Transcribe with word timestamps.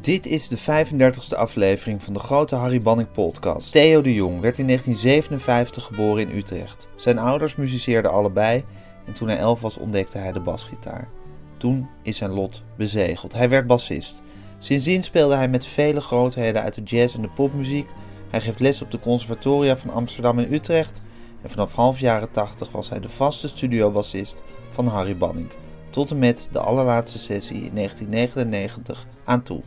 Dit 0.00 0.26
is 0.26 0.48
de 0.48 0.58
35e 0.58 1.36
aflevering 1.36 2.02
van 2.02 2.12
de 2.12 2.18
grote 2.18 2.54
Harry 2.54 2.82
Banning 2.82 3.10
podcast. 3.10 3.72
Theo 3.72 4.02
de 4.02 4.14
Jong 4.14 4.40
werd 4.40 4.58
in 4.58 4.66
1957 4.66 5.84
geboren 5.84 6.28
in 6.28 6.36
Utrecht. 6.36 6.88
Zijn 6.96 7.18
ouders 7.18 7.56
muziceerden 7.56 8.10
allebei 8.10 8.64
en 9.06 9.12
toen 9.12 9.28
hij 9.28 9.36
11 9.36 9.60
was 9.60 9.78
ontdekte 9.78 10.18
hij 10.18 10.32
de 10.32 10.40
basgitaar. 10.40 11.08
Toen 11.56 11.88
is 12.02 12.16
zijn 12.16 12.30
lot 12.30 12.62
bezegeld. 12.76 13.32
Hij 13.32 13.48
werd 13.48 13.66
bassist. 13.66 14.22
Sindsdien 14.58 15.02
speelde 15.02 15.36
hij 15.36 15.48
met 15.48 15.66
vele 15.66 16.00
grootheden 16.00 16.62
uit 16.62 16.74
de 16.74 16.82
jazz 16.82 17.14
en 17.14 17.22
de 17.22 17.30
popmuziek. 17.30 17.88
Hij 18.30 18.40
geeft 18.40 18.60
les 18.60 18.82
op 18.82 18.90
de 18.90 19.00
conservatoria 19.00 19.76
van 19.76 19.90
Amsterdam 19.90 20.38
en 20.38 20.52
Utrecht. 20.52 21.02
En 21.42 21.50
vanaf 21.50 21.72
half 21.72 22.00
jaren 22.00 22.30
80 22.30 22.70
was 22.70 22.88
hij 22.88 23.00
de 23.00 23.08
vaste 23.08 23.48
studiobassist 23.48 24.42
van 24.68 24.86
Harry 24.86 25.16
Banning. 25.16 25.48
Tot 25.90 26.10
en 26.10 26.18
met 26.18 26.48
de 26.52 26.58
allerlaatste 26.58 27.18
sessie 27.18 27.64
in 27.64 27.74
1999 27.74 29.06
aan 29.24 29.42
toe. 29.42 29.62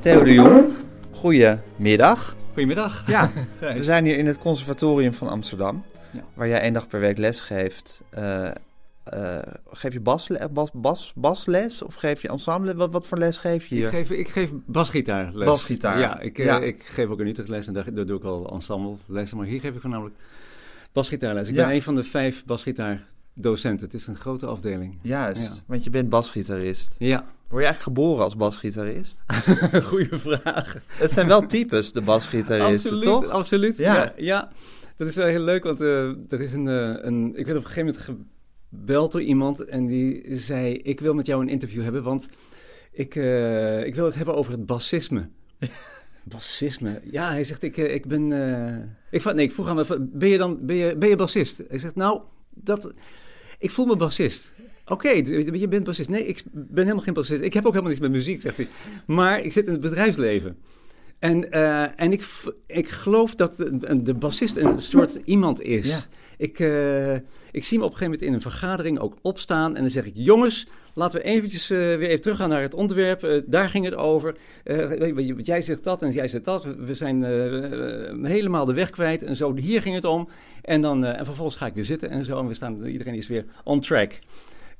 Theo 0.00 0.22
de 0.24 0.32
Jong, 0.32 0.72
goedemiddag. 1.10 2.36
Goedemiddag. 2.52 3.04
Ja, 3.06 3.30
we 3.60 3.82
zijn 3.82 4.04
hier 4.04 4.16
in 4.18 4.26
het 4.26 4.38
Conservatorium 4.38 5.12
van 5.12 5.28
Amsterdam, 5.28 5.84
Ja. 6.12 6.24
waar 6.34 6.48
jij 6.48 6.60
één 6.60 6.72
dag 6.72 6.88
per 6.88 7.00
week 7.00 7.18
les 7.18 7.40
geeft. 7.40 8.00
Eh, 8.10 8.46
eh, 9.04 9.38
geef 9.70 9.92
je 9.92 10.00
basle- 10.00 10.48
bas, 10.52 10.70
bas, 10.72 11.12
basles 11.16 11.82
of 11.82 11.94
geef 11.94 12.22
je 12.22 12.28
ensemble? 12.28 12.74
Wat, 12.74 12.92
wat 12.92 13.06
voor 13.06 13.18
les 13.18 13.38
geef 13.38 13.66
je 13.66 13.74
Ik 13.74 13.80
hier? 13.80 13.88
geef, 13.90 14.10
ik 14.10 14.28
geef 14.28 14.50
basgitaarles. 14.66 15.44
Basgitaar. 15.46 15.98
Ja, 15.98 16.20
ik, 16.20 16.38
eh, 16.38 16.44
Ja. 16.44 16.60
ik 16.60 16.82
geef 16.82 17.08
ook 17.08 17.20
in 17.20 17.26
Utrecht 17.26 17.48
les 17.48 17.66
en 17.66 17.72
daar, 17.72 17.94
daar 17.94 18.06
doe 18.06 18.16
ik 18.18 18.24
al 18.24 18.52
ensemble 18.52 18.94
lessen. 19.06 19.36
Maar 19.36 19.46
hier 19.46 19.60
geef 19.60 19.74
ik 19.74 19.80
voornamelijk 19.80 20.16
basgitaarles. 20.92 21.48
Ik 21.48 21.54
Ja. 21.54 21.66
ben 21.66 21.74
een 21.74 21.82
van 21.82 21.94
de 21.94 22.02
vijf 22.02 22.44
basgitaardocenten. 22.44 23.84
Het 23.86 23.94
is 23.94 24.06
een 24.06 24.16
grote 24.16 24.46
afdeling. 24.46 24.98
Juist, 25.02 25.42
Ja. 25.42 25.62
want 25.66 25.84
je 25.84 25.90
bent 25.90 26.08
basgitarist. 26.08 26.96
Ja, 26.98 27.24
Word 27.50 27.62
je 27.62 27.68
eigenlijk 27.68 27.98
geboren 27.98 28.24
als 28.24 28.36
basgitarist? 28.36 29.22
goede 29.92 30.18
vraag. 30.18 30.76
Het 30.86 31.12
zijn 31.12 31.26
wel 31.26 31.46
types, 31.46 31.92
de 31.92 32.00
basgitaristen, 32.00 32.90
absoluut, 32.92 33.02
toch? 33.02 33.28
absoluut. 33.28 33.76
Ja. 33.76 33.94
Ja. 33.94 34.12
Ja, 34.16 34.52
dat 34.96 35.08
is 35.08 35.14
wel 35.14 35.26
heel 35.26 35.40
leuk, 35.40 35.64
want 35.64 35.80
eh, 35.80 36.08
er 36.08 36.40
is 36.40 36.52
een, 36.52 36.68
eh, 36.68 36.94
een... 37.04 37.28
Ik 37.36 37.46
werd 37.46 37.58
op 37.58 37.64
een 37.64 37.70
gegeven 37.70 37.94
moment 38.08 38.26
gebeld 38.70 39.12
door 39.12 39.22
iemand 39.22 39.64
en 39.64 39.86
die 39.86 40.36
zei... 40.36 40.74
Ik 40.74 41.00
wil 41.00 41.14
met 41.14 41.26
jou 41.26 41.42
een 41.42 41.48
interview 41.48 41.82
hebben, 41.82 42.02
want 42.02 42.28
ik, 42.92 43.14
eh, 43.16 43.84
ik 43.84 43.94
wil 43.94 44.04
het 44.04 44.14
hebben 44.14 44.34
over 44.34 44.52
het 44.52 44.66
bassisme. 44.66 45.28
Bassisme? 46.24 47.00
Ja, 47.04 47.30
hij 47.30 47.44
zegt, 47.44 47.62
ik, 47.62 47.76
ik 47.76 48.06
ben... 48.06 48.32
ik, 49.10 49.20
vroeg- 49.20 49.34
nee, 49.34 49.46
ik 49.46 49.52
vroeg 49.52 49.68
aan 49.68 49.78
hem, 49.78 50.10
ben 50.12 50.28
je 50.28 50.38
dan 50.38 50.58
ben 50.66 50.76
je, 50.76 50.96
ben 50.96 51.08
je 51.08 51.16
bassist? 51.16 51.62
Hij 51.68 51.78
zegt, 51.78 51.94
nou, 51.94 52.20
dat, 52.50 52.92
ik 53.58 53.70
voel 53.70 53.86
me 53.86 53.96
bassist. 53.96 54.52
Oké, 54.90 55.08
je 55.10 55.68
bent 55.68 55.84
bassist. 55.84 56.08
Nee, 56.08 56.26
ik 56.26 56.42
ben 56.52 56.82
helemaal 56.84 57.04
geen 57.04 57.14
bassist. 57.14 57.42
Ik 57.42 57.52
heb 57.54 57.64
ook 57.66 57.70
helemaal 57.72 57.90
niets 57.92 58.02
met 58.02 58.12
muziek, 58.12 58.40
zegt 58.40 58.56
hij. 58.56 58.68
Maar 59.06 59.40
ik 59.40 59.52
zit 59.52 59.66
in 59.66 59.72
het 59.72 59.80
bedrijfsleven. 59.80 60.56
En, 61.18 61.50
eh, 61.52 62.00
en 62.00 62.12
ik, 62.12 62.24
ik 62.66 62.88
geloof 62.88 63.34
dat 63.34 63.56
de, 63.56 64.02
de 64.02 64.14
bassist 64.14 64.56
een 64.56 64.80
soort 64.80 65.20
iemand 65.24 65.62
is. 65.62 65.88
Ja. 65.88 65.98
Ik, 66.36 66.60
eh, 66.60 67.14
ik 67.50 67.64
zie 67.64 67.78
hem 67.78 67.86
op 67.86 67.92
een 67.92 67.96
gegeven 67.98 68.04
moment 68.04 68.22
in 68.22 68.32
een 68.32 68.40
vergadering 68.40 68.98
ook 68.98 69.16
opstaan. 69.22 69.76
En 69.76 69.80
dan 69.80 69.90
zeg 69.90 70.06
ik, 70.06 70.12
jongens, 70.14 70.66
laten 70.94 71.18
we 71.20 71.24
eventjes 71.26 71.70
eh, 71.70 71.78
weer 71.78 72.02
even 72.08 72.20
teruggaan 72.20 72.48
naar 72.48 72.62
het 72.62 72.74
onderwerp. 72.74 73.42
Daar 73.46 73.68
ging 73.68 73.84
het 73.84 73.94
over. 73.94 74.36
Want 75.24 75.46
jij 75.46 75.62
zegt 75.62 75.84
dat 75.84 76.02
en 76.02 76.10
jij 76.10 76.28
zegt 76.28 76.44
dat. 76.44 76.64
We- 76.64 76.94
zijn 76.94 77.22
helemaal 78.24 78.64
de 78.64 78.72
weg 78.74 78.90
kwijt 78.90 79.22
en 79.22 79.36
zo. 79.36 79.54
Hier 79.56 79.82
ging 79.82 79.94
het 79.94 80.04
om. 80.04 80.28
En, 80.62 80.80
dan, 80.80 81.04
en 81.04 81.24
vervolgens 81.24 81.56
ga 81.56 81.66
ik 81.66 81.74
weer 81.74 81.84
zitten 81.84 82.10
en 82.10 82.24
zo. 82.24 82.38
En 82.38 82.46
we 82.46 82.54
staan, 82.54 82.84
iedereen 82.84 83.14
is 83.14 83.28
weer 83.28 83.44
on 83.64 83.80
track. 83.80 84.18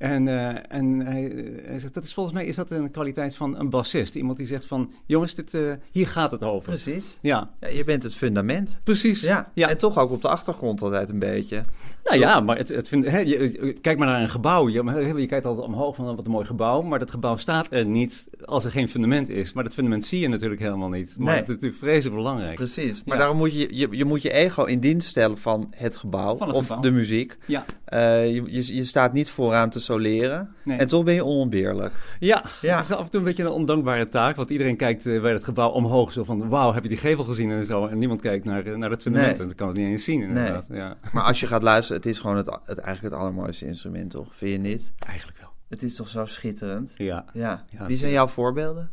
En, 0.01 0.29
eh, 0.29 0.57
en 0.69 1.01
hij, 1.01 1.33
hij 1.65 1.79
zegt, 1.79 1.95
dat 1.95 2.05
is 2.05 2.15
volgens 2.15 2.35
mij 2.35 2.47
is 2.47 2.57
dat 2.57 2.71
een 2.71 2.91
kwaliteit 2.91 3.37
van 3.37 3.59
een 3.59 3.71
bassist. 3.71 4.15
Iemand 4.15 4.37
die 4.37 4.47
zegt 4.47 4.65
van, 4.65 4.93
jongens, 5.07 5.35
dit, 5.35 5.55
eh, 5.55 5.73
hier 5.91 6.07
gaat 6.07 6.31
het 6.31 6.43
over. 6.43 6.69
Precies. 6.69 7.19
Ja, 7.21 7.51
Ja, 7.61 7.69
je 7.69 7.85
bent 7.85 8.03
het 8.03 8.15
fundament. 8.15 8.81
precies. 8.85 9.21
Ja. 9.21 9.51
ja. 9.55 9.69
en 9.69 9.79
toch 9.79 9.99
ook 9.99 10.11
op 10.11 10.23
de 10.23 10.29
achtergrond 10.29 10.83
altijd 10.83 11.11
een 11.11 11.19
beetje. 11.19 11.63
Nou 12.11 12.23
ja, 12.23 12.41
maar 12.41 12.57
het, 12.57 12.69
het 12.69 12.89
vind, 12.89 13.07
hè, 13.11 13.19
je, 13.19 13.79
kijk 13.81 13.99
maar 13.99 14.07
naar 14.07 14.21
een 14.23 14.29
gebouw. 14.29 14.69
Je, 14.69 15.13
je 15.17 15.27
kijkt 15.27 15.45
altijd 15.45 15.67
omhoog 15.67 15.95
van 15.97 16.05
wat 16.17 16.25
een 16.25 16.31
mooi 16.31 16.45
gebouw. 16.47 16.83
Maar 16.83 16.99
dat 16.99 17.11
gebouw 17.11 17.37
staat 17.37 17.73
er 17.73 17.87
niet 17.87 18.27
als 18.45 18.65
er 18.65 18.71
geen 18.71 18.89
fundament 18.89 19.29
is. 19.29 19.53
Maar 19.53 19.65
dat 19.65 19.75
fundament 19.75 20.05
zie 20.05 20.21
je 20.21 20.29
natuurlijk 20.29 20.61
helemaal 20.61 20.89
niet. 20.89 21.15
Maar 21.19 21.27
Nee. 21.27 21.35
het 21.37 21.49
is 21.49 21.55
natuurlijk 21.55 21.81
vreselijk 21.83 22.17
belangrijk. 22.17 22.55
Precies. 22.55 23.03
Maar 23.05 23.15
Ja. 23.15 23.21
daarom 23.21 23.37
moet 23.39 23.53
je, 23.61 23.69
je, 23.77 23.89
je 23.91 24.05
moet 24.05 24.23
je 24.23 24.31
ego 24.33 24.65
in 24.65 24.81
dienst 24.81 25.09
stellen 25.09 25.39
van 25.39 25.73
het 25.77 25.97
gebouw 25.97 26.37
Van 26.37 26.47
het 26.47 26.57
of 26.57 26.67
gebouw. 26.67 26.83
de 26.83 26.91
muziek. 26.91 27.37
Ja, 27.47 27.65
Eh, 27.85 28.35
je, 28.35 28.43
je, 28.47 28.75
je 28.75 28.85
staat 28.85 29.13
niet 29.13 29.31
vooraan 29.31 29.71
te 29.71 29.81
soleren. 29.81 30.55
nee. 30.65 30.79
En 30.79 30.87
toch 30.87 31.05
ben 31.05 31.15
je 31.15 31.25
onontbeerlijk. 31.25 31.93
ja, 32.21 32.45
Ja. 32.61 32.77
het 32.77 32.85
is 32.85 32.93
af 32.93 33.05
en 33.05 33.11
toe 33.11 33.21
een 33.21 33.27
beetje 33.27 33.43
een 33.45 33.51
ondankbare 33.51 34.09
taak. 34.09 34.37
Want 34.37 34.51
iedereen 34.51 34.77
kijkt 34.77 35.07
eh, 35.07 35.21
bij 35.21 35.33
het 35.33 35.45
gebouw 35.45 35.69
omhoog. 35.71 36.13
Zo 36.13 36.25
van, 36.25 36.49
wauw, 36.49 36.73
heb 36.73 36.83
je 36.83 36.89
die 36.89 36.99
gevel 36.99 37.25
gezien 37.25 37.51
en 37.51 37.65
zo. 37.65 37.87
En 37.87 37.99
niemand 37.99 38.21
kijkt 38.21 38.45
naar, 38.45 38.67
eh, 38.67 38.77
naar 38.77 38.91
het 38.91 39.03
fundament. 39.03 39.31
Nee. 39.33 39.41
En 39.41 39.47
dat 39.47 39.57
kan 39.57 39.69
het 39.69 39.77
niet 39.77 39.87
eens 39.87 40.05
zien 40.05 40.21
inderdaad. 40.23 40.67
Ja, 40.73 40.97
Maar 41.13 41.23
als 41.25 41.41
je 41.41 41.47
gaat 41.47 41.63
luisteren, 41.63 42.00
het 42.01 42.09
is 42.09 42.19
gewoon 42.19 42.37
het, 42.37 42.47
het, 42.65 42.79
eigenlijk 42.79 43.15
het 43.15 43.23
allermooiste 43.23 43.67
instrument, 43.67 44.11
toch? 44.11 44.35
Vind 44.35 44.51
je 44.51 44.59
niet? 44.59 44.93
eigenlijk 45.07 45.39
wel. 45.39 45.49
Het 45.69 45.83
is 45.83 45.95
toch 45.95 46.09
zo 46.09 46.27
schitterend? 46.27 46.93
Ja. 46.97 47.25
Ja. 47.33 47.65
Ja, 47.71 47.87
Wie 47.87 47.97
zijn 47.97 48.13
jouw 48.13 48.27
voorbeelden? 48.27 48.91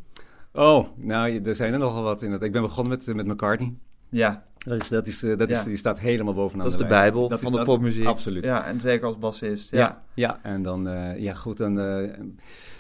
Oh, 0.53 0.88
nou, 0.95 1.41
er 1.41 1.56
zijn 1.56 1.73
er 1.73 1.79
nogal 1.79 2.03
wat 2.03 2.22
in. 2.22 2.41
Ik 2.41 2.51
ben 2.51 2.62
begonnen 2.62 2.97
met, 2.97 3.16
met 3.16 3.25
McCartney. 3.25 3.73
Ja, 4.09 4.44
Dat 4.57 4.81
is, 4.81 4.88
dat 4.88 5.07
is, 5.07 5.23
eh, 5.23 5.38
dat 5.38 5.50
is, 5.50 5.57
Ja. 5.57 5.63
die 5.63 5.78
staat 5.78 6.00
helemaal 6.00 6.34
bovenaan 6.34 6.63
dat 6.66 6.73
is 6.73 6.79
de 6.79 6.85
bijbel 6.85 7.28
Dat 7.28 7.40
van 7.40 7.51
de 7.51 7.63
popmuziek. 7.63 8.06
Absoluut. 8.06 8.44
Ja, 8.44 8.66
en 8.66 8.81
zeker 8.81 9.06
als 9.06 9.18
bassist. 9.19 9.72
Ja. 9.72 9.78
Ja, 9.78 10.03
ja, 10.13 10.39
en 10.41 10.62
dan, 10.62 10.88
eh, 10.88 11.19
ja 11.19 11.34
goed, 11.34 11.57
dan, 11.57 11.79
eh, 11.79 12.19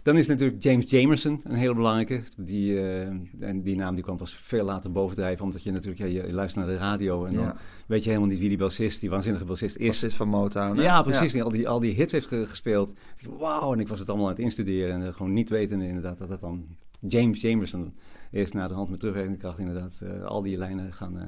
dan 0.07 0.17
is 0.17 0.27
natuurlijk 0.27 0.63
James 0.63 0.91
Jamerson 0.91 1.39
een 1.43 1.55
hele 1.55 1.73
belangrijke. 1.73 2.21
Die, 2.37 2.79
eh, 2.79 3.07
en 3.39 3.61
die 3.61 3.75
naam 3.75 3.95
die 3.95 4.03
kwam 4.03 4.17
pas 4.17 4.33
veel 4.35 4.65
later 4.65 4.91
bovendrijven, 4.91 5.45
omdat 5.45 5.63
je 5.63 5.71
natuurlijk, 5.71 5.99
ja, 5.99 6.05
je 6.23 6.33
luistert 6.33 6.65
naar 6.65 6.75
de 6.75 6.79
radio 6.81 7.25
en 7.25 7.33
dan 7.33 7.43
Ja. 7.43 7.55
weet 7.87 8.03
je 8.03 8.09
helemaal 8.09 8.29
niet 8.29 8.39
wie 8.39 8.49
die 8.49 8.57
bassist, 8.57 8.99
die 8.99 9.09
waanzinnige 9.09 9.45
bassist 9.45 9.75
is. 9.75 9.87
Bassist 9.87 10.15
van 10.15 10.27
Motown. 10.27 10.77
hè? 10.77 10.83
Ja, 10.83 11.01
precies. 11.01 11.31
Die 11.31 11.43
al, 11.43 11.49
die, 11.49 11.67
al 11.69 11.79
die 11.79 11.93
hits 11.93 12.11
heeft 12.11 12.27
ge- 12.27 12.45
gespeeld. 12.45 12.93
Wauw, 13.39 13.73
en 13.73 13.79
ik 13.79 13.87
was 13.87 13.99
het 13.99 14.09
allemaal 14.09 14.27
aan 14.27 14.33
het 14.33 14.41
instuderen 14.41 14.93
en 14.95 15.07
eh, 15.07 15.13
gewoon 15.13 15.33
niet 15.33 15.49
weten 15.49 15.81
inderdaad 15.81 16.17
dat 16.17 16.29
het 16.29 16.39
dan 16.41 16.65
James 16.99 17.41
Jamerson 17.41 17.93
is. 18.31 18.51
Na 18.51 18.67
de 18.67 18.73
hand 18.73 18.89
met 18.89 18.99
terugwerkende 18.99 19.39
kracht 19.39 19.59
inderdaad 19.59 20.01
eh, 20.03 20.23
al 20.23 20.41
die 20.41 20.57
lijnen 20.57 20.93
gaan 20.93 21.17
eh, 21.19 21.25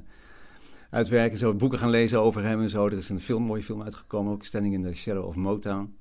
uitwerken. 0.89 1.38
Zo 1.38 1.53
boeken 1.53 1.79
gaan 1.79 1.89
lezen 1.89 2.22
over 2.22 2.44
hem 2.44 2.62
en 2.62 2.69
zo. 2.69 2.85
Er 2.85 2.94
is 2.94 3.09
een 3.09 3.19
film, 3.19 3.44
mooie 3.44 3.63
film 3.63 3.84
uitgekomen, 3.84 4.34
ook 4.34 4.44
Standing 4.45 4.73
in 4.73 4.84
the 4.84 4.94
Shadow 4.95 5.25
of 5.25 5.35
Motown. 5.35 5.94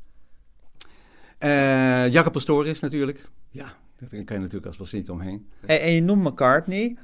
Eh 1.38 2.08
Jacob 2.12 2.32
Pastoris 2.32 2.80
natuurlijk. 2.80 3.28
Ja, 3.50 3.76
daar 3.98 4.08
kan 4.08 4.36
je 4.36 4.38
natuurlijk 4.38 4.66
als 4.66 4.76
bassist 4.76 5.02
niet 5.02 5.10
omheen. 5.10 5.46
Hey, 5.66 5.80
en 5.80 5.92
je 5.92 6.02
noemt 6.02 6.24
McCartney. 6.24 6.96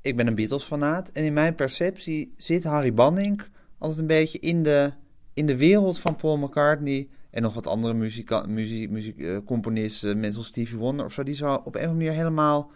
Ik 0.00 0.16
ben 0.16 0.26
een 0.26 0.34
Beatles-fanaat. 0.34 1.10
En 1.10 1.24
in 1.24 1.32
mijn 1.32 1.54
perceptie 1.54 2.32
zit 2.36 2.64
Harry 2.64 2.94
Banning 2.94 3.42
altijd 3.78 4.00
een 4.00 4.06
beetje 4.06 4.38
in 4.38 4.62
de, 4.62 4.92
in 5.34 5.46
de 5.46 5.56
wereld 5.56 5.98
van 5.98 6.16
Paul 6.16 6.36
McCartney. 6.36 7.08
En 7.30 7.42
nog 7.42 7.54
wat 7.54 7.66
andere 7.66 7.94
muziek, 7.94 8.46
muziek, 8.46 9.20
eh, 9.20 9.36
componisten, 9.44 10.14
mensen 10.14 10.32
zoals 10.32 10.46
Stevie 10.46 10.78
Wonder 10.78 11.06
of 11.06 11.12
zo. 11.12 11.22
Die 11.22 11.34
zo 11.34 11.54
op 11.54 11.54
een 11.54 11.64
of 11.66 11.74
andere 11.74 11.94
manier 11.94 12.12
helemaal 12.12 12.70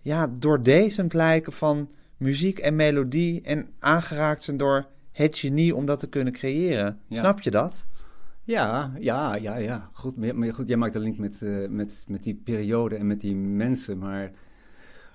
ja, 0.00 0.26
doordezemd 0.38 1.14
lijken 1.14 1.52
van 1.52 1.90
muziek 2.16 2.58
en 2.58 2.76
melodie. 2.76 3.42
En 3.42 3.68
aangeraakt 3.78 4.42
zijn 4.42 4.56
door 4.56 4.86
het 5.12 5.38
genie 5.38 5.76
om 5.76 5.86
dat 5.86 6.00
te 6.00 6.08
kunnen 6.08 6.32
creëren. 6.32 7.00
Ja. 7.06 7.16
Snap 7.16 7.40
je 7.40 7.50
dat? 7.50 7.86
Ja, 8.50 8.92
ja, 8.98 9.34
ja, 9.34 9.56
ja. 9.56 9.90
Goed, 9.92 10.16
maar, 10.16 10.36
maar 10.36 10.52
goed, 10.52 10.68
jij 10.68 10.76
maakt 10.76 10.94
een 10.94 11.00
link 11.00 11.18
met, 11.18 11.42
eh, 11.42 11.68
met, 11.68 12.04
met 12.08 12.22
die 12.22 12.34
periode 12.34 12.96
en 12.96 13.06
met 13.06 13.20
die 13.20 13.36
mensen. 13.36 13.98
Maar 13.98 14.30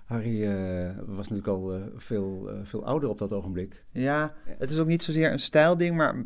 Harry 0.05 0.43
eh, 0.43 0.91
was 1.05 1.27
natuurlijk 1.29 1.47
al 1.47 1.73
eh, 1.73 1.81
veel, 1.95 2.49
veel 2.63 2.85
ouder 2.85 3.09
op 3.09 3.17
dat 3.17 3.33
ogenblik. 3.33 3.85
Ja, 3.91 4.33
het 4.45 4.71
is 4.71 4.79
ook 4.79 4.87
niet 4.87 5.03
zozeer 5.03 5.31
een 5.31 5.39
stijlding, 5.39 5.95
maar 5.95 6.25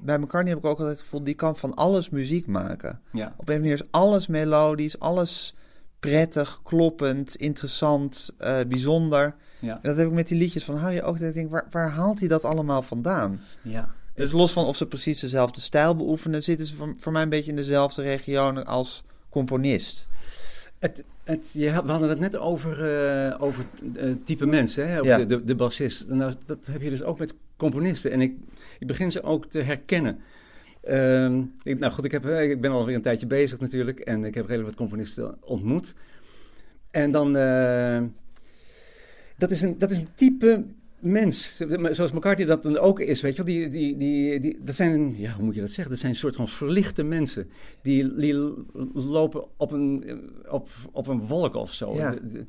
bij 0.00 0.18
McCartney 0.18 0.52
heb 0.54 0.58
ik 0.58 0.70
ook 0.70 0.78
altijd 0.78 0.88
het 0.96 1.00
gevoel, 1.00 1.24
die 1.24 1.34
kan 1.34 1.56
van 1.56 1.74
alles 1.74 2.10
muziek 2.10 2.46
maken. 2.46 3.00
Ja, 3.12 3.34
Op 3.36 3.48
een 3.48 3.60
manier 3.60 3.74
is 3.74 3.90
alles 3.90 4.26
melodisch, 4.26 4.98
alles 4.98 5.54
prettig, 6.00 6.60
kloppend, 6.62 7.34
interessant, 7.34 8.34
bijzonder. 8.68 9.34
ja, 9.60 9.74
En 9.74 9.80
dat 9.82 9.96
heb 9.96 10.06
ik 10.06 10.12
met 10.12 10.28
die 10.28 10.38
liedjes 10.38 10.64
van 10.64 10.76
Harry 10.76 11.00
ook. 11.00 11.18
Dat 11.18 11.28
ik 11.28 11.34
denk, 11.34 11.50
waar, 11.50 11.66
waar 11.70 11.90
haalt 11.90 12.18
hij 12.18 12.28
dat 12.28 12.44
allemaal 12.44 12.82
vandaan? 12.82 13.40
ja. 13.62 13.98
Dus 14.14 14.32
los 14.32 14.52
van 14.52 14.64
of 14.64 14.76
ze 14.76 14.86
precies 14.86 15.20
dezelfde 15.20 15.60
stijl 15.60 15.96
beoefenen, 15.96 16.42
zitten 16.42 16.66
ze 16.66 16.76
voor, 16.76 16.94
voor 16.98 17.12
mij 17.12 17.22
een 17.22 17.28
beetje 17.28 17.50
in 17.50 17.56
dezelfde 17.56 18.02
regionen 18.02 18.66
als 18.66 19.02
componist. 19.28 20.06
Het, 20.78 21.04
het, 21.24 21.50
je, 21.52 21.82
we 21.84 21.90
hadden 21.90 22.08
het 22.08 22.18
net 22.18 22.36
over, 22.36 22.94
uh, 23.28 23.34
over 23.38 23.64
uh, 23.96 24.14
type 24.24 24.46
mensen, 24.46 24.88
hè? 24.88 24.98
Ja. 24.98 25.16
de, 25.16 25.26
de, 25.26 25.44
de 25.44 25.54
bassist. 25.54 26.08
Nou, 26.08 26.34
dat 26.46 26.66
heb 26.66 26.82
je 26.82 26.90
dus 26.90 27.02
ook 27.02 27.18
met 27.18 27.34
componisten. 27.56 28.10
En 28.10 28.20
ik, 28.20 28.34
ik 28.78 28.86
begin 28.86 29.12
ze 29.12 29.22
ook 29.22 29.46
te 29.46 29.60
herkennen. 29.60 30.18
Ehm, 30.82 31.42
ik, 31.62 31.78
nou 31.78 31.92
goed, 31.92 32.04
ik, 32.04 32.12
heb, 32.12 32.26
eh, 32.26 32.50
ik 32.50 32.60
ben 32.60 32.70
alweer 32.70 32.94
een 32.94 33.02
tijdje 33.02 33.26
bezig 33.26 33.60
natuurlijk. 33.60 34.00
En 34.00 34.24
ik 34.24 34.34
heb 34.34 34.44
redelijk 34.44 34.68
wat 34.68 34.78
componisten 34.78 35.36
ontmoet. 35.40 35.94
En 36.90 37.10
dan... 37.10 37.36
eh, 37.36 38.02
dat, 39.36 39.50
is 39.50 39.62
een, 39.62 39.78
dat 39.78 39.90
is 39.90 39.98
een 39.98 40.08
type 40.14 40.64
mens, 41.00 41.56
zoals 41.90 42.12
McCartney 42.12 42.46
dat 42.46 42.62
dan 42.62 42.78
ook 42.78 43.00
is, 43.00 43.20
weet 43.20 43.36
je 43.36 43.42
wel. 43.44 43.54
Die, 43.54 43.68
die, 43.68 43.96
die, 43.96 44.40
die, 44.40 44.58
dat 44.64 44.74
zijn, 44.74 45.16
ja, 45.18 45.32
hoe 45.32 45.44
moet 45.44 45.54
je 45.54 45.60
dat 45.60 45.70
zeggen? 45.70 45.88
Dat 45.90 45.98
zijn 45.98 46.12
een 46.12 46.18
soort 46.18 46.36
van 46.36 46.48
verlichte 46.48 47.02
mensen. 47.02 47.50
Die, 47.82 48.14
die 48.14 48.34
lopen 48.94 49.44
op 49.56 49.72
een, 49.72 50.20
op, 50.50 50.68
op 50.92 51.06
een 51.06 51.26
wolk 51.26 51.54
of 51.54 51.74
zo. 51.74 51.94
Ja. 51.94 52.10
De- 52.10 52.28
de- 52.32 52.44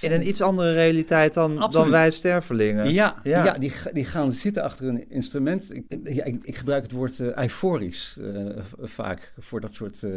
In 0.00 0.12
een 0.12 0.28
iets 0.28 0.40
andere 0.40 0.72
realiteit 0.72 1.34
dan, 1.34 1.70
dan 1.70 1.90
wij 1.90 2.10
stervelingen. 2.10 2.92
Ja, 2.92 3.20
Ja. 3.22 3.44
ja. 3.44 3.58
die, 3.58 3.72
die 3.92 4.04
gaan 4.04 4.32
zitten 4.32 4.62
achter 4.62 4.86
een 4.88 5.10
instrument. 5.10 5.74
Ik, 5.74 5.84
ja, 6.04 6.24
ik, 6.24 6.44
ik 6.44 6.56
gebruik 6.56 6.82
het 6.82 6.92
woord 6.92 7.20
eh, 7.20 7.26
euforisch 7.36 8.18
eh, 8.22 8.46
vaak 8.80 9.32
voor 9.38 9.60
dat 9.60 9.74
soort, 9.74 10.02
eh, 10.02 10.10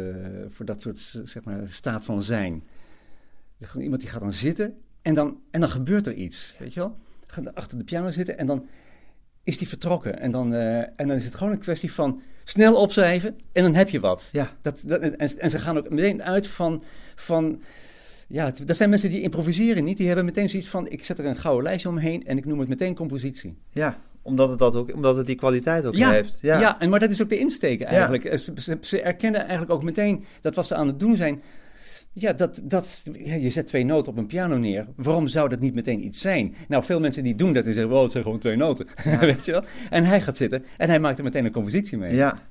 voor 0.48 0.64
dat 0.66 0.80
soort 0.80 0.98
zeg 1.24 1.44
maar, 1.44 1.60
staat 1.68 2.04
van 2.04 2.22
zijn. 2.22 2.62
Iemand 3.78 4.00
die 4.00 4.10
gaat 4.10 4.20
dan 4.20 4.32
zitten 4.32 4.74
en 5.02 5.14
dan, 5.14 5.40
en 5.50 5.60
dan 5.60 5.68
gebeurt 5.68 6.06
er 6.06 6.14
iets, 6.14 6.56
weet 6.58 6.74
je 6.74 6.80
wel? 6.80 6.96
Gaat 7.30 7.54
achter 7.54 7.78
de 7.78 7.84
piano 7.84 8.10
zitten 8.10 8.38
en 8.38 8.46
dan 8.46 8.66
is 9.44 9.58
die 9.58 9.68
vertrokken. 9.68 10.20
En 10.20 10.30
dan, 10.30 10.54
eh, 10.54 10.76
en 10.78 10.90
dan 11.08 11.10
is 11.12 11.24
het 11.24 11.34
gewoon 11.34 11.52
een 11.52 11.58
kwestie 11.58 11.92
van 11.92 12.20
snel 12.44 12.76
opschrijven 12.76 13.36
en 13.52 13.62
dan 13.62 13.74
heb 13.74 13.88
je 13.88 14.00
wat. 14.00 14.28
Ja. 14.32 14.50
Dat, 14.62 14.82
dat, 14.86 15.00
en, 15.00 15.16
en 15.38 15.50
ze 15.50 15.58
gaan 15.58 15.78
ook 15.78 15.90
meteen 15.90 16.22
uit 16.22 16.46
van, 16.46 16.82
van 17.14 17.62
ja, 18.28 18.44
het- 18.44 18.66
dat 18.66 18.76
zijn 18.76 18.90
mensen 18.90 19.10
die 19.10 19.20
improviseren 19.20 19.84
niet. 19.84 19.96
Die 19.96 20.06
hebben 20.06 20.24
meteen 20.24 20.48
zoiets 20.48 20.68
van, 20.68 20.88
ik 20.88 21.04
zet 21.04 21.18
er 21.18 21.24
een 21.26 21.36
gouden 21.36 21.64
lijstje 21.64 21.88
omheen 21.88 22.26
en 22.26 22.36
ik 22.38 22.44
noem 22.44 22.58
het 22.58 22.68
meteen 22.68 22.94
compositie. 22.94 23.58
Ja, 23.72 23.98
omdat 24.22 24.48
het, 24.50 24.58
dat 24.58 24.76
ook, 24.76 24.94
omdat 24.94 25.16
het 25.16 25.26
die 25.26 25.36
kwaliteit 25.36 25.86
ook 25.86 25.94
Ja, 25.94 26.10
heeft. 26.10 26.38
ja. 26.42 26.60
Ja. 26.60 26.80
en, 26.80 26.90
maar 26.90 27.00
dat 27.00 27.10
is 27.10 27.22
ook 27.22 27.28
de 27.28 27.38
insteek 27.38 27.80
eigenlijk. 27.80 28.24
Eh, 28.24 28.38
ze, 28.38 28.78
ze 28.80 29.00
erkennen 29.02 29.40
eigenlijk 29.40 29.70
ook 29.70 29.82
meteen 29.82 30.24
dat 30.40 30.54
wat 30.54 30.66
ze 30.66 30.74
aan 30.74 30.86
het 30.86 31.00
doen 31.00 31.16
zijn... 31.16 31.42
Ja, 32.20 32.32
dat, 32.32 32.60
dat, 32.64 33.04
ja, 33.12 33.34
je 33.34 33.50
zet 33.50 33.66
twee 33.66 33.84
noten 33.84 34.12
op 34.12 34.18
een 34.18 34.26
piano 34.26 34.56
neer. 34.56 34.86
Waarom 34.96 35.26
zou 35.26 35.48
dat 35.48 35.60
niet 35.60 35.74
meteen 35.74 36.04
iets 36.04 36.20
zijn? 36.20 36.54
Nou, 36.68 36.84
veel 36.84 37.00
mensen 37.00 37.22
die 37.22 37.34
doen 37.34 37.52
dat, 37.52 37.64
die 37.64 37.72
zeggen, 37.72 37.92
wow, 37.92 38.02
het 38.02 38.12
zijn 38.12 38.24
gewoon 38.24 38.38
twee 38.38 38.56
noten. 38.56 38.86
Weet 39.20 39.44
je 39.44 39.52
wel? 39.52 39.64
En 39.90 40.04
hij 40.04 40.20
gaat 40.20 40.36
zitten 40.36 40.64
en 40.76 40.88
hij 40.88 41.00
maakt 41.00 41.18
er 41.18 41.24
meteen 41.24 41.44
een 41.44 41.52
compositie 41.52 41.98
mee. 41.98 42.14
ja. 42.14 42.48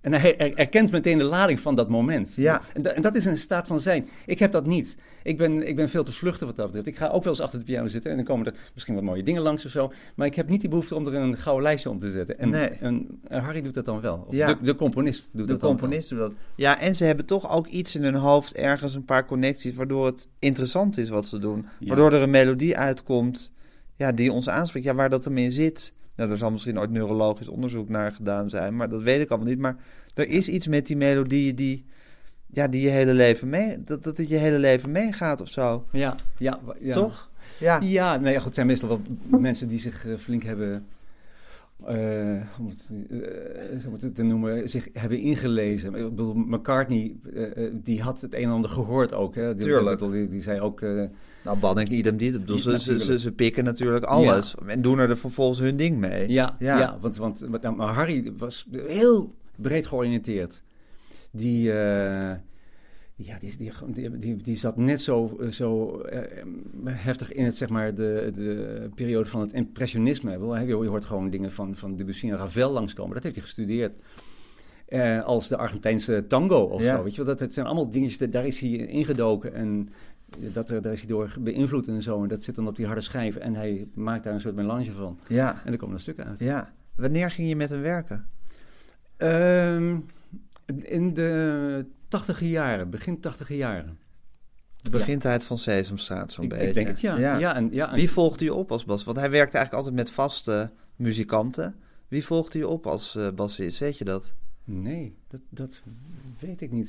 En 0.00 0.12
hij 0.12 0.36
er- 0.38 0.54
erkent 0.54 0.90
meteen 0.90 1.18
de 1.18 1.24
lading 1.24 1.60
van 1.60 1.74
dat 1.74 1.88
moment. 1.88 2.34
Ja. 2.36 2.62
En, 2.74 2.82
da- 2.82 2.90
en 2.90 3.02
dat 3.02 3.14
is 3.14 3.24
een 3.24 3.38
staat 3.38 3.66
van 3.66 3.80
zijn. 3.80 4.08
Ik 4.26 4.38
heb 4.38 4.52
dat 4.52 4.66
niet. 4.66 4.96
Ik 5.22 5.38
ben, 5.38 5.68
ik 5.68 5.76
ben 5.76 5.88
veel 5.88 6.04
te 6.04 6.12
vluchten 6.12 6.46
wat 6.46 6.56
dat 6.56 6.66
betreft. 6.66 6.86
Ik 6.86 6.96
ga 6.96 7.08
ook 7.08 7.22
wel 7.24 7.32
eens 7.32 7.42
achter 7.42 7.58
de 7.58 7.64
piano 7.64 7.88
zitten 7.88 8.10
en 8.10 8.16
dan 8.16 8.26
komen 8.26 8.46
er 8.46 8.54
misschien 8.74 8.94
wat 8.94 9.02
mooie 9.04 9.22
dingen 9.22 9.42
langs 9.42 9.64
of 9.64 9.70
zo. 9.70 9.92
Maar 10.14 10.26
ik 10.26 10.34
heb 10.34 10.48
niet 10.48 10.60
die 10.60 10.68
behoefte 10.70 10.94
om 10.94 11.06
er 11.06 11.14
een 11.14 11.36
gouden 11.36 11.64
lijstje 11.64 11.90
om 11.90 11.98
te 11.98 12.10
zetten. 12.10 12.38
En, 12.38 12.48
Nee. 12.50 12.68
en, 12.68 13.20
en 13.28 13.42
Harry 13.42 13.62
doet 13.62 13.74
dat 13.74 13.84
dan 13.84 14.00
wel. 14.00 14.24
Of 14.28 14.34
Ja. 14.34 14.46
de, 14.54 14.56
de 14.62 14.74
componist 14.74 15.30
doet 15.32 15.46
De 15.46 15.52
dat 15.52 15.60
dan 15.60 15.70
componist 15.70 16.08
doet 16.08 16.18
dat. 16.18 16.32
Ja, 16.56 16.80
en 16.80 16.94
ze 16.94 17.04
hebben 17.04 17.24
toch 17.26 17.50
ook 17.52 17.66
iets 17.66 17.94
in 17.96 18.02
hun 18.04 18.14
hoofd, 18.14 18.54
ergens 18.56 18.94
een 18.94 19.04
paar 19.04 19.26
connecties, 19.26 19.74
waardoor 19.74 20.06
het 20.06 20.28
interessant 20.38 20.98
is 20.98 21.08
wat 21.08 21.26
ze 21.26 21.38
doen. 21.38 21.66
Ja. 21.78 21.86
Waardoor 21.86 22.12
er 22.12 22.22
een 22.22 22.30
melodie 22.30 22.76
uitkomt 22.76 23.52
ja, 23.96 24.12
die 24.12 24.32
ons 24.32 24.48
aanspreekt. 24.48 24.86
Ja, 24.86 24.94
waar 24.94 25.10
dat 25.10 25.24
hem 25.24 25.38
in 25.38 25.50
zit. 25.50 25.92
Nou, 26.20 26.32
er 26.32 26.38
zal 26.38 26.50
misschien 26.50 26.78
ooit 26.78 26.90
neurologisch 26.90 27.48
onderzoek 27.48 27.88
naar 27.88 28.12
gedaan 28.12 28.48
zijn, 28.48 28.76
maar 28.76 28.88
dat 28.88 29.02
weet 29.02 29.20
ik 29.20 29.30
allemaal 29.30 29.48
niet. 29.48 29.58
Maar 29.58 29.76
er 30.14 30.28
is 30.28 30.48
iets 30.48 30.66
met 30.66 30.86
die 30.86 30.96
melodieën 30.96 31.54
die, 31.54 31.84
ja, 32.46 32.68
die 32.68 32.80
je 32.80 32.88
hele 32.88 33.14
leven 33.14 33.48
mee, 33.48 33.84
dat, 33.84 34.02
dat 34.02 34.16
het 34.16 34.28
je 34.28 34.36
hele 34.36 34.58
leven 34.58 34.90
meegaat 34.90 35.40
of 35.40 35.48
zo. 35.48 35.86
Ja, 35.92 36.14
ja, 36.36 36.58
ja. 36.80 36.92
Toch? 36.92 37.30
Ja. 37.58 37.80
Ja, 37.80 38.16
nee, 38.16 38.36
goed, 38.36 38.44
het 38.44 38.54
zijn 38.54 38.66
meestal 38.66 38.88
wel 38.88 39.00
mensen 39.40 39.68
die 39.68 39.78
zich 39.78 40.06
eh, 40.06 40.16
flink 40.16 40.42
hebben, 40.42 40.86
zo 43.82 43.90
moet 43.90 44.02
het 44.02 44.14
te 44.14 44.22
noemen, 44.22 44.68
zich 44.70 44.88
hebben 44.92 45.18
ingelezen. 45.18 45.94
Ik 45.94 46.08
bedoel, 46.08 46.34
McCartney, 46.34 47.16
eh, 47.34 47.70
die 47.72 48.02
had 48.02 48.20
het 48.20 48.34
een 48.34 48.42
en 48.42 48.50
ander 48.50 48.70
gehoord 48.70 49.14
ook. 49.14 49.34
Hè? 49.34 49.54
Die, 49.54 49.64
Tuurlijk. 49.64 49.98
bedoel, 49.98 50.10
Die, 50.14 50.28
die 50.28 50.42
zei 50.42 50.60
ook, 50.60 50.80
Nou, 51.44 51.58
Banning, 51.60 51.88
idem 51.88 52.16
dit. 52.16 52.34
Ik 52.34 52.40
bedoel, 52.40 52.58
ze, 52.58 53.00
ze, 53.00 53.18
ze, 53.18 53.32
pikken 53.32 53.64
natuurlijk 53.64 54.04
alles 54.04 54.54
en 54.66 54.82
doen 54.82 54.98
er 54.98 55.16
vervolgens 55.16 55.58
hun 55.58 55.76
ding 55.76 55.98
mee. 55.98 56.28
ja, 56.28 56.56
Ja. 56.58 56.78
ja. 56.78 56.98
want, 57.00 57.16
want 57.16 57.48
maar, 57.48 57.74
maar 57.74 57.94
Harry 57.94 58.32
was 58.36 58.66
heel 58.86 59.34
breed 59.56 59.86
georiënteerd. 59.86 60.62
Die, 61.32 61.72
ja, 63.22 63.38
die, 63.38 63.56
die, 63.92 64.18
die, 64.18 64.36
die, 64.36 64.56
zat 64.56 64.76
net 64.76 65.00
zo, 65.00 65.38
zo 65.50 65.98
eh, 66.00 66.44
heftig 66.86 67.32
in 67.32 67.44
het, 67.44 67.56
zeg 67.56 67.68
maar, 67.68 67.94
de, 67.94 68.30
de 68.34 68.88
periode 68.94 69.28
van 69.28 69.40
het 69.40 69.52
impressionisme. 69.52 70.30
Je 70.66 70.74
hoort 70.74 71.04
gewoon 71.04 71.30
dingen 71.30 71.52
van, 71.52 71.74
van 71.76 71.96
Debussy 71.96 72.30
en 72.30 72.36
Ravel 72.36 72.70
langskomen. 72.72 73.14
Dat 73.14 73.22
heeft 73.22 73.34
hij 73.34 73.44
gestudeerd. 73.44 73.92
Eh, 74.86 75.24
als 75.24 75.48
de 75.48 75.56
Argentijnse 75.56 76.24
tango 76.28 76.62
of 76.62 76.82
Ja. 76.82 76.96
zo. 76.96 77.02
Weet 77.02 77.14
je 77.14 77.16
wel? 77.24 77.26
Dat, 77.30 77.40
het 77.40 77.54
zijn 77.54 77.66
allemaal 77.66 77.90
dingetjes, 77.90 78.30
daar 78.30 78.46
is 78.46 78.60
hij 78.60 78.70
ingedoken. 78.70 79.54
En 79.54 79.88
dat, 80.52 80.68
daar 80.68 80.92
is 80.92 80.98
hij 81.00 81.08
door 81.08 81.36
beïnvloed 81.40 81.88
en 81.88 82.02
zo. 82.02 82.22
En 82.22 82.28
dat 82.28 82.42
zit 82.42 82.54
dan 82.54 82.68
op 82.68 82.76
die 82.76 82.86
harde 82.86 83.00
schijf. 83.00 83.36
En 83.36 83.54
hij 83.54 83.86
maakt 83.94 84.24
daar 84.24 84.34
een 84.34 84.40
soort 84.40 84.54
melange 84.54 84.90
van. 84.90 85.18
Ja, 85.28 85.62
En 85.64 85.72
er 85.72 85.78
komen 85.78 85.94
er 85.94 86.00
stukken 86.00 86.26
uit. 86.26 86.38
ja. 86.38 86.72
Wanneer 86.96 87.30
ging 87.30 87.48
je 87.48 87.56
met 87.56 87.70
hem 87.70 87.80
werken? 87.80 88.26
Ehm, 89.16 89.96
in 90.82 91.14
de 91.14 91.86
tachtige 92.10 92.48
jaren, 92.48 92.90
begin 92.90 93.20
tachtige 93.20 93.56
jaren. 93.56 93.98
De 94.80 94.90
begintijd 94.90 95.44
van 95.44 95.58
Sesamstraat 95.58 96.32
zo'n 96.32 96.48
beetje. 96.48 96.66
ik 96.68 96.74
denk 96.74 96.86
het, 96.88 97.00
ja. 97.00 97.16
ja. 97.38 97.54
en, 97.54 97.68
ja 97.72 97.88
en- 97.90 97.94
Wie 97.94 98.10
volgde 98.10 98.44
je 98.44 98.54
op 98.54 98.72
als 98.72 98.84
bas? 98.84 99.04
Want 99.04 99.16
hij 99.16 99.30
werkte 99.30 99.56
eigenlijk 99.56 99.86
altijd 99.86 100.04
met 100.04 100.14
vaste 100.14 100.70
muzikanten. 100.96 101.74
Wie 102.08 102.24
volgde 102.24 102.58
je 102.58 102.68
op 102.68 102.86
als 102.86 103.16
eh 103.16 103.28
bassist? 103.34 103.78
Weet 103.78 103.98
je 103.98 104.04
dat? 104.04 104.34
Nee, 104.64 105.16
dat, 105.28 105.40
dat 105.48 105.82
weet 106.38 106.60
ik 106.60 106.70
niet. 106.70 106.88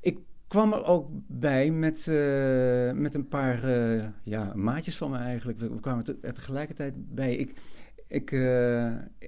Ik 0.00 0.18
kwam 0.46 0.72
er 0.72 0.84
ook 0.84 1.08
bij 1.26 1.70
met, 1.70 2.08
eh, 2.08 2.92
met 2.92 3.14
een 3.14 3.28
paar 3.28 3.64
eh, 3.64 4.04
ja, 4.22 4.52
maatjes 4.54 4.96
van 4.96 5.10
me 5.10 5.16
eigenlijk. 5.18 5.58
We, 5.60 5.80
kwamen 5.80 6.04
te- 6.04 6.18
er 6.22 6.34
tegelijkertijd 6.34 6.94
bij. 7.14 7.34
Ik, 7.36 7.52
ik, 8.06 8.30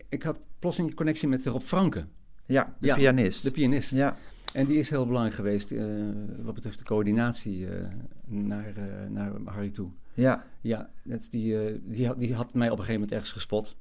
ik 0.08 0.22
had 0.22 0.38
plotseling 0.58 0.90
een 0.90 0.96
connectie 0.96 1.28
met 1.28 1.46
Rob 1.46 1.62
Franke, 1.62 2.04
Ja, 2.46 2.74
de 2.80 2.94
pianist. 2.94 3.42
de 3.42 3.50
pianist. 3.50 3.90
ja, 3.90 4.16
En 4.52 4.66
die 4.66 4.78
is 4.78 4.90
heel 4.90 5.06
belangrijk 5.06 5.36
geweest 5.36 5.70
eh, 5.70 5.84
wat 6.42 6.54
betreft 6.54 6.78
de 6.78 6.84
coördinatie 6.84 7.66
eh, 7.66 7.86
naar, 8.26 8.72
eh, 8.76 9.10
naar 9.10 9.32
Harry 9.44 9.70
toe. 9.70 9.90
ja, 10.14 10.44
Ja, 10.60 10.90
dat, 11.02 11.28
die, 11.30 11.80
die, 11.84 12.06
had, 12.06 12.20
die 12.20 12.34
had 12.34 12.54
mij 12.54 12.66
op 12.66 12.78
een 12.78 12.84
gegeven 12.84 12.92
moment 12.92 13.12
ergens 13.12 13.32
gespot. 13.32 13.76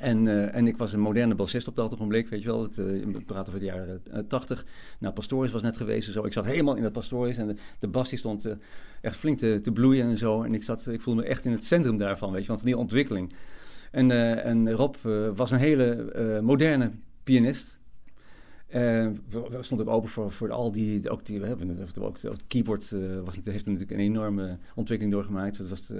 En, 0.00 0.52
en 0.52 0.66
ik 0.66 0.76
was 0.76 0.92
een 0.92 1.00
moderne 1.00 1.34
bassist 1.34 1.68
op 1.68 1.76
dat 1.76 1.94
ogenblik, 1.94 2.28
weet 2.28 2.42
je 2.42 2.48
wel. 2.48 2.62
Het, 2.62 2.76
we 2.76 3.22
praten 3.26 3.46
over 3.46 3.58
de 3.58 3.64
jaren 3.64 4.02
80. 4.28 4.66
Nou, 4.98 5.14
Pastoris 5.14 5.52
was 5.52 5.62
net 5.62 5.76
geweest 5.76 6.06
en 6.06 6.12
zo. 6.12 6.24
Ik 6.24 6.32
zat 6.32 6.44
helemaal 6.44 6.74
in 6.74 6.82
dat 6.82 6.92
Pastoris 6.92 7.36
en 7.36 7.46
de, 7.46 7.54
de 7.78 7.88
bas 7.88 8.08
die 8.08 8.18
stond 8.18 8.56
echt 9.00 9.16
flink 9.16 9.38
te, 9.38 9.60
te 9.62 9.72
bloeien 9.72 10.06
en 10.06 10.18
zo. 10.18 10.42
En 10.42 10.54
ik, 10.54 10.62
zat, 10.62 10.86
ik 10.86 11.00
voelde 11.00 11.22
me 11.22 11.28
echt 11.28 11.44
in 11.44 11.52
het 11.52 11.64
centrum 11.64 11.96
daarvan, 11.96 12.32
weet 12.32 12.46
je, 12.46 12.46
van 12.46 12.60
die 12.64 12.76
ontwikkeling. 12.76 13.32
En, 13.90 14.10
en 14.44 14.72
Rob 14.72 14.94
was 15.34 15.50
een 15.50 15.58
hele 15.58 16.40
moderne 16.42 16.90
pianist. 17.22 17.77
Eh, 18.68 19.06
we, 19.28 19.58
stonden 19.60 19.86
ook 19.86 19.94
open 19.94 20.08
voor, 20.08 20.30
voor 20.30 20.52
al 20.52 20.72
die, 20.72 21.10
ook 21.10 21.26
die, 21.26 21.40
we 21.40 21.46
hebben 21.46 21.68
het 21.68 21.98
ook, 21.98 22.20
het 22.20 22.46
keyboard 22.46 22.92
eh, 22.92 23.00
was, 23.24 23.34
heeft 23.34 23.66
natuurlijk 23.66 23.90
een 23.90 23.98
enorme 23.98 24.58
ontwikkeling 24.74 25.14
doorgemaakt. 25.14 25.58
Het 25.58 25.68
was, 25.68 25.90
eh, 25.90 25.98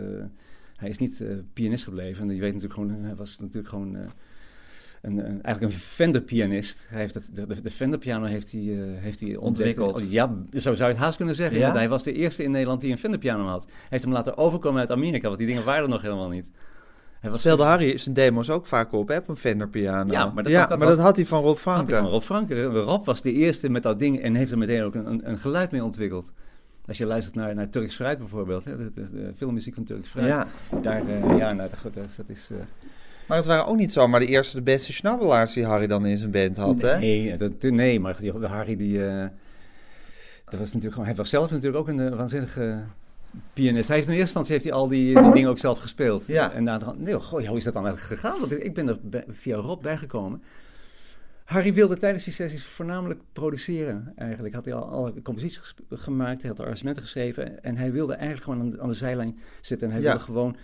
hij 0.77 0.89
is 0.89 0.99
niet 0.99 1.25
pianist 1.53 1.85
gebleven. 1.85 2.29
En 2.29 2.35
je 2.35 2.41
weet 2.41 2.55
natuurlijk 2.55 2.81
gewoon, 2.81 2.91
hij 2.91 3.15
was 3.15 3.39
natuurlijk 3.39 3.69
gewoon 3.69 3.95
een, 3.95 5.19
een, 5.19 5.43
eigenlijk 5.43 5.75
een 5.75 5.79
Fender-pianist. 5.79 6.87
Hij 6.89 7.01
heeft 7.01 7.15
het, 7.15 7.31
de, 7.33 7.47
de, 7.47 7.63
de 7.63 7.71
Fender-piano 7.71 8.25
heeft 8.25 8.53
hij, 8.53 8.61
heeft 9.01 9.21
hij 9.21 9.37
ontdekt. 9.37 9.79
Ontwikkeld. 9.79 10.13
Ja, 10.13 10.37
zo 10.53 10.75
zou 10.75 10.89
je 10.89 10.95
het 10.95 11.05
haast 11.05 11.17
kunnen 11.17 11.35
zeggen. 11.35 11.59
Ja? 11.59 11.65
Want 11.65 11.77
hij 11.77 11.89
was 11.89 12.03
de 12.03 12.13
eerste 12.13 12.43
in 12.43 12.51
Nederland 12.51 12.81
die 12.81 12.91
een 12.91 12.99
Fender-piano 12.99 13.47
had. 13.47 13.65
Hij 13.65 13.75
heeft 13.89 14.05
hem 14.05 14.13
laten 14.13 14.37
overkomen 14.37 14.81
uit 14.81 14.91
Amerika, 14.91 15.27
want 15.27 15.39
die 15.39 15.47
dingen 15.47 15.65
waren 15.65 15.83
er 15.83 15.89
nog 15.89 16.03
helemaal 16.03 16.29
niet. 16.29 16.51
Hij 17.21 17.31
was 17.31 17.41
Speelde 17.41 17.63
Harry 17.63 17.99
zijn 17.99 18.15
demo's 18.15 18.51
ook 18.51 18.67
vaak 18.67 18.93
op, 18.93 19.09
hè, 19.09 19.17
op 19.17 19.29
een 19.29 19.37
Fender 19.37 19.69
piano. 19.69 20.13
Ja, 20.13 20.31
maar 20.31 20.43
dat 20.43 20.53
ja, 20.53 20.59
was- 20.59 20.69
dat 20.69 20.79
maar 20.79 20.87
was- 20.89 20.97
dat 20.97 21.07
had 21.07 21.17
hij 21.17 21.27
van 21.27 21.39
Rob 21.43 21.49
Had 21.49 21.59
Franke. 21.61 21.95
van 21.95 22.07
Rob 22.07 22.23
Franke. 22.23 22.63
Rob 22.65 23.05
was 23.05 23.23
de 23.23 23.33
eerste 23.33 23.69
met 23.69 23.83
dat 23.83 23.99
ding 23.99 24.21
en 24.23 24.35
heeft 24.35 24.51
er 24.53 24.59
meteen 24.59 24.83
ook 24.83 24.95
een, 24.95 25.07
een, 25.07 25.29
een 25.31 25.39
geluid 25.39 25.71
mee 25.71 25.85
ontwikkeld. 25.85 26.33
Als 26.87 26.99
je 26.99 27.07
luistert 27.07 27.35
naar, 27.35 27.55
naar 27.55 27.69
Turks 27.69 27.95
Fruit 27.95 28.19
bijvoorbeeld, 28.19 28.65
hè, 28.65 28.77
de, 28.77 28.91
de, 28.91 29.11
de 29.11 29.33
filmmuziek 29.37 29.75
van 29.75 29.85
Turks 29.85 30.09
Fruit. 30.09 30.27
Ja, 30.27 30.47
Daar, 30.83 31.07
eh, 31.09 31.39
ja, 31.39 31.53
nou, 31.53 31.71
goed, 31.83 31.95
dat, 31.95 32.09
is- 32.27 32.49
eh, 32.51 32.57
maar 33.27 33.37
het 33.37 33.47
waren 33.47 33.67
ook 33.67 33.77
niet 33.77 33.93
zomaar 33.93 34.21
de 34.21 34.27
eerste, 34.27 34.57
de 34.57 34.63
beste 34.63 34.93
schnabbelaars 34.93 35.53
die 35.53 35.65
Harry 35.65 35.87
dan 35.87 36.07
in 36.07 36.17
zijn 36.19 36.31
band 36.31 36.57
had, 36.57 36.81
hè? 36.81 36.99
nee, 36.99 37.37
dat, 37.37 37.53
nee, 37.63 38.01
maar 38.01 38.17
die, 38.21 38.33
Harry 38.33 38.77
die... 38.77 39.07
eh, 39.07 39.27
dat 40.45 40.59
was 40.59 40.67
natuurlijk 40.67 40.93
gewoon, 40.93 41.07
hij 41.07 41.15
was 41.17 41.31
zelf 41.31 41.51
natuurlijk 41.51 41.77
ook 41.77 41.89
een 41.89 42.01
eh, 42.01 42.17
waanzinnige 42.17 42.83
pianist. 43.53 43.89
Hij 43.89 43.97
heeft 43.97 44.09
in 44.09 44.15
eerste 44.15 44.39
instantie 44.39 44.53
heeft 44.53 44.65
hij 44.65 44.75
al 44.75 44.89
die, 44.89 45.23
die 45.23 45.33
dingen 45.33 45.51
ook 45.51 45.59
zelf 45.59 45.79
gespeeld. 45.79 46.27
Ja. 46.27 46.53
En 46.53 46.63
na 46.63 46.79
de 46.79 46.85
hand, 46.85 47.01
nee, 47.01 47.15
goh, 47.21 47.47
hoe 47.47 47.57
is 47.57 47.65
dat 47.65 47.73
dan 47.73 47.87
eigenlijk 47.87 48.21
gegaan? 48.21 48.41
Want 48.41 48.65
ik 48.65 48.75
ben 48.75 48.89
er 48.89 48.99
bij- 49.03 49.25
via 49.29 49.57
Rob 49.57 49.83
bijgekomen. 49.83 50.43
Harry 51.45 51.75
wilde 51.75 51.97
tijdens 51.97 52.25
die 52.25 52.33
sessies 52.33 52.65
voornamelijk 52.65 53.21
produceren. 53.33 54.13
Eigenlijk 54.17 54.55
had 54.55 54.65
hij 54.65 54.75
al 54.75 54.89
alle 54.89 55.23
composities 55.23 55.75
gemaakt, 55.91 56.41
hij 56.43 56.51
had 56.51 56.61
arrangementen 56.61 57.03
geschreven. 57.03 57.63
En 57.63 57.77
hij 57.77 57.93
wilde 57.93 58.13
eigenlijk 58.13 58.43
gewoon 58.45 58.61
aan 58.61 58.71
de, 58.71 58.81
aan 58.81 58.89
de 58.89 58.95
zijlijn 58.95 59.39
zitten. 59.61 59.89
En 59.89 59.93
hij 59.95 60.03
Ja. 60.03 60.09
wilde 60.09 60.25
gewoon 60.25 60.57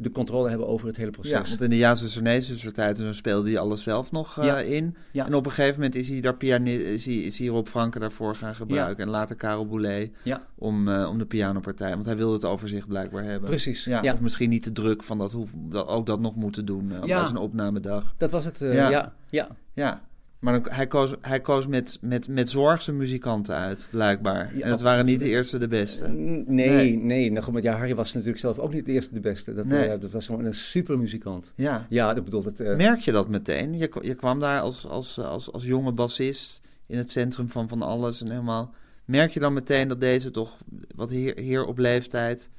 de 0.00 0.10
controle 0.10 0.48
hebben 0.48 0.66
over 0.66 0.86
het 0.86 0.96
hele 0.96 1.10
Ja, 1.10 1.16
proces. 1.20 1.48
want 1.48 1.62
in 1.62 1.70
de 1.70 1.76
Ja 1.76 1.94
zuster 1.94 2.22
nee 2.22 2.40
zuster 2.42 2.72
tijd 2.72 2.98
en 2.98 3.04
zo 3.04 3.12
speelde 3.12 3.48
hij 3.50 3.58
alles 3.58 3.82
zelf 3.82 4.10
nog 4.10 4.38
eh, 4.38 4.44
Ja. 4.44 4.58
in. 4.58 4.96
Ja. 5.12 5.26
En 5.26 5.34
op 5.34 5.44
een 5.46 5.52
gegeven 5.52 5.74
moment 5.74 5.94
is 5.94 6.08
hij, 6.08 6.20
daar 6.20 6.34
piani 6.36 6.74
is 6.74 7.04
hij, 7.06 7.14
is 7.14 7.38
hij 7.38 7.48
Rob 7.48 7.66
Franke 7.66 7.98
daarvoor 7.98 8.36
gaan 8.36 8.54
gebruiken. 8.54 9.04
En 9.04 9.10
later 9.10 9.36
Karel 9.36 9.66
Boulet 9.66 10.10
Ja. 10.22 10.42
om, 10.54 10.88
eh, 10.88 11.08
om 11.08 11.18
de 11.18 11.26
pianopartij. 11.26 11.90
Want 11.92 12.04
hij 12.04 12.16
wilde 12.16 12.32
het 12.34 12.44
overzicht 12.44 12.86
blijkbaar 12.88 13.24
hebben. 13.24 13.48
Precies, 13.48 13.84
Ja, 13.84 14.02
ja. 14.02 14.12
Of 14.12 14.20
misschien 14.20 14.50
niet 14.50 14.62
te 14.62 14.72
druk 14.72 15.02
van 15.02 15.18
dat, 15.18 15.32
hoef, 15.32 15.50
dat 15.56 15.86
ook 15.86 16.06
dat 16.06 16.20
nog 16.20 16.34
moeten 16.36 16.64
doen 16.64 16.92
Ja. 17.04 17.20
als 17.20 17.30
een 17.30 17.36
opnamedag. 17.36 18.14
Dat 18.16 18.30
was 18.30 18.44
het, 18.44 18.60
eh, 18.60 18.74
Ja. 18.74 18.90
ja. 18.90 19.12
ja, 19.28 19.48
Ja, 19.74 20.00
maar 20.40 20.52
dan, 20.62 20.72
hij 20.72 20.86
koos, 20.86 21.14
hij 21.20 21.40
koos 21.40 21.66
met, 21.66 21.98
met, 22.00 22.28
met 22.28 22.50
zorg 22.50 22.82
zijn 22.82 22.96
muzikanten 22.96 23.54
uit, 23.54 23.88
blijkbaar. 23.90 24.56
Ja, 24.56 24.64
en 24.64 24.70
het 24.70 24.80
waren 24.80 25.04
niet 25.04 25.18
de 25.20 25.28
eerste, 25.28 25.58
de 25.58 25.68
beste. 25.68 26.08
Nee, 26.08 26.46
Nee. 26.46 26.96
nee. 26.96 27.32
Nou 27.32 27.44
goed, 27.44 27.62
ja, 27.62 27.76
Harry 27.76 27.94
was 27.94 28.12
natuurlijk 28.12 28.40
zelf 28.40 28.58
ook 28.58 28.72
niet 28.72 28.86
de 28.86 28.92
eerste 28.92 29.14
de 29.14 29.20
beste. 29.20 29.54
Dat, 29.54 29.64
Nee. 29.64 29.88
eh, 29.88 30.00
dat 30.00 30.10
was 30.10 30.26
gewoon 30.26 30.44
een 30.44 30.54
super 30.54 30.98
muzikant. 30.98 31.52
Ja. 31.56 31.86
Ja, 31.88 32.14
dat 32.14 32.24
bedoelt 32.24 32.44
het. 32.44 32.60
eh, 32.60 32.76
Merk 32.76 33.00
je 33.00 33.12
dat 33.12 33.28
meteen? 33.28 33.78
Je, 33.78 33.90
je 34.00 34.14
kwam 34.14 34.40
daar 34.40 34.60
als, 34.60 34.86
als, 34.86 35.18
als, 35.20 35.52
als 35.52 35.64
jonge 35.64 35.92
bassist 35.92 36.60
in 36.86 36.98
het 36.98 37.10
centrum 37.10 37.48
van 37.50 37.68
van 37.68 37.82
alles 37.82 38.20
en 38.20 38.30
helemaal. 38.30 38.74
Merk 39.04 39.30
je 39.30 39.40
dan 39.40 39.52
meteen 39.52 39.88
dat 39.88 40.00
deze 40.00 40.30
toch, 40.30 40.58
wat 40.94 41.10
heer, 41.10 41.38
heer 41.38 41.64
op 41.64 41.78
leeftijd, 41.78 42.50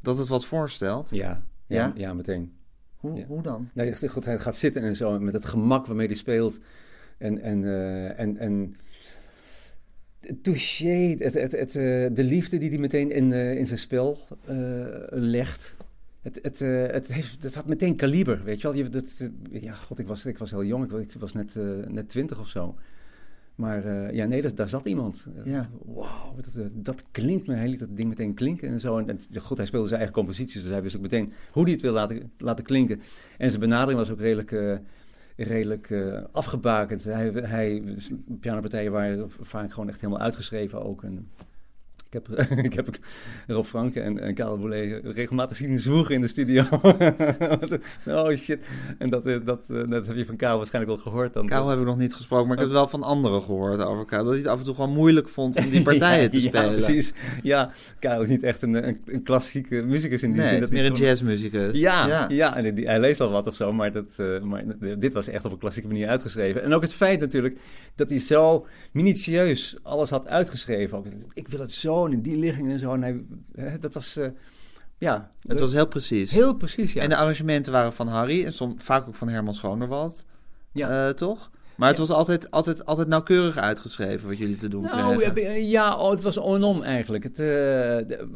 dat 0.00 0.18
het 0.18 0.28
wat 0.28 0.44
voorstelt? 0.44 1.08
ja, 1.10 1.42
ja, 1.66 1.76
Ja? 1.76 1.92
ja, 1.96 2.14
meteen. 2.14 2.52
Hoe, 2.96 3.18
Ja. 3.18 3.24
hoe 3.26 3.42
dan? 3.42 3.68
Nee, 3.74 3.90
echt 3.90 4.10
goed, 4.10 4.24
hij 4.24 4.38
gaat 4.38 4.56
zitten 4.56 4.82
en 4.82 4.96
zo, 4.96 5.18
met 5.20 5.32
het 5.32 5.44
gemak 5.44 5.86
waarmee 5.86 6.06
hij 6.06 6.16
speelt. 6.16 6.58
En, 7.22 7.42
en, 7.42 7.64
eh, 7.64 8.18
en, 8.18 8.36
en 8.36 8.76
touché, 10.42 11.16
het, 11.18 11.34
het, 11.34 11.52
het, 11.52 11.76
eh, 11.76 12.06
de 12.12 12.24
liefde 12.24 12.58
die 12.58 12.68
hij 12.68 12.78
meteen 12.78 13.10
in, 13.10 13.32
eh, 13.32 13.56
in 13.56 13.66
zijn 13.66 13.78
spel 13.78 14.18
legt. 15.10 15.76
Het, 16.20 16.38
het, 16.42 16.58
het, 16.92 17.12
heeft, 17.12 17.42
het 17.42 17.54
had 17.54 17.66
meteen 17.66 17.96
kaliber, 17.96 18.44
weet 18.44 18.60
je 18.60 18.68
wel. 18.68 18.76
Je, 18.76 18.88
dat, 18.88 19.30
ja, 19.50 19.72
god, 19.72 19.98
ik 19.98 20.06
was, 20.06 20.26
ik 20.26 20.38
was 20.38 20.50
heel 20.50 20.64
jong, 20.64 20.84
ik 20.84 20.90
was, 20.90 21.00
ik 21.00 21.12
was 21.18 21.32
net, 21.32 21.58
net 21.88 22.08
twintig 22.08 22.38
of 22.38 22.48
zo. 22.48 22.74
Maar 23.54 24.14
ja, 24.14 24.26
nee, 24.26 24.52
daar 24.54 24.68
zat 24.68 24.86
iemand. 24.86 25.26
Ja. 25.44 25.70
Wauw, 25.84 26.34
dat, 26.36 26.70
dat 26.72 27.04
klinkt 27.10 27.46
me. 27.46 27.54
Hij 27.54 27.68
liet 27.68 27.78
dat 27.78 27.96
ding 27.96 28.08
meteen 28.08 28.34
klinken 28.34 28.68
en 28.68 28.80
zo. 28.80 28.98
En, 28.98 29.08
en 29.08 29.18
goed, 29.40 29.56
hij 29.56 29.66
speelde 29.66 29.86
zijn 29.88 30.00
eigen 30.00 30.18
composities, 30.18 30.62
dus 30.62 30.70
hij 30.70 30.82
wist 30.82 30.96
ook 30.96 31.02
meteen 31.02 31.32
hoe 31.50 31.62
hij 31.62 31.72
het 31.72 31.82
wil 31.82 31.92
laten, 31.92 32.32
laten 32.38 32.64
klinken. 32.64 33.00
En 33.38 33.48
zijn 33.48 33.60
benadering 33.60 33.98
was 33.98 34.10
ook 34.10 34.20
redelijk, 34.20 34.80
redelijk 35.46 35.90
eh, 35.90 36.22
afgebakend. 36.32 37.04
Hij, 37.04 37.30
hij, 37.30 37.82
pianopartijen 38.40 38.92
waren 38.92 39.30
vaak 39.40 39.72
gewoon 39.72 39.88
echt 39.88 40.00
helemaal 40.00 40.22
uitgeschreven 40.22 40.84
ook. 40.84 41.02
En 41.02 41.28
ik 42.14 42.22
heb, 42.26 42.48
ik 42.68 42.74
heb 42.74 42.88
Rob 43.46 43.64
Franke 43.64 44.00
en, 44.00 44.18
en 44.18 44.34
Karel 44.34 44.58
Boulet 44.58 45.00
regelmatig 45.04 45.56
zien 45.56 45.80
zwoegen 45.80 46.14
in 46.14 46.20
de 46.20 46.26
studio. 46.26 46.64
oh 48.06 48.36
shit. 48.36 48.64
En 48.98 49.10
dat, 49.10 49.26
eh, 49.26 49.36
dat, 49.44 49.70
eh, 49.70 49.88
dat 49.88 50.06
heb 50.06 50.16
je 50.16 50.24
van 50.24 50.36
Karel 50.36 50.56
waarschijnlijk 50.56 50.94
wel 50.94 51.04
gehoord. 51.04 51.32
Dan, 51.32 51.46
Karel 51.46 51.68
heb 51.68 51.78
ik 51.78 51.84
nog 51.84 51.98
niet 51.98 52.14
gesproken, 52.14 52.46
maar 52.46 52.56
ik 52.56 52.62
heb 52.62 52.68
het 52.68 52.78
wel 52.78 52.88
van 52.88 53.02
anderen 53.02 53.42
gehoord 53.42 53.84
over 53.84 54.06
Karel. 54.06 54.24
Dat 54.24 54.32
hij 54.32 54.42
het 54.42 54.50
af 54.50 54.58
en 54.58 54.64
toe 54.64 54.74
gewoon 54.74 54.92
moeilijk 54.92 55.28
vond 55.28 55.56
om 55.56 55.70
die 55.70 55.82
partijen 55.92 56.30
te 56.30 56.40
spelen. 56.40 56.70
Ja, 56.70 56.84
precies. 56.84 57.12
Ja, 57.42 57.70
Karel 57.98 58.22
is 58.22 58.28
niet 58.28 58.42
echt 58.42 58.62
een, 58.62 58.88
een, 58.88 59.00
een 59.06 59.22
klassieke 59.22 59.82
muzikus 59.82 60.22
in 60.22 60.32
die 60.32 60.40
Nee, 60.40 60.50
zin. 60.50 60.60
Dat 60.60 60.70
meer 60.70 60.80
hij 60.80 60.90
een 60.90 60.96
jazzmuzikus. 60.96 61.78
Ja, 61.78 62.06
ja. 62.06 62.26
ja. 62.28 62.56
en 62.56 62.74
die, 62.74 62.86
hij 62.86 63.00
leest 63.00 63.20
al 63.20 63.30
wat 63.30 63.46
of 63.46 63.54
zo, 63.54 63.72
maar, 63.72 63.92
dat, 63.92 64.14
eh, 64.16 64.40
maar 64.40 64.64
dit 64.98 65.12
was 65.12 65.28
echt 65.28 65.44
op 65.44 65.52
een 65.52 65.58
klassieke 65.58 65.88
manier 65.88 66.08
uitgeschreven. 66.08 66.62
En 66.62 66.74
ook 66.74 66.82
het 66.82 66.94
feit 66.94 67.20
natuurlijk 67.20 67.58
dat 67.94 68.10
hij 68.10 68.18
zo 68.18 68.66
minutieus 68.92 69.76
alles 69.82 70.10
had 70.10 70.28
uitgeschreven. 70.28 71.04
Ik 71.32 71.48
wil 71.48 71.60
het 71.60 71.72
zo 71.72 72.01
in 72.10 72.20
die 72.22 72.36
ligging 72.36 72.70
en 72.70 72.78
zo. 72.78 72.92
En 72.94 73.02
hij, 73.02 73.22
hè, 73.54 73.78
dat 73.78 73.94
was, 73.94 74.16
eh, 74.16 74.28
ja, 74.98 75.30
Het 75.48 75.60
was 75.60 75.72
heel 75.72 75.86
precies. 75.86 76.30
heel 76.30 76.54
precies, 76.54 76.92
ja. 76.92 77.02
En 77.02 77.08
de 77.08 77.16
arrangementen 77.16 77.72
waren 77.72 77.92
van 77.92 78.08
Harry 78.08 78.44
en 78.44 78.52
som, 78.52 78.80
vaak 78.80 79.08
ook 79.08 79.14
van 79.14 79.28
Herman 79.28 79.54
Schonerwald, 79.54 80.24
ja. 80.72 81.06
eh, 81.08 81.14
toch? 81.14 81.50
Maar 81.76 81.88
het 81.88 81.96
Ja. 81.98 82.04
was 82.06 82.16
altijd, 82.16 82.50
altijd, 82.50 82.86
altijd 82.86 83.08
nauwkeurig 83.08 83.56
uitgeschreven 83.56 84.28
wat 84.28 84.38
jullie 84.38 84.56
te 84.56 84.68
doen 84.68 84.82
Nou, 84.82 85.18
kregen. 85.18 85.66
ja, 85.66 85.96
oh, 85.96 86.10
het 86.10 86.22
was 86.22 86.36
onom 86.36 86.82
eigenlijk. 86.82 87.24
Het, 87.24 87.38
eh, 87.38 87.46
de- 87.46 88.28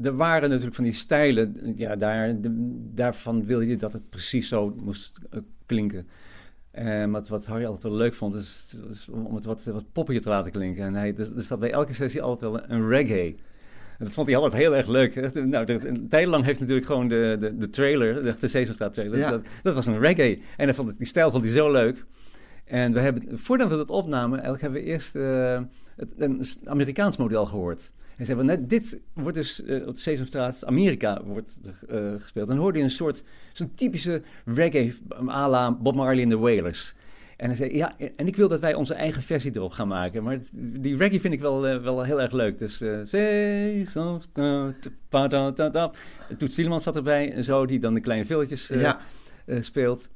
eh, 0.00 0.06
er 0.06 0.16
waren 0.16 0.48
natuurlijk 0.48 0.74
van 0.76 0.84
die 0.84 0.92
stijlen, 0.92 1.72
ja, 1.76 1.96
daar, 1.96 2.40
de- 2.40 2.76
daarvan 2.94 3.44
wil 3.46 3.60
je 3.60 3.76
dat 3.76 3.92
het 3.92 4.08
precies 4.08 4.48
zo 4.48 4.74
moest 4.76 5.18
eh, 5.30 5.40
klinken. 5.66 6.06
Eh, 6.78 7.04
maar 7.04 7.22
wat 7.28 7.46
Harry 7.46 7.64
altijd 7.64 7.82
wel 7.82 7.92
leuk 7.92 8.14
vond, 8.14 8.34
is, 8.34 8.76
is 8.90 9.08
om 9.08 9.34
het 9.34 9.44
wat, 9.44 9.64
wat 9.64 9.92
poppiger 9.92 10.22
te 10.22 10.28
laten 10.28 10.52
klinken. 10.52 10.84
En 10.84 10.94
hij, 10.94 11.12
dus, 11.12 11.30
er 11.30 11.42
staat 11.42 11.58
bij 11.58 11.72
elke 11.72 11.94
sessie 11.94 12.22
altijd 12.22 12.52
wel 12.52 12.62
een 12.68 12.88
reggae. 12.88 13.36
En 13.98 14.04
dat 14.04 14.14
vond 14.14 14.26
hij 14.26 14.36
altijd 14.36 14.62
heel 14.62 14.76
erg 14.76 14.86
leuk. 14.86 15.32
Nou, 15.34 15.72
een 15.72 16.08
tijd 16.08 16.26
lang 16.26 16.44
heeft 16.44 16.60
natuurlijk 16.60 16.86
gewoon 16.86 17.08
de, 17.08 17.36
de, 17.40 17.56
de 17.56 17.70
trailer, 17.70 18.14
de, 18.14 18.34
de 18.40 18.48
Sesamstraat 18.48 18.94
trailer, 18.94 19.18
Ja. 19.18 19.30
dat, 19.30 19.46
dat 19.62 19.74
was 19.74 19.86
een 19.86 19.98
reggae. 19.98 20.40
En 20.56 20.64
hij 20.64 20.74
vond 20.74 20.88
het, 20.88 20.98
die 20.98 21.06
stijl 21.06 21.30
vond 21.30 21.44
hij 21.44 21.52
zo 21.52 21.72
leuk. 21.72 22.04
En 22.64 22.92
we 22.92 23.00
hebben, 23.00 23.38
voordat 23.38 23.70
we 23.70 23.76
dat 23.76 23.90
opnamen, 23.90 24.32
eigenlijk 24.32 24.62
hebben 24.62 24.80
we 24.80 24.86
eerst 24.86 25.14
eh, 25.16 25.60
het, 25.96 26.12
een 26.16 26.46
Amerikaans 26.64 27.16
model 27.16 27.46
gehoord. 27.46 27.92
En 28.18 28.26
zeiden 28.26 28.46
we, 28.46 28.52
net, 28.52 28.70
dit 28.70 29.00
wordt 29.12 29.36
dus 29.36 29.62
eh, 29.64 29.86
op 29.86 29.94
de 29.94 30.00
Sesamstraat, 30.00 30.64
Amerika 30.64 31.22
wordt 31.24 31.60
eh, 31.88 32.12
gespeeld. 32.18 32.48
En 32.48 32.54
dan 32.54 32.62
hoorde 32.62 32.78
je 32.78 32.84
een 32.84 32.90
soort, 32.90 33.24
zo'n 33.52 33.74
typische 33.74 34.22
reggae 34.44 34.94
à 35.28 35.48
la 35.48 35.72
Bob 35.72 35.94
Marley 35.94 36.22
en 36.22 36.28
de 36.28 36.36
Wailers. 36.38 36.94
En 37.36 37.46
hij 37.46 37.56
zei, 37.56 37.76
ja, 37.76 37.94
en 38.16 38.26
ik 38.26 38.36
wil 38.36 38.48
dat 38.48 38.60
wij 38.60 38.74
onze 38.74 38.94
eigen 38.94 39.22
versie 39.22 39.50
erop 39.54 39.70
gaan 39.72 39.88
maken. 39.88 40.22
Maar 40.22 40.32
het- 40.32 40.50
die 40.54 40.96
reggae 40.96 41.20
vind 41.20 41.34
ik 41.34 41.40
wel, 41.40 41.66
eh, 41.66 41.82
wel 41.82 42.02
heel 42.02 42.20
erg 42.20 42.32
leuk. 42.32 42.58
Dus 42.58 42.80
eh. 42.80 43.04
Toet 46.38 46.50
Stielemans 46.52 46.82
zat 46.82 46.96
erbij 46.96 47.32
en 47.32 47.44
zo, 47.44 47.66
die 47.66 47.78
dan 47.78 47.94
de 47.94 48.00
kleine 48.00 48.24
villetjes 48.26 48.70
eh, 48.70 48.80
ja, 48.80 49.00
eh, 49.46 49.62
speelt. 49.62 50.08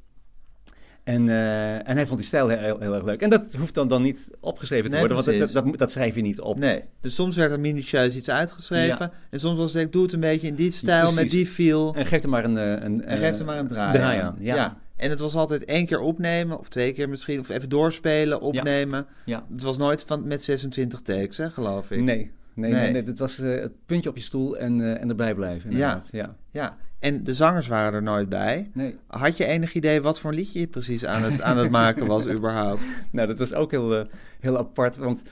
En, 1.03 1.29
eh, 1.29 1.73
en 1.89 1.95
hij 1.95 2.05
vond 2.05 2.17
die 2.17 2.27
stijl 2.27 2.47
heel, 2.47 2.79
heel 2.79 2.93
erg 2.93 3.03
leuk. 3.05 3.21
En 3.21 3.29
dat 3.29 3.53
hoeft 3.59 3.73
dan, 3.73 3.87
dan 3.87 4.01
niet 4.01 4.29
opgeschreven 4.39 4.85
te 4.89 4.97
Nee, 4.97 5.07
worden, 5.07 5.25
want 5.25 5.39
dat, 5.53 5.63
dat, 5.65 5.77
dat, 5.77 5.91
schrijf 5.91 6.15
je 6.15 6.21
niet 6.21 6.41
op. 6.41 6.57
nee. 6.57 6.83
Dus 7.01 7.15
soms 7.15 7.35
werd 7.35 7.51
er 7.51 7.59
minutieus 7.59 8.15
iets 8.15 8.29
uitgeschreven. 8.29 8.97
Ja. 8.99 9.11
En 9.29 9.39
soms 9.39 9.57
was 9.57 9.73
het, 9.73 9.91
doe 9.91 10.03
het 10.03 10.13
een 10.13 10.19
beetje 10.19 10.47
in 10.47 10.55
die 10.55 10.71
stijl, 10.71 11.11
met 11.13 11.29
die 11.29 11.45
feel. 11.47 11.95
En 11.95 12.05
geef 12.05 12.23
er 12.23 12.29
maar 12.29 12.43
een... 12.43 12.57
eh, 12.57 12.71
een 12.83 13.05
En 13.05 13.17
geef 13.17 13.39
er 13.39 13.45
maar 13.45 13.57
een 13.57 13.67
draai, 13.67 13.93
draai 13.97 14.19
aan, 14.19 14.35
ja. 14.39 14.77
En 14.95 15.09
het 15.09 15.19
was 15.19 15.35
altijd 15.35 15.65
één 15.65 15.85
keer 15.85 15.99
opnemen, 15.99 16.59
of 16.59 16.69
twee 16.69 16.93
keer 16.93 17.09
misschien, 17.09 17.39
of 17.39 17.49
even 17.49 17.69
doorspelen, 17.69 18.41
opnemen. 18.41 19.05
ja. 19.25 19.45
Het 19.51 19.63
was 19.63 19.77
nooit 19.77 20.03
van, 20.07 20.27
met 20.27 20.43
26 20.43 21.01
takes, 21.01 21.37
hè, 21.37 21.49
geloof 21.49 21.91
ik. 21.91 22.01
Nee, 22.01 22.15
nee, 22.15 22.31
Nee. 22.71 22.71
nee. 22.81 22.91
nee, 22.91 23.03
dit 23.03 23.19
was 23.19 23.39
eh, 23.39 23.61
het 23.61 23.71
puntje 23.85 24.09
op 24.09 24.15
je 24.17 24.23
stoel 24.23 24.57
en, 24.57 24.81
eh, 24.81 25.01
en 25.01 25.09
erbij 25.09 25.33
blijven. 25.35 25.69
inderdaad. 25.71 26.07
Ja. 26.11 26.35
Ja, 26.51 26.77
en 27.03 27.23
de 27.23 27.33
zangers 27.33 27.67
waren 27.67 27.93
er 27.93 28.03
nooit 28.03 28.29
bij. 28.29 28.69
Nee. 28.73 28.95
Had 29.07 29.37
je 29.37 29.45
enig 29.45 29.73
idee 29.73 30.01
wat 30.01 30.19
voor 30.19 30.33
liedje 30.33 30.59
je 30.59 30.67
precies 30.67 31.05
aan 31.05 31.23
het, 31.23 31.41
aan 31.41 31.57
het 31.57 31.71
maken 31.71 32.07
was 32.07 32.27
überhaupt? 32.35 32.81
Nou, 33.11 33.27
dat 33.27 33.37
was 33.37 33.53
ook 33.53 33.71
heel, 33.71 33.95
eh, 33.95 34.05
heel 34.39 34.57
apart, 34.57 34.97
want 34.97 35.23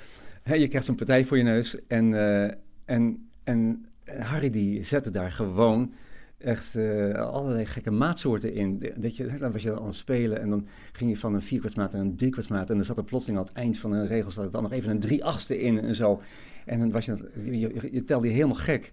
hè, 0.44 0.56
je 0.56 0.68
krijgt 0.68 0.86
zo'n 0.86 0.96
partij 0.96 1.26
voor 1.26 1.38
je 1.38 1.44
neus 1.44 1.88
en, 1.88 2.14
eh, 2.14 2.54
en, 2.86 3.30
en 3.44 3.86
Harry 4.06 4.50
die 4.50 4.84
zette 4.84 5.12
daar 5.12 5.32
gewoon 5.32 5.94
echt 6.38 6.76
eh, 6.76 7.14
allerlei 7.14 7.66
gekke 7.66 7.92
maatsoorten 7.92 8.54
in. 8.54 8.92
Dat 8.96 9.16
je, 9.16 9.38
dan 9.40 9.52
was 9.52 9.64
je 9.64 9.80
aan 9.80 9.86
het 9.86 9.96
spelen 9.96 10.42
en 10.42 10.50
dan 10.50 10.68
ging 10.92 11.10
je 11.10 11.18
van 11.18 11.34
een 11.34 11.42
vierkwartsmaat 11.42 11.92
naar 11.92 12.02
een 12.02 12.16
driekwartsmaat 12.16 12.70
en 12.70 12.76
dan 12.76 12.86
zat 12.86 12.98
er 12.98 13.04
plotseling 13.04 13.40
aan 13.40 13.46
het 13.46 13.56
eind 13.56 13.78
van 13.78 13.92
een 13.92 14.08
regel 14.08 14.32
zat 14.32 14.46
er 14.46 14.52
dan 14.52 14.64
nog 14.64 14.72
even 14.72 14.90
een 14.90 15.00
drie 15.00 15.24
achtste 15.24 15.60
in 15.60 15.80
en 15.80 15.96
zo. 15.96 16.22
En 16.66 16.80
dan 16.80 16.92
was 16.92 17.06
je, 17.06 17.18
je, 17.36 17.60
je, 17.60 17.90
je 17.92 18.04
telde 18.04 18.28
je 18.28 18.34
helemaal 18.34 18.56
gek. 18.56 18.92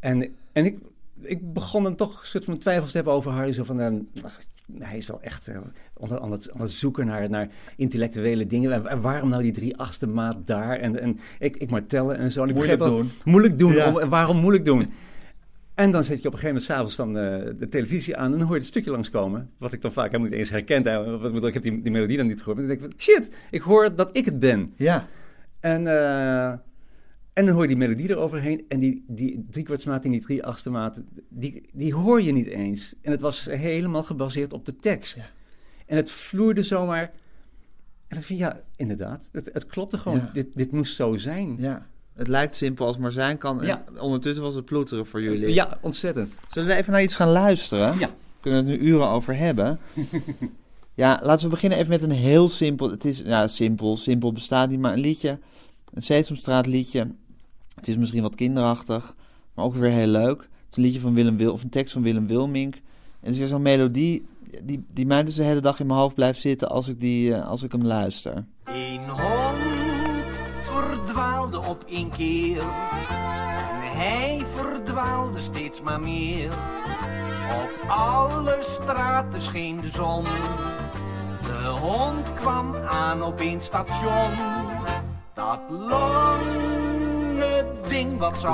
En, 0.00 0.34
en 0.52 0.64
ik, 0.64 0.78
ik 1.26 1.52
begon 1.52 1.82
dan 1.82 1.94
toch 1.96 2.20
een 2.20 2.26
soort 2.26 2.44
van 2.44 2.58
twijfels 2.58 2.90
te 2.90 2.96
hebben 2.96 3.14
over 3.14 3.30
Harry. 3.32 3.52
Zo 3.52 3.64
van, 3.64 3.80
ehm, 3.80 3.98
ach, 4.22 4.38
hij 4.78 4.96
is 4.96 5.06
wel 5.06 5.20
echt 5.22 5.48
eh, 5.48 5.56
aan 6.20 6.32
het, 6.32 6.50
aan 6.52 6.60
het 6.60 6.70
zoeken 6.70 7.06
naar, 7.06 7.30
naar 7.30 7.48
intellectuele 7.76 8.46
dingen. 8.46 8.72
En, 8.72 8.86
en 8.86 9.00
waarom 9.00 9.28
nou 9.28 9.42
die 9.42 9.52
drie 9.52 9.76
achtste 9.76 10.06
maat 10.06 10.46
daar? 10.46 10.78
En, 10.78 11.00
en 11.00 11.18
ik, 11.38 11.56
ik 11.56 11.70
maar 11.70 11.86
tellen 11.86 12.16
en 12.16 12.32
zo. 12.32 12.42
En 12.42 12.48
ik 12.48 12.54
Moeilijk 12.54 12.78
begreep 12.78 12.96
doen. 12.96 13.10
Moeilijk 13.24 13.58
doen. 13.58 13.72
Ja. 13.72 13.88
Om- 13.88 13.98
en 13.98 14.08
waarom 14.08 14.36
moeilijk 14.36 14.64
doen? 14.64 14.90
En 15.74 15.90
dan 15.90 16.04
zet 16.04 16.22
je 16.22 16.28
op 16.28 16.32
een 16.34 16.38
gegeven 16.38 16.46
moment 16.46 16.64
s'avonds 16.64 16.96
dan 16.96 17.18
eh, 17.18 17.58
de 17.58 17.68
televisie 17.68 18.16
aan 18.16 18.24
en 18.32 18.38
dan 18.38 18.40
hoor 18.40 18.54
je 18.54 18.60
het 18.60 18.66
stukje 18.68 18.90
langskomen. 18.90 19.50
Wat 19.58 19.72
ik 19.72 19.80
dan 19.82 19.92
vaak 19.92 20.06
helemaal 20.06 20.28
niet 20.28 20.38
eens 20.38 20.50
herkend. 20.50 20.84
heb. 20.84 21.24
Ik 21.44 21.54
heb 21.54 21.62
die, 21.62 21.82
die 21.82 21.92
melodie 21.92 22.16
dan 22.16 22.26
niet 22.26 22.38
gehoord. 22.42 22.56
Dan 22.58 22.66
denk 22.66 22.80
ik, 22.80 22.92
shit, 23.00 23.36
ik 23.50 23.60
hoor 23.60 23.94
dat 23.94 24.10
ik 24.12 24.24
het 24.24 24.38
ben. 24.38 24.72
Ja, 24.76 25.06
En, 25.60 25.86
eh, 25.86 26.52
en 27.34 27.44
dan 27.44 27.54
hoor 27.54 27.62
je 27.62 27.68
die 27.68 27.76
melodie 27.76 28.08
eroverheen. 28.10 28.64
En 28.68 28.78
die, 28.78 29.04
die 29.06 29.46
driekwartsmaat 29.50 30.04
en 30.04 30.10
die 30.10 30.20
drie 30.20 30.44
achtste 30.44 30.70
maat, 30.70 31.02
die, 31.28 31.68
die 31.72 31.94
hoor 31.94 32.22
je 32.22 32.32
niet 32.32 32.46
eens. 32.46 32.94
En 33.02 33.10
het 33.10 33.20
was 33.20 33.44
helemaal 33.44 34.02
gebaseerd 34.02 34.52
op 34.52 34.64
de 34.64 34.76
tekst. 34.76 35.16
Ja. 35.16 35.22
En 35.86 35.96
het 35.96 36.10
vloeide 36.10 36.62
zomaar. 36.62 37.12
En 38.08 38.16
ik 38.18 38.22
vind 38.24 38.38
ja, 38.38 38.60
inderdaad, 38.76 39.28
het, 39.32 39.50
het 39.52 39.66
klopte 39.66 39.98
gewoon. 39.98 40.16
Ja. 40.18 40.30
Dit, 40.32 40.46
dit 40.54 40.72
moest 40.72 40.94
zo 40.94 41.16
zijn. 41.16 41.56
ja. 41.58 41.86
Het 42.14 42.28
lijkt 42.28 42.56
simpel 42.56 42.86
als 42.86 42.98
maar 42.98 43.12
zijn 43.12 43.38
kan. 43.38 43.60
En 43.60 43.66
Ja. 43.66 43.84
ondertussen 43.98 44.42
was 44.42 44.54
het 44.54 44.64
ploeteren 44.64 45.06
voor 45.06 45.22
jullie. 45.22 45.54
Ja, 45.54 45.78
ontzettend. 45.80 46.34
Zullen 46.48 46.68
we 46.68 46.74
even 46.74 46.92
naar 46.92 47.02
iets 47.02 47.14
gaan 47.14 47.28
luisteren? 47.28 47.98
Ja. 47.98 48.06
We 48.08 48.40
kunnen 48.40 48.66
het 48.66 48.68
nu 48.80 48.86
uren 48.86 49.08
over 49.08 49.36
hebben. 49.36 49.78
Ja, 50.96 51.20
laten 51.22 51.44
we 51.44 51.50
beginnen 51.50 51.78
even 51.78 51.90
met 51.90 52.02
een 52.02 52.10
heel 52.10 52.48
simpel. 52.48 52.90
Het 52.90 53.04
is 53.04 53.18
ja, 53.24 53.46
simpel, 53.46 53.96
simpel 53.96 54.32
bestaat 54.32 54.68
niet, 54.70 54.78
maar 54.80 54.92
een 54.92 54.98
liedje. 55.00 55.38
Een 55.94 56.02
Sesamstraat 56.02 56.66
liedje. 56.66 57.10
Het 57.84 57.92
is 57.92 57.98
misschien 57.98 58.22
wat 58.22 58.34
kinderachtig, 58.34 59.14
maar 59.54 59.64
ook 59.64 59.74
weer 59.74 59.90
heel 59.90 60.06
leuk. 60.06 60.40
Het 60.40 60.70
is 60.70 60.76
een 60.76 60.82
liedje 60.82 61.00
van 61.00 61.14
Willem 61.14 61.36
Wil 61.36 61.52
of 61.52 61.62
een 61.62 61.68
tekst 61.68 61.92
van 61.92 62.02
Willem 62.02 62.26
Wilmink. 62.26 62.74
En 62.74 62.80
het 63.20 63.32
is 63.32 63.38
weer 63.38 63.48
zo'n 63.48 63.62
melodie 63.62 64.26
die, 64.62 64.84
die 64.92 65.06
mij 65.06 65.24
dus 65.24 65.34
de 65.34 65.42
hele 65.42 65.60
dag 65.60 65.80
in 65.80 65.86
mijn 65.86 65.98
hoofd 65.98 66.14
blijft 66.14 66.40
zitten 66.40 66.70
als 66.70 66.88
ik, 66.88 67.00
die, 67.00 67.34
eh, 67.34 67.48
als 67.48 67.62
ik 67.62 67.72
hem 67.72 67.82
luister. 67.82 68.44
Een 68.64 69.08
hond 69.08 70.40
verdwaalde 70.60 71.58
op 71.58 71.84
een 71.88 72.08
keer. 72.08 72.58
En 72.58 73.80
hij 73.80 74.42
verdwaalde 74.44 75.40
steeds 75.40 75.82
maar 75.82 76.00
meer. 76.00 76.52
Op 77.62 77.84
alle 77.88 78.56
straten 78.60 79.40
scheen 79.40 79.80
de 79.80 79.90
zon. 79.90 80.24
De 81.40 81.68
hond 81.80 82.32
kwam 82.32 82.74
aan 82.76 83.22
op 83.22 83.40
een 83.40 83.60
station. 83.60 84.30
Dat 85.34 85.60
zou 85.88 86.73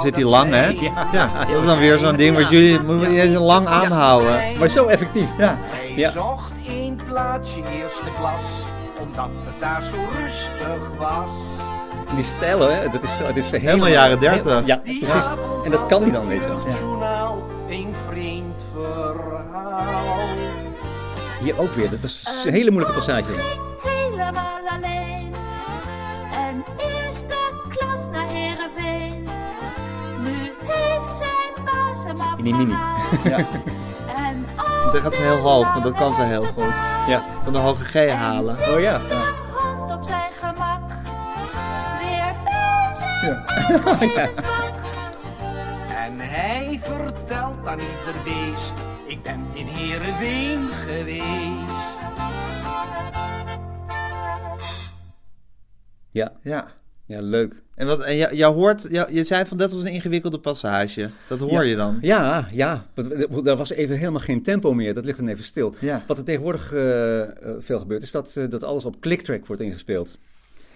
Zit 0.03 0.17
hij 0.17 0.25
lang, 0.25 0.51
hè? 0.51 0.67
Ja, 1.13 1.47
dat 1.49 1.59
is 1.61 1.65
dan 1.67 1.79
weer 1.79 1.99
zo'n 1.99 2.17
ding 2.17 2.37
wat 2.37 2.49
jullie 2.51 2.81
moeten 2.81 3.37
lang 3.39 3.67
aanhouden. 3.67 4.41
Maar 4.59 4.69
zo 4.69 4.87
effectief. 4.87 5.29
Ja, 5.39 5.59
Hij 5.61 5.93
Ja. 5.97 6.11
zocht 6.11 6.53
een 6.69 6.99
plaatsje 7.09 7.61
eerste 7.83 8.11
klas, 8.19 8.65
omdat 9.01 9.29
het 9.45 9.61
daar 9.61 9.83
zo 9.83 9.97
rustig 10.21 10.91
was. 10.99 11.31
En 12.09 12.15
die 12.17 12.25
stijl, 12.25 12.69
hè, 12.69 12.89
dat 12.89 13.03
is, 13.03 13.19
het 13.23 13.37
is 13.37 13.51
Helemaal 13.51 13.89
jaren 13.89 14.19
30. 14.21 14.67
Ja, 14.67 14.77
precies. 14.77 15.11
En 15.65 15.71
dat 15.71 15.87
kan 15.87 16.03
hij 16.03 16.11
dan, 16.11 16.29
weet 16.29 16.41
je 16.41 16.47
wel. 16.99 17.43
een 17.71 17.95
vreemd 18.09 18.65
verhaal. 18.75 20.19
Hier 21.43 21.59
ook 21.61 21.75
weer, 21.75 21.91
dat 21.91 22.01
was 22.01 22.23
een 22.45 22.53
hele 22.53 22.71
moeilijke 22.71 22.99
passage. 22.99 23.25
In 32.41 32.47
die 32.47 32.55
mini. 32.55 32.73
afgehaald. 33.13 33.47
En 34.17 34.45
Dan 34.93 35.01
gaat 35.01 35.15
ze 35.15 35.21
heel 35.21 35.37
hoog, 35.39 35.73
want 35.73 35.85
dat 35.85 35.95
kan 35.95 36.13
ze 36.13 36.23
heel 36.23 36.45
goed. 36.45 36.75
Ja. 37.07 37.25
Van 37.45 37.53
de 37.53 37.59
hoge 37.59 37.85
G 37.85 38.11
halen. 38.13 38.55
Oh 38.75 38.81
ja. 38.81 38.99
de 38.99 39.33
hond 39.55 39.91
op 39.91 40.03
zijn 40.03 40.31
gemak. 40.33 40.89
Weer 42.01 42.33
bij 42.45 42.93
zijn 42.93 44.11
Ja. 44.11 44.29
En 46.07 46.19
hij 46.19 46.79
vertelt 46.83 47.67
aan 47.67 47.79
ieder 47.79 48.23
beest, 48.25 48.73
ik 49.05 49.23
ben 49.23 49.47
in 49.53 49.67
Heerenveen 49.67 50.69
geweest. 50.69 51.99
Ja, 56.11 56.33
Ja. 56.43 56.67
ja, 57.07 57.21
leuk. 57.21 57.63
En, 57.81 57.87
wat, 57.87 58.01
en 58.03 58.17
je, 58.17 58.29
je 58.33 58.45
hoort, 58.45 58.89
je, 58.91 59.07
je 59.11 59.25
zei 59.25 59.45
van 59.45 59.57
dat 59.57 59.73
was 59.73 59.81
een 59.81 59.93
ingewikkelde 59.93 60.39
passage. 60.39 61.11
Dat 61.29 61.41
hoor 61.41 61.65
je 61.65 61.77
dan. 61.77 61.99
Ja, 62.01 62.49
ja. 62.53 62.87
Er 63.45 63.57
was 63.57 63.71
even 63.71 63.97
helemaal 63.99 64.21
geen 64.21 64.43
tempo 64.43 64.75
meer. 64.75 64.95
Dat 64.95 65.05
ligt 65.05 65.19
dan 65.19 65.29
even 65.29 65.45
stil. 65.45 65.75
Ja. 65.79 66.05
Wat 66.07 66.19
er 66.19 66.25
tegenwoordig 66.25 66.73
eh, 66.73 67.21
eh, 67.23 67.29
veel 67.59 67.79
gebeurt, 67.79 68.03
is 68.03 68.11
dat, 68.11 68.37
eh, 68.37 68.49
dat 68.51 68.65
alles 68.65 68.85
op 68.85 69.01
clicktrack 69.01 69.47
wordt 69.47 69.63
ingespeeld. 69.63 70.19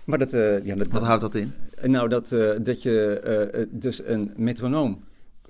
Maar 0.05 0.19
dat, 0.19 0.31
ja, 0.65 0.75
dat, 0.75 0.87
Wat 0.87 1.03
houdt 1.03 1.21
dat 1.21 1.35
in? 1.35 1.53
nou, 1.83 2.09
dat, 2.09 2.29
dat 2.63 2.83
je 2.83 3.69
dus 3.71 4.05
een 4.05 4.33
metronoom 4.37 5.05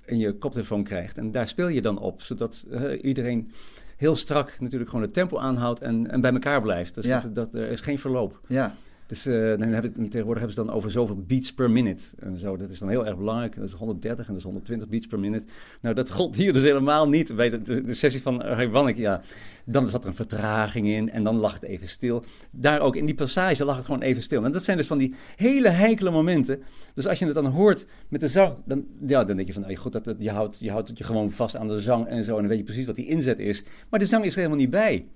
in 0.04 0.18
je 0.18 0.32
koptelefoon 0.32 0.84
krijgt. 0.84 1.18
En 1.18 1.30
daar 1.30 1.48
speel 1.48 1.68
je 1.68 1.82
dan 1.82 1.98
op, 1.98 2.22
zodat 2.22 2.66
iedereen 3.02 3.50
heel 3.96 4.16
strak 4.16 4.60
natuurlijk 4.60 4.90
gewoon 4.90 5.04
het 5.04 5.14
tempo 5.14 5.38
aanhoudt 5.38 5.80
en, 5.80 6.10
en 6.10 6.20
bij 6.20 6.32
elkaar 6.32 6.62
blijft. 6.62 6.94
Dus 6.94 7.06
Ja. 7.06 7.20
dat, 7.20 7.34
dat, 7.34 7.48
er 7.62 7.70
is 7.70 7.80
geen 7.80 7.98
verloop. 7.98 8.40
Ja. 8.46 8.74
Dus 9.06 9.26
eh, 9.26 9.58
dan 9.58 9.92
tegenwoordig 10.08 10.42
hebben 10.42 10.52
ze 10.52 10.64
dan 10.64 10.70
over 10.70 10.90
zoveel 10.90 11.24
beats 11.26 11.54
per 11.54 11.70
minute. 11.70 12.02
En 12.18 12.38
zo. 12.38 12.56
Dat 12.56 12.70
is 12.70 12.78
dan 12.78 12.88
heel 12.88 13.06
erg 13.06 13.16
belangrijk. 13.16 13.56
Dat 13.56 13.64
is 13.64 13.72
130 13.72 14.26
en 14.26 14.32
dat 14.32 14.36
is 14.36 14.44
120 14.44 14.88
beats 14.88 15.06
per 15.06 15.18
minute. 15.18 15.44
Nou, 15.80 15.94
dat 15.94 16.10
gold 16.10 16.36
hier 16.36 16.52
dus 16.52 16.62
helemaal 16.62 17.08
niet. 17.08 17.36
Bij 17.36 17.50
de, 17.50 17.82
de, 17.82 17.94
sessie 17.94 18.22
van 18.22 18.70
Wannek, 18.70 18.96
ja. 18.96 19.22
Dan 19.64 19.88
zat 19.88 20.02
er 20.02 20.08
een 20.08 20.14
vertraging 20.14 20.86
in 20.86 21.10
en 21.10 21.24
dan 21.24 21.36
lag 21.36 21.52
het 21.52 21.62
even 21.62 21.88
stil. 21.88 22.24
Daar 22.50 22.80
ook 22.80 22.96
in 22.96 23.06
die 23.06 23.14
passage 23.14 23.64
lag 23.64 23.76
het 23.76 23.84
gewoon 23.84 24.02
even 24.02 24.22
stil. 24.22 24.44
En 24.44 24.52
dat 24.52 24.64
zijn 24.64 24.76
dus 24.76 24.86
van 24.86 24.98
die 24.98 25.14
hele 25.36 25.68
heikele 25.68 26.10
momenten. 26.10 26.62
Dus 26.94 27.06
als 27.06 27.18
je 27.18 27.24
het 27.24 27.34
dan 27.34 27.46
hoort 27.46 27.86
met 28.08 28.20
de 28.20 28.28
zang, 28.28 28.54
dan, 28.64 28.84
ja, 29.06 29.24
dan 29.24 29.36
denk 29.36 29.48
je 29.48 29.54
van, 29.54 29.62
nou, 29.62 29.74
goed, 29.74 29.92
dat, 29.92 30.14
je, 30.18 30.30
houdt, 30.30 30.58
je 30.58 30.70
houdt 30.70 30.90
je 30.94 31.04
gewoon 31.04 31.30
vast 31.30 31.56
aan 31.56 31.68
de 31.68 31.80
zang 31.80 32.06
en 32.06 32.24
zo. 32.24 32.34
En 32.34 32.40
dan 32.40 32.48
weet 32.48 32.58
je 32.58 32.64
precies 32.64 32.86
wat 32.86 32.96
die 32.96 33.06
inzet 33.06 33.38
is. 33.38 33.64
Maar 33.88 34.00
de 34.00 34.06
zang 34.06 34.24
is 34.24 34.32
er 34.32 34.36
helemaal 34.36 34.58
niet 34.58 34.70
bij. 34.70 35.06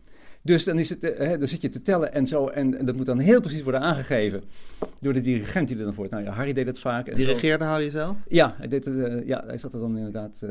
Dus 0.49 0.65
dan, 0.65 0.79
is 0.79 0.89
het, 0.89 1.05
eh, 1.05 1.29
hè, 1.29 1.39
dan 1.39 1.49
zit 1.49 1.63
je 1.63 1.69
te 1.69 1.83
tellen 1.83 2.13
en 2.13 2.27
zo. 2.27 2.47
En, 2.47 2.79
en 2.79 2.85
dat 2.85 2.97
moet 2.97 3.07
dan 3.07 3.19
heel 3.19 3.41
precies 3.41 3.63
worden 3.63 3.81
aangegeven 3.81 4.43
door 5.01 5.13
de 5.13 5.21
dirigent 5.21 5.69
die 5.69 5.77
er 5.79 5.85
dan 5.85 5.95
voor. 5.95 6.07
Nou 6.11 6.23
ja, 6.25 6.31
Harry 6.31 6.53
deed 6.53 6.67
het 6.67 6.79
vaak. 6.81 7.07
en 7.09 7.17
zo. 7.17 7.23
Dirigeerde 7.25 7.65
hou 7.65 7.83
je 7.83 7.91
zelf? 7.91 8.17
Ja, 8.29 8.55
hij, 8.59 8.69
deed 8.69 8.85
het, 8.85 8.99
eh, 8.99 9.27
ja, 9.27 9.43
hij 9.47 9.59
zat 9.59 9.73
er 9.75 9.81
dan 9.81 9.97
inderdaad 9.97 10.39
eh, 10.43 10.51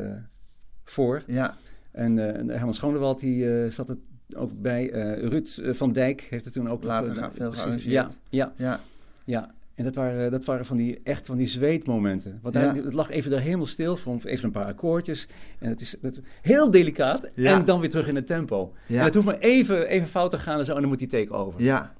voor. 0.83 1.23
Ja. 1.27 1.55
En 1.91 2.17
Herman 2.49 2.73
Schonewald 2.73 3.19
die, 3.19 3.69
zat 3.69 3.89
er 3.89 3.97
ook 4.35 4.61
bij. 4.61 4.87
Ruud 5.19 5.59
van 5.71 5.91
Dijk 5.93 6.21
heeft 6.21 6.45
het 6.45 6.53
toen 6.53 6.69
ook... 6.69 6.83
Later 6.83 7.15
ga- 7.15 7.31
veel 7.33 7.49
precies. 7.49 7.83
Ja, 7.83 8.07
ja, 8.29 8.53
Ja. 8.55 8.79
ja. 9.25 9.53
En 9.77 9.83
dat 9.83 9.95
waren, 9.95 10.31
dat 10.31 10.45
waren 10.45 10.65
van 10.65 10.77
die, 10.77 10.99
echt 11.03 11.25
van 11.25 11.37
die 11.37 11.47
zweetmomenten. 11.47 12.39
Want 12.41 12.55
Ja. 12.55 12.75
het 12.75 12.93
lag 12.93 13.09
even 13.09 13.31
daar 13.31 13.39
helemaal 13.39 13.65
stil, 13.65 13.97
voor 13.97 14.19
even 14.23 14.45
een 14.45 14.51
paar 14.51 14.65
akkoordjes. 14.65 15.27
En 15.59 15.69
het 15.69 15.81
is 15.81 15.95
heel 16.41 16.71
delicaat. 16.71 17.29
Ja. 17.35 17.53
En 17.53 17.65
dan 17.65 17.79
weer 17.79 17.89
terug 17.89 18.07
in 18.07 18.15
het 18.15 18.27
tempo. 18.27 18.73
Ja. 18.85 18.99
En 18.99 19.05
het 19.05 19.13
hoeft 19.13 19.25
maar 19.25 19.37
even, 19.37 19.87
even 19.87 20.07
fout 20.07 20.31
te 20.31 20.39
gaan 20.39 20.59
en 20.59 20.65
zo. 20.65 20.73
En 20.73 20.79
dan 20.79 20.89
moet 20.89 20.99
die 20.99 21.07
take 21.07 21.33
over. 21.33 21.61
Ja. 21.63 21.93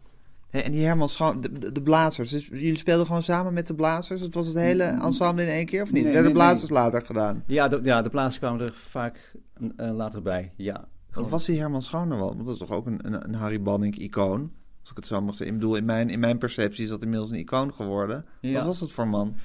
En 0.49 0.71
die 0.71 0.85
Herman 0.85 1.09
Schoon, 1.09 1.41
de, 1.41 1.51
de, 1.59 1.71
de 1.71 1.81
blazers. 1.81 2.29
Dus 2.29 2.45
jullie 2.47 2.77
speelden 2.77 3.05
gewoon 3.05 3.23
samen 3.23 3.53
met 3.53 3.67
de 3.67 3.75
blazers? 3.75 4.21
Het 4.21 4.33
was 4.33 4.45
het 4.47 4.55
hele 4.55 4.83
ensemble 4.83 5.43
in 5.43 5.49
één 5.49 5.65
keer 5.65 5.81
of 5.81 5.91
niet? 5.91 6.03
Nee, 6.03 6.13
Werden 6.13 6.31
nee, 6.33 6.41
blazers 6.41 6.69
later 6.71 7.01
gedaan? 7.05 7.43
Ja, 7.47 7.67
de, 7.67 7.79
ja, 7.83 8.01
de 8.01 8.09
plaatsen 8.09 8.41
kwamen 8.41 8.61
er 8.65 8.73
vaak 8.73 9.33
eh, 9.77 9.91
later 9.91 10.21
bij. 10.21 10.51
Ja. 10.55 10.87
Wat 11.11 11.29
was 11.29 11.45
die 11.45 11.59
Herman 11.59 11.81
Schonewald? 11.81 12.33
Want 12.33 12.45
dat 12.45 12.53
is 12.53 12.59
toch 12.67 12.71
ook 12.71 12.85
een, 12.85 12.99
een, 13.01 13.23
een 13.27 13.33
Harry 13.35 13.61
Banning-icoon? 13.61 14.51
Als 14.87 14.97
ik 14.97 15.03
het 15.03 15.13
zo 15.13 15.21
mag 15.21 15.35
zeggen. 15.35 15.55
Ik 15.55 15.61
bedoel, 15.61 15.75
in 15.75 15.85
mijn, 15.85 16.09
in 16.09 16.19
mijn 16.19 16.37
perceptie 16.37 16.83
is 16.83 16.89
dat 16.89 17.03
inmiddels 17.03 17.31
een 17.31 17.37
icoon 17.37 17.73
geworden. 17.73 18.25
Ja. 18.41 18.53
Wat 18.53 18.63
was 18.63 18.79
dat 18.79 18.91
voor 18.91 19.07
man? 19.07 19.35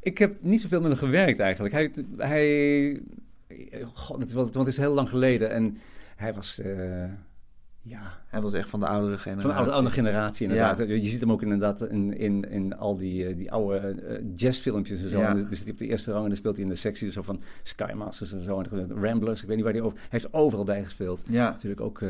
Ik 0.00 0.18
heb 0.18 0.42
niet 0.42 0.60
zoveel 0.60 0.80
met 0.80 0.90
hem 0.90 0.98
gewerkt 0.98 1.40
eigenlijk. 1.40 1.74
Hij, 1.74 1.92
hij 2.16 3.00
God, 3.92 4.22
het, 4.22 4.32
want 4.32 4.54
het 4.54 4.66
is 4.66 4.76
heel 4.76 4.94
lang 4.94 5.08
geleden 5.08 5.50
en 5.50 5.76
hij 6.16 6.34
was, 6.34 6.58
eh, 6.58 7.04
ja, 7.82 8.20
Hij 8.26 8.40
was 8.40 8.52
echt 8.52 8.68
van 8.68 8.80
de 8.80 8.86
oudere 8.86 9.18
generatie. 9.18 9.42
van 9.42 9.50
de 9.50 9.56
oude, 9.56 9.72
oude 9.72 9.90
generatie 9.90 10.48
inderdaad. 10.48 10.78
Je 10.78 11.08
ziet 11.08 11.20
hem 11.20 11.32
ook 11.32 11.42
inderdaad 11.42 11.80
in, 11.80 12.18
in, 12.18 12.50
in 12.50 12.76
al 12.76 12.96
die, 12.96 13.26
eh, 13.26 13.36
die 13.36 13.52
oude 13.52 13.78
eh, 13.78 14.24
jazzfilmpjes 14.34 15.02
en 15.02 15.08
zo. 15.08 15.18
Ja. 15.18 15.38
Zit 15.38 15.62
hij 15.62 15.72
op 15.72 15.78
de 15.78 15.86
eerste 15.86 16.10
rang 16.10 16.22
en 16.22 16.28
dan 16.28 16.38
speelt 16.38 16.54
hij 16.54 16.64
in 16.64 16.70
de 16.70 16.76
sectie 16.76 17.10
zo 17.10 17.22
van 17.22 17.42
Skymasters 17.62 18.32
en 18.32 18.42
zo. 18.42 18.60
En 18.60 19.02
Ramblers, 19.02 19.42
ik 19.42 19.46
weet 19.46 19.56
niet 19.56 19.64
waar 19.64 19.74
hij 19.74 19.82
over... 19.82 19.98
Hij 19.98 20.08
heeft 20.10 20.32
overal 20.32 20.64
bij 20.64 20.84
gespeeld. 20.84 21.24
Ja. 21.28 21.50
Natuurlijk 21.50 21.80
ook 21.80 22.02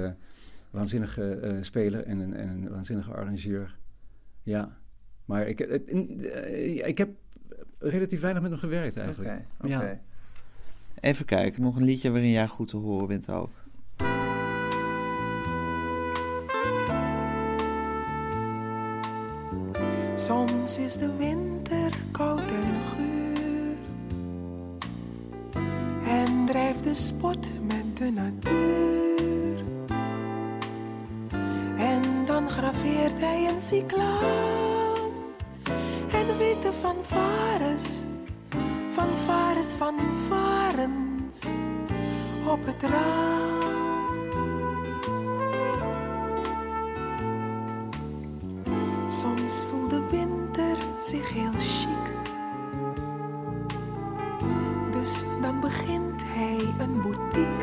waanzinnige 0.72 1.30
eh, 1.34 1.62
speler 1.62 2.04
en 2.04 2.18
een, 2.18 2.34
en 2.34 2.48
een 2.48 2.68
waanzinnige 2.68 3.12
arrangeur. 3.12 3.76
Ja, 4.42 4.76
maar 5.24 5.46
ik, 5.48 5.58
het- 5.58 5.86
in- 5.86 6.24
eh, 6.24 6.86
ik 6.86 6.98
heb 6.98 7.08
relatief 7.78 8.20
weinig 8.20 8.42
met 8.42 8.50
hem 8.50 8.60
gewerkt 8.60 8.96
Oké, 8.96 9.04
eigenlijk. 9.04 9.42
oké. 9.60 9.68
Ja. 9.72 10.00
Even 11.00 11.24
kijken, 11.24 11.62
nog 11.62 11.76
een 11.76 11.84
liedje 11.84 12.10
waarin 12.10 12.30
jij 12.30 12.46
goed 12.48 12.68
te 12.68 12.76
horen 12.76 13.06
bent 13.08 13.30
ook. 13.30 13.50
Soms 20.16 20.78
is 20.78 20.94
de 20.96 21.16
winter 21.16 21.92
koud 22.10 22.40
en 22.40 22.74
guur 22.94 23.76
en 26.06 26.46
drijft 26.46 26.84
de 26.84 26.94
spot 26.94 27.48
met 27.66 27.96
de 27.96 28.10
natuur. 28.10 28.91
Graveert 32.52 33.20
hij 33.20 33.48
een 33.48 33.60
cycloon 33.60 35.10
en 36.12 36.38
witte 36.38 36.72
fanfares, 36.80 37.98
fanfares 38.90 39.74
van 39.74 39.94
varens 40.28 41.44
op 42.46 42.66
het 42.66 42.90
raam. 42.90 43.60
Soms 49.08 49.64
voelt 49.70 49.90
de 49.90 50.06
winter 50.10 50.76
zich 51.00 51.32
heel 51.32 51.52
chic. 51.58 52.10
Dus 54.90 55.22
dan 55.40 55.60
begint 55.60 56.22
hij 56.24 56.58
een 56.78 57.02
boutique. 57.02 57.61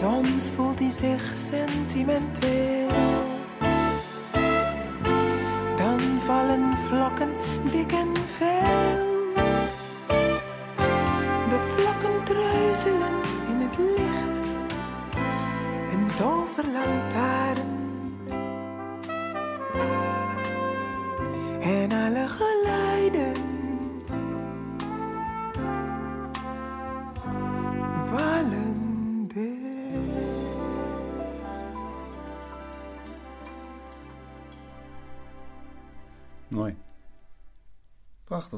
Soms 0.00 0.50
voelt 0.50 0.78
hij 0.78 0.90
zich 0.90 1.32
sentimenteel. 1.38 3.29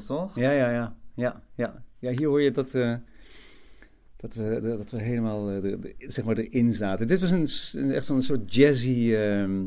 Toch? 0.06 0.36
Ja, 0.36 0.50
ja, 0.50 0.70
ja. 0.70 0.96
Ja, 1.14 1.42
ja. 1.54 1.82
ja 1.98 2.10
hier 2.10 2.28
hoor 2.28 2.42
je 2.42 2.50
dat, 2.50 2.74
eh, 2.74 2.94
dat, 4.16 4.34
we, 4.34 4.58
dat 4.62 4.90
we 4.90 5.00
helemaal 5.00 5.50
eh, 5.50 5.62
de, 5.62 5.78
de- 5.78 5.94
zeg 5.98 6.24
maar 6.24 6.36
erin 6.36 6.74
zaten. 6.74 7.06
Dit 7.08 7.20
was 7.20 7.30
een, 7.30 7.82
een- 7.82 7.92
echt 7.92 8.08
een 8.08 8.22
soort 8.22 8.54
jazzy 8.54 9.12
ehm, 9.14 9.64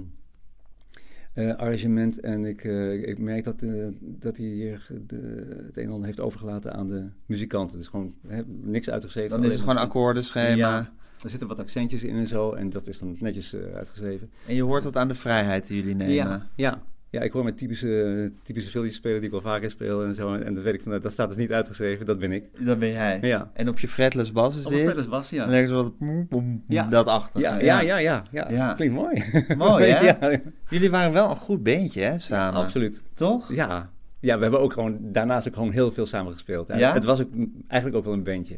eh, 1.34 1.56
arrangement. 1.56 2.20
En 2.20 2.46
ik, 2.46 2.64
ik 3.04 3.18
merk 3.20 3.44
dat, 3.44 3.60
dat 4.00 4.38
hij 4.38 4.46
hier 4.46 4.88
de, 5.08 5.46
het 5.66 5.78
een 5.78 5.84
en 5.84 5.90
ander 5.92 6.06
heeft 6.06 6.20
overgelaten 6.20 6.74
aan 6.74 6.88
de 6.88 7.06
muzikanten. 7.26 7.78
Dus 7.78 7.88
gewoon 7.88 8.14
hè, 8.28 8.42
niks 8.48 8.90
uitgeschreven. 8.90 9.30
Dan 9.30 9.44
is 9.44 9.48
het 9.52 9.60
gewoon 9.60 9.76
maar- 9.76 9.84
akkoordenschema. 9.84 10.56
Ja, 10.56 10.92
er 11.24 11.30
zitten 11.30 11.48
wat 11.48 11.60
accentjes 11.60 12.04
in 12.04 12.16
en 12.16 12.28
zo. 12.28 12.52
En 12.54 12.70
dat 12.70 12.88
is 12.88 13.00
dan 13.00 13.16
netjes 13.20 13.54
eh, 13.54 13.74
uitgeschreven. 13.76 14.30
En 14.48 14.56
je 14.56 14.64
hoort 14.64 14.84
dat 14.84 14.96
aan 14.98 15.08
de 15.08 15.14
vrijheid 15.16 15.68
die 15.68 15.78
jullie 15.78 15.96
nemen. 15.96 16.14
Ja, 16.16 16.48
ja. 16.56 16.82
Ja, 17.16 17.22
ik 17.22 17.32
hoor 17.32 17.44
met 17.44 17.58
typische, 17.58 18.32
typische 18.44 18.70
filmpjes 18.70 18.96
spelen 18.96 19.16
die 19.16 19.26
ik 19.26 19.32
wel 19.32 19.42
vaker 19.42 19.72
speel 19.72 20.04
en 20.04 20.16
zo. 20.16 20.34
En 20.36 20.54
dat 20.54 20.64
weet 20.64 20.74
ik 20.74 20.82
van, 20.82 21.00
dat 21.00 21.12
staat 21.12 21.28
dus 21.28 21.38
niet 21.38 21.52
uitgeschreven, 21.52 22.06
dat 22.06 22.20
ben 22.20 22.32
ik. 22.32 22.50
Dat 22.60 22.80
ben 22.80 22.92
jij. 22.92 23.18
Ja. 23.22 23.52
En 23.54 23.70
op 23.70 23.80
je 23.80 23.88
fretless 23.88 24.32
bas 24.32 24.58
is 24.58 24.66
Op 24.66 24.70
dit? 24.72 24.80
een 24.80 24.84
fretless 24.86 25.10
bas, 25.10 25.30
ja. 25.30 25.46
Dan 25.66 25.94
boem, 26.00 26.28
boem, 26.30 26.64
Ja. 26.68 26.84
dat 26.88 27.08
achter. 27.08 27.42
Ja, 27.42 27.60
ja, 27.60 27.80
ja, 27.82 27.98
ja, 27.98 28.24
ja. 28.32 28.50
Ja. 28.50 28.74
Klinkt 28.74 28.96
mooi. 28.96 29.24
Mooi, 29.58 29.86
hè? 29.92 30.00
ja, 30.28 30.40
Jullie 30.70 30.90
waren 30.90 31.14
wel 31.14 31.30
een 31.30 31.36
goed 31.36 31.64
beentje, 31.64 32.02
hè, 32.02 32.18
samen? 32.18 32.62
absoluut. 32.62 33.02
Toch? 33.14 33.54
Ja. 33.54 33.90
ja, 34.20 34.36
we 34.36 34.42
hebben 34.42 34.60
ook 34.60 34.74
gewoon 34.74 34.98
daarnaast 35.02 35.48
ook 35.48 35.54
gewoon 35.54 35.72
heel 35.72 35.92
veel 35.92 36.06
samen 36.06 36.32
gespeeld. 36.32 36.68
Het 36.68 37.04
was 37.04 37.22
ook 37.22 37.30
eigenlijk 37.68 37.96
ook 38.00 38.06
wel 38.06 38.14
een 38.14 38.24
bandje. 38.24 38.58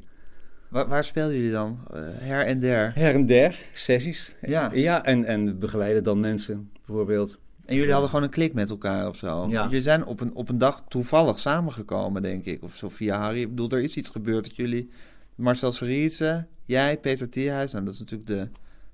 Waar, 0.70 0.88
waar 0.88 1.04
spelen 1.04 1.36
jullie 1.36 1.52
dan? 1.52 1.80
Eh, 1.94 2.00
her 2.04 2.46
en 2.46 2.60
der. 2.60 2.92
Her 2.96 3.14
en 3.14 3.26
der, 3.26 3.60
sessies. 3.74 4.36
Ja. 4.42 4.70
Ja, 4.74 5.04
en, 5.06 5.26
en 5.26 5.60
begeleiden 5.60 6.04
dan 6.04 6.20
mensen, 6.20 6.70
bijvoorbeeld. 6.86 7.40
En 7.68 7.76
jullie 7.76 7.92
hadden 7.92 8.10
gewoon 8.10 8.24
een 8.26 8.32
klik 8.32 8.54
met 8.54 8.70
elkaar 8.70 9.08
of 9.08 9.16
zo. 9.18 9.48
Ja. 9.50 9.64
Jullie 9.64 9.82
zijn 9.82 10.06
op 10.06 10.20
een, 10.20 10.34
op 10.36 10.50
een 10.50 10.58
dag 10.58 10.84
toevallig 10.88 11.40
samengekomen, 11.40 12.22
denk 12.22 12.46
ik. 12.46 12.64
Of 12.64 12.76
zo 12.76 12.90
via 12.90 13.20
Harry. 13.20 13.42
Ik 13.42 13.50
bedoel, 13.50 13.70
er 13.70 13.82
is 13.82 13.98
iets 13.98 14.10
gebeurd 14.10 14.44
dat 14.44 14.56
jullie... 14.56 14.90
Marcel 15.36 15.72
Verrietse, 15.72 16.46
jij, 16.66 16.98
Peter 16.98 17.30
Thierhuis. 17.30 17.72
Nou, 17.72 17.84
dat 17.86 17.94
is 17.94 18.00
natuurlijk 18.00 18.30
de, 18.30 18.48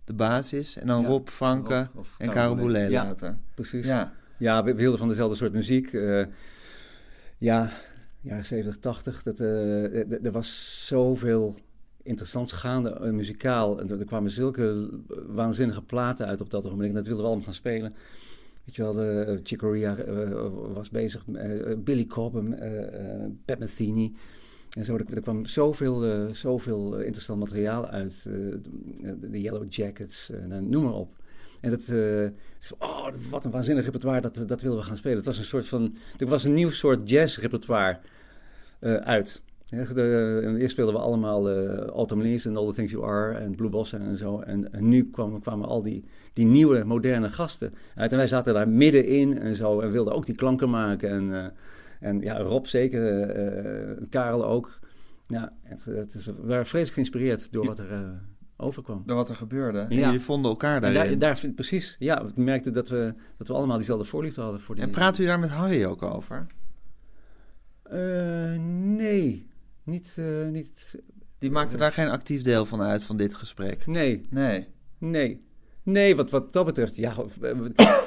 de 0.03 0.13
basis. 0.13 0.77
En 0.77 0.87
dan 0.87 1.01
Ja. 1.01 1.07
Rob 1.07 1.27
Franke 1.27 1.87
Of- 1.93 1.99
of 1.99 2.07
en 2.17 2.29
Karel 2.29 2.55
Boulet 2.55 2.89
Ja, 2.91 3.03
later. 3.03 3.37
precies. 3.55 3.85
Ja. 3.85 4.13
Ja, 4.37 4.63
we, 4.63 4.73
we 4.73 4.79
hielden 4.79 4.99
van 4.99 5.07
dezelfde 5.07 5.35
soort 5.35 5.53
muziek. 5.53 5.93
eh, 5.93 6.25
ja, 7.37 7.69
jaren 8.21 8.45
70, 8.45 8.77
80. 8.77 9.23
Dat, 9.23 9.39
eh, 9.39 9.83
er 10.11 10.25
er 10.25 10.31
was 10.31 10.83
zoveel 10.87 11.55
interessants 12.03 12.51
gaande 12.51 12.89
eh, 12.89 13.11
muzikaal. 13.11 13.79
En 13.79 13.89
er, 13.89 13.99
er 13.99 14.05
kwamen 14.05 14.31
zulke 14.31 14.89
waanzinnige 15.27 15.81
platen 15.81 16.27
uit 16.27 16.41
op 16.41 16.49
dat 16.49 16.65
ogenblik. 16.65 16.89
En 16.89 16.95
dat 16.95 17.05
wilden 17.05 17.21
we 17.23 17.27
allemaal 17.29 17.45
gaan 17.47 17.55
spelen. 17.55 17.95
Weet 18.65 18.75
je 18.75 18.81
wel, 18.81 18.93
de, 18.93 19.41
uh, 19.51 19.57
Corea 19.57 19.97
eh, 19.97 20.49
was 20.73 20.89
bezig. 20.89 21.25
eh, 21.33 21.77
Billy 21.77 22.05
Cobham, 22.05 22.53
eh 22.53 23.23
eh, 23.23 23.29
Pat 23.45 23.59
Metheny. 23.59 24.13
En 24.77 24.85
zo, 24.85 24.97
er, 24.97 25.21
kwam 25.21 25.45
zoveel, 25.45 26.05
eh, 26.05 26.33
zoveel 26.33 26.97
eh, 26.97 27.05
interessant 27.05 27.39
materiaal 27.39 27.87
uit. 27.87 28.25
eh, 28.29 29.13
de, 29.31 29.41
Yellow 29.41 29.65
Jackets, 29.69 30.29
eh, 30.29 30.45
nou, 30.45 30.61
noem 30.61 30.83
maar 30.83 30.93
op. 30.93 31.15
En 31.61 31.69
dat, 31.69 31.87
eh, 31.87 32.27
oh, 32.79 33.07
wat 33.29 33.45
een 33.45 33.51
waanzinnig 33.51 33.85
repertoire, 33.85 34.21
dat, 34.21 34.47
dat 34.47 34.61
willen 34.61 34.77
we 34.77 34.83
gaan 34.83 34.97
spelen. 34.97 35.17
Het 35.17 35.25
was 35.25 35.37
een 35.37 35.43
soort 35.43 35.67
van, 35.67 35.95
er 36.17 36.27
was 36.27 36.43
een 36.43 36.53
nieuw 36.53 36.71
soort 36.71 37.09
jazz-repertoire 37.09 37.99
eh, 38.79 38.95
uit. 38.95 39.41
Ja, 39.73 39.93
de, 39.93 40.55
eerst 40.59 40.71
speelden 40.71 40.95
we 40.95 41.01
allemaal 41.01 41.49
eh 41.49 41.77
Autumn 41.87 42.21
Leaves 42.23 42.45
en 42.45 42.57
All 42.57 42.67
the 42.67 42.73
Things 42.73 42.91
You 42.91 43.03
Are 43.05 43.33
en 43.33 43.55
Blue 43.55 43.69
Bossa 43.69 43.97
en 43.97 44.17
zo. 44.17 44.39
En, 44.39 44.73
en 44.73 44.89
nu 44.89 45.09
kwamen, 45.11 45.41
kwamen 45.41 45.67
al 45.67 45.81
die, 45.81 46.03
die 46.33 46.45
nieuwe, 46.45 46.83
moderne 46.83 47.29
gasten 47.29 47.73
uit. 47.95 48.11
En 48.11 48.17
wij 48.17 48.27
zaten 48.27 48.53
daar 48.53 48.69
middenin 48.69 49.37
en 49.37 49.55
zo 49.55 49.79
en 49.79 49.91
wilden 49.91 50.13
ook 50.13 50.25
die 50.25 50.35
klanken 50.35 50.69
maken. 50.69 51.09
En, 51.09 51.33
eh, 51.33 51.45
en 52.09 52.19
ja, 52.21 52.37
Rob 52.37 52.65
zeker, 52.65 53.29
eh, 53.29 53.89
eh, 53.91 53.97
Karel 54.09 54.45
ook. 54.45 54.79
Ja, 55.27 55.53
het, 55.63 55.85
het 55.85 56.13
is, 56.13 56.25
we 56.25 56.33
waren 56.43 56.65
vreselijk 56.65 56.93
geïnspireerd 56.93 57.51
door 57.51 57.65
wat 57.65 57.79
er 57.79 57.91
eh, 57.91 57.99
overkwam. 58.57 59.03
Door 59.05 59.15
wat 59.15 59.29
er 59.29 59.35
gebeurde. 59.35 59.79
En 59.79 59.95
Ja. 59.95 60.05
jullie 60.05 60.19
vonden 60.21 60.51
elkaar 60.51 60.83
En 60.83 60.93
daarin. 60.93 61.19
daar, 61.19 61.39
daar, 61.41 61.51
precies, 61.51 61.95
ja, 61.99 62.25
we 62.35 62.41
merkten 62.41 62.73
dat 62.73 62.89
we, 62.89 63.13
dat 63.37 63.47
we 63.47 63.53
allemaal 63.53 63.77
diezelfde 63.77 64.05
voorliefde 64.05 64.41
hadden 64.41 64.59
voor 64.61 64.75
die 64.75 64.83
En 64.83 64.89
praat 64.89 65.17
u 65.17 65.25
daar 65.25 65.39
met 65.39 65.49
Harry 65.49 65.85
ook 65.85 66.01
over? 66.03 66.45
Eh, 67.83 67.99
nee, 68.97 69.47
niet, 69.83 70.15
eh, 70.19 70.47
niet, 70.47 70.99
Die 71.37 71.51
maakte 71.51 71.77
daar 71.77 71.91
geen 71.91 72.07
actief 72.09 72.41
deel 72.41 72.65
van 72.65 72.81
uit, 72.81 73.03
van 73.03 73.17
dit 73.17 73.35
gesprek. 73.35 73.85
nee, 73.85 74.27
Nee. 74.29 74.67
nee. 74.97 75.41
Nee, 75.83 76.15
wat, 76.15 76.29
wat 76.29 76.53
dat 76.53 76.65
betreft, 76.65 76.95
ja, 76.95 77.15
eh, 77.41 77.51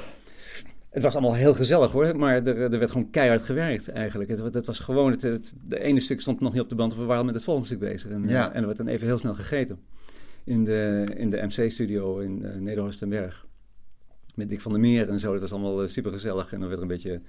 het 0.89 1.03
was 1.03 1.13
allemaal 1.13 1.33
heel 1.35 1.53
gezellig 1.53 1.91
hoor, 1.91 2.17
maar 2.17 2.35
er, 2.35 2.57
er 2.57 2.79
werd 2.79 2.91
gewoon 2.91 3.09
keihard 3.09 3.41
gewerkt 3.41 3.87
eigenlijk. 3.89 4.29
Het, 4.29 4.53
het 4.53 4.65
was 4.65 4.79
gewoon, 4.79 5.11
het, 5.11 5.21
het, 5.21 5.51
de 5.67 5.79
ene 5.79 5.99
stuk 5.99 6.21
stond 6.21 6.39
nog 6.39 6.53
niet 6.53 6.61
op 6.61 6.69
de 6.69 6.75
band, 6.75 6.95
we 6.95 7.01
waren 7.01 7.17
al 7.17 7.23
met 7.23 7.35
het 7.35 7.43
volgende 7.43 7.67
stuk 7.69 7.79
bezig. 7.79 8.11
En, 8.11 8.23
eh, 8.23 8.29
Ja. 8.29 8.53
en 8.53 8.59
er 8.59 8.65
werd 8.65 8.77
dan 8.77 8.87
even 8.87 9.07
heel 9.07 9.17
snel 9.17 9.33
gegeten 9.33 9.79
in 10.43 10.63
de, 10.63 11.05
in 11.15 11.29
de 11.29 11.41
MC-studio 11.41 12.19
in 12.19 12.41
uh, 12.45 12.55
Nederhorst 12.55 13.01
en 13.01 13.09
Berg. 13.09 13.45
Met 14.35 14.49
Dick 14.49 14.61
van 14.61 14.71
der 14.71 14.81
Meer 14.81 15.09
en 15.09 15.19
zo, 15.19 15.31
dat 15.31 15.41
was 15.41 15.51
allemaal 15.51 15.83
uh, 15.83 15.89
super 15.89 16.11
gezellig. 16.11 16.53
En 16.53 16.59
dan 16.59 16.67
werd 16.67 16.81
er 16.81 16.87
een 16.87 16.93
beetje 16.93 17.21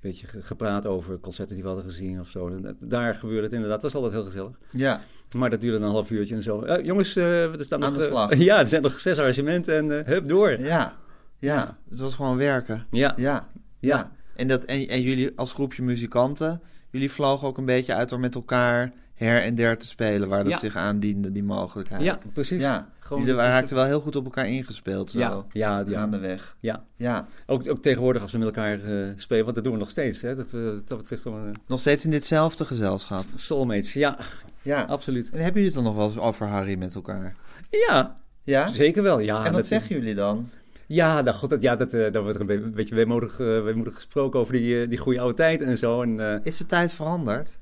beetje 0.00 0.26
gepraat 0.26 0.86
over 0.86 1.18
concerten 1.18 1.54
die 1.54 1.62
we 1.62 1.68
hadden 1.68 1.86
gezien 1.86 2.20
of 2.20 2.28
zo. 2.28 2.60
Daar 2.80 3.14
gebeurde 3.14 3.42
het 3.42 3.52
inderdaad. 3.52 3.80
Dat 3.80 3.92
was 3.92 4.02
altijd 4.02 4.20
heel 4.20 4.30
gezellig. 4.30 4.58
Ja. 4.70 5.02
Maar 5.36 5.50
dat 5.50 5.60
duurde 5.60 5.84
een 5.84 5.90
half 5.90 6.10
uurtje 6.10 6.34
en 6.34 6.42
zo. 6.42 6.64
Uh, 6.64 6.84
jongens, 6.84 7.16
uh, 7.16 7.42
er 7.42 7.64
staan 7.64 7.84
Aan 7.84 7.92
nog... 7.92 8.00
de 8.00 8.06
slag. 8.06 8.36
ja, 8.50 8.58
er 8.58 8.68
zijn 8.68 8.82
nog 8.82 9.00
zes 9.00 9.18
arrangementen 9.18 9.76
en 9.76 10.06
hup, 10.06 10.28
door. 10.28 10.50
Ja. 10.50 10.66
ja. 10.66 10.96
Ja. 11.38 11.78
Het 11.90 12.00
was 12.00 12.14
gewoon 12.14 12.36
werken. 12.36 12.86
Ja. 12.90 13.14
Ja. 13.16 13.16
Ja. 13.16 13.48
ja. 13.78 14.12
En, 14.34 14.48
dat, 14.48 14.64
en, 14.64 14.88
en 14.88 15.02
jullie 15.02 15.32
als 15.36 15.52
groepje 15.52 15.82
muzikanten, 15.82 16.62
jullie 16.90 17.10
vlogen 17.10 17.48
ook 17.48 17.58
een 17.58 17.64
beetje 17.64 17.94
uit 17.94 18.08
door 18.08 18.20
met 18.20 18.34
elkaar 18.34 18.92
her 19.14 19.42
en 19.42 19.54
der 19.54 19.78
te 19.78 19.86
spelen, 19.86 20.28
waar 20.28 20.44
dat 20.44 20.52
Ja. 20.52 20.58
zich 20.58 20.76
aandiende, 20.76 21.32
die 21.32 21.42
mogelijkheid. 21.42 22.02
Ja, 22.02 22.18
precies. 22.32 22.62
Ja. 22.62 22.88
Gewoon 22.98 23.24
jullie 23.24 23.40
raakten 23.40 23.76
wel 23.76 23.84
heel 23.84 24.00
goed 24.00 24.16
op 24.16 24.24
elkaar 24.24 24.48
ingespeeld, 24.48 25.10
zo. 25.10 25.18
Ja, 25.18 25.44
ja. 25.52 25.84
Gaandeweg. 25.88 26.56
Ja. 26.60 26.84
ja. 26.96 27.26
Ook, 27.46 27.68
ook 27.68 27.82
tegenwoordig 27.82 28.22
als 28.22 28.32
we 28.32 28.38
met 28.38 28.46
elkaar 28.46 28.78
uh, 28.80 29.12
spelen, 29.16 29.42
want 29.44 29.54
dat 29.54 29.64
doen 29.64 29.72
we 29.72 29.78
nog 29.78 29.90
steeds. 29.90 30.22
Hè? 30.22 30.34
Dat, 30.34 30.50
we, 30.50 30.82
dat 30.84 30.98
betreft 30.98 31.22
gewoon... 31.22 31.46
Uh, 31.46 31.52
nog 31.66 31.80
steeds 31.80 32.04
in 32.04 32.10
ditzelfde 32.10 32.64
gezelschap? 32.64 33.24
Soulmates, 33.34 33.92
ja. 33.92 34.18
Ja. 34.62 34.82
Absoluut. 34.82 35.30
En 35.30 35.36
hebben 35.42 35.62
jullie 35.62 35.66
het 35.66 35.74
dan 35.74 35.84
nog 35.84 35.94
wel 35.94 36.04
eens 36.04 36.18
over 36.18 36.46
Harry 36.46 36.78
met 36.78 36.94
elkaar? 36.94 37.34
Ja. 37.70 38.16
Ja? 38.42 38.66
Zeker 38.66 39.02
wel, 39.02 39.18
ja. 39.18 39.44
En 39.44 39.52
wat 39.52 39.66
zeggen 39.66 39.96
jullie 39.96 40.14
dan? 40.14 40.50
Ja, 40.88 41.20
nou, 41.20 41.36
god, 41.36 41.50
dat, 41.50 41.62
ja 41.62 41.76
dat, 41.76 41.94
uh, 41.94 42.12
daar 42.12 42.22
wordt 42.22 42.38
er 42.38 42.50
een 42.50 42.72
beetje 42.72 42.94
weemoedig, 42.94 43.38
uh, 43.38 43.62
weemoedig 43.62 43.94
gesproken 43.94 44.40
over 44.40 44.52
die, 44.52 44.74
uh, 44.74 44.88
die 44.88 44.98
goede 44.98 45.20
oude 45.20 45.34
tijd 45.34 45.62
en 45.62 45.78
zo. 45.78 46.02
En, 46.02 46.40
is 46.44 46.56
de 46.56 46.66
tijd 46.66 46.92
veranderd? 46.92 47.58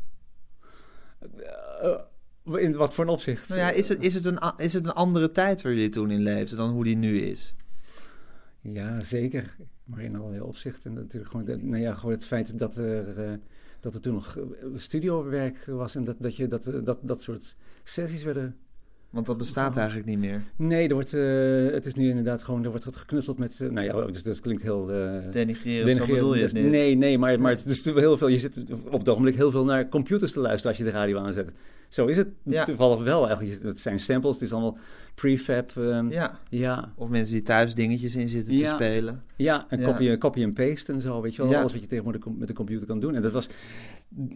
in 2.45 2.77
wat 2.77 2.95
voor 2.95 3.05
een 3.05 3.11
opzicht? 3.11 3.49
Nou 3.49 3.61
ja, 3.61 3.71
is 3.71 3.89
het, 3.89 4.03
is, 4.03 4.15
het 4.15 4.25
een, 4.25 4.39
is 4.57 4.73
het 4.73 4.85
een 4.85 4.93
andere 4.93 5.31
tijd 5.31 5.63
waar 5.63 5.73
jullie 5.73 5.89
toen 5.89 6.11
in 6.11 6.23
leefden 6.23 6.57
dan 6.57 6.71
hoe 6.71 6.85
die 6.85 6.97
nu 6.97 7.21
is? 7.21 7.55
Ja, 8.61 9.01
zeker. 9.01 9.57
Maar 9.85 10.01
in 10.01 10.17
allerlei 10.17 10.41
opzichten. 10.41 10.93
Natuurlijk 10.93 11.31
gewoon, 11.31 11.47
de, 11.47 11.57
nou 11.57 11.83
ja, 11.83 11.95
gewoon 11.95 12.15
het 12.15 12.27
feit 12.27 12.59
dat 12.59 12.77
er, 12.77 13.19
uh, 13.19 13.33
dat 13.81 13.95
er 13.95 14.01
toen 14.01 14.15
nog 14.15 14.39
studiowerk 14.75 15.65
was 15.67 15.95
en 15.95 16.05
dat, 16.05 16.17
dat, 16.19 16.37
je, 16.37 16.47
dat, 16.47 16.71
dat, 16.85 16.99
dat 17.03 17.23
soort 17.23 17.57
sessies 17.83 18.23
werden 18.23 18.57
want 19.17 19.27
dat 19.27 19.39
bestaat 19.39 19.71
oh. 19.71 19.77
eigenlijk 19.77 20.09
niet 20.09 20.19
meer. 20.19 20.43
Nee, 20.57 20.89
er 20.89 20.95
wordt, 20.95 21.15
uh, 21.15 21.73
het 21.73 21.87
is 21.87 21.95
nu 21.95 22.09
inderdaad 22.09 22.43
gewoon, 22.43 22.65
er 22.65 22.71
wordt 22.71 22.85
wat 22.85 22.97
geknutseld 22.97 23.39
met, 23.39 23.59
uh, 23.63 23.71
nou 23.71 23.87
ja, 23.87 24.07
dus, 24.07 24.23
dat 24.23 24.41
klinkt 24.41 24.63
heel... 24.63 24.95
Uh, 24.95 25.31
denigrerend, 25.31 25.97
zo 25.97 26.07
bedoel 26.07 26.35
je 26.35 26.43
het 26.43 26.53
niet. 26.53 26.65
Nee, 26.65 26.95
nee, 26.95 27.19
maar, 27.19 27.41
maar 27.41 27.51
het 27.51 27.65
is 27.65 27.85
heel 27.85 28.17
veel, 28.17 28.29
je 28.29 28.39
zit 28.39 28.61
op 28.91 28.99
het 28.99 29.09
ogenblik 29.09 29.35
heel 29.35 29.51
veel 29.51 29.65
naar 29.65 29.89
computers 29.89 30.33
te 30.33 30.41
luisteren 30.41 30.69
als 30.69 30.79
je 30.79 30.91
de 30.91 30.97
radio 30.99 31.19
aanzet. 31.19 31.53
Zo 31.89 32.07
is 32.07 32.17
het 32.17 32.29
ja. 32.43 32.65
toevallig 32.65 33.05
wel 33.05 33.27
eigenlijk. 33.27 33.63
Het 33.63 33.79
zijn 33.79 34.01
samples, 34.01 34.35
het 34.35 34.43
is 34.43 34.53
allemaal 34.53 34.79
prefab. 35.15 35.71
Um, 35.79 36.11
ja. 36.11 36.39
ja. 36.49 36.93
Of 36.95 37.09
mensen 37.09 37.33
die 37.33 37.43
thuis 37.43 37.75
dingetjes 37.75 38.15
in 38.15 38.29
zitten 38.29 38.57
ja. 38.57 38.69
te 38.69 38.75
spelen. 38.75 39.23
Ja, 39.37 39.67
en 39.69 39.81
ja. 39.81 39.87
Copy, 39.87 40.19
copy 40.19 40.43
en 40.43 40.53
paste 40.53 40.93
en 40.93 41.01
zo, 41.01 41.21
weet 41.21 41.35
je 41.35 41.43
wel. 41.43 41.57
Alles 41.57 41.73
wat 41.73 41.81
je 41.81 41.87
tegenwoordig 41.87 42.23
met 42.39 42.49
de 42.49 42.55
computer 42.55 42.87
kan 42.87 43.01
doen. 43.01 43.15
En 43.15 43.23
dat 43.23 43.33
was, 43.33 43.49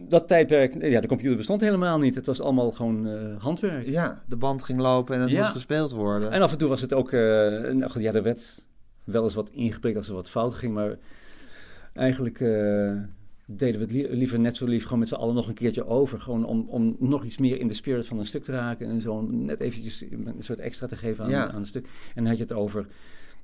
dat 0.09 0.27
tijdperk, 0.27 0.81
ja, 0.83 0.99
de 1.01 1.07
computer 1.07 1.37
bestond 1.37 1.61
helemaal 1.61 1.99
niet. 1.99 2.15
Het 2.15 2.25
was 2.25 2.41
allemaal 2.41 2.71
gewoon 2.71 3.07
eh, 3.07 3.37
handwerk. 3.43 3.87
Ja, 3.87 4.23
de 4.27 4.35
band 4.35 4.63
ging 4.63 4.79
lopen 4.79 5.15
en 5.15 5.21
het 5.21 5.29
Ja. 5.29 5.37
moest 5.39 5.51
gespeeld 5.51 5.91
worden. 5.91 6.31
En 6.31 6.41
af 6.41 6.51
en 6.51 6.57
toe 6.57 6.69
was 6.69 6.81
het 6.81 6.93
ook, 6.93 7.11
eh, 7.11 7.19
nou 7.59 7.87
goed, 7.89 8.01
ja, 8.01 8.13
er 8.13 8.23
werd 8.23 8.63
wel 9.03 9.23
eens 9.23 9.33
wat 9.33 9.49
ingeprikt 9.49 9.97
als 9.97 10.07
er 10.07 10.13
wat 10.13 10.29
fout 10.29 10.53
ging, 10.53 10.73
maar 10.73 10.97
eigenlijk 11.93 12.39
eh, 12.39 12.93
deden 13.45 13.79
we 13.79 13.85
het 13.85 13.91
li- 13.91 14.07
liever 14.09 14.39
net 14.39 14.55
zo 14.57 14.65
lief 14.65 14.83
gewoon 14.83 14.99
met 14.99 15.07
z'n 15.07 15.13
allen 15.15 15.35
nog 15.35 15.47
een 15.47 15.53
keertje 15.53 15.85
over. 15.87 16.19
Gewoon 16.21 16.45
om, 16.45 16.65
om 16.69 16.95
nog 16.99 17.23
iets 17.23 17.37
meer 17.37 17.59
in 17.59 17.67
de 17.67 17.73
spirit 17.73 18.07
van 18.07 18.19
een 18.19 18.25
stuk 18.25 18.43
te 18.43 18.51
raken 18.51 18.87
en 18.87 19.01
zo 19.01 19.21
net 19.21 19.59
eventjes 19.59 20.01
een 20.11 20.35
soort 20.39 20.59
extra 20.59 20.87
te 20.87 20.95
geven 20.95 21.23
aan, 21.23 21.29
Ja. 21.29 21.51
aan 21.51 21.59
een 21.59 21.65
stuk. 21.65 21.85
En 21.85 21.91
dan 22.15 22.25
had 22.25 22.37
je 22.37 22.43
het 22.43 22.53
over 22.53 22.85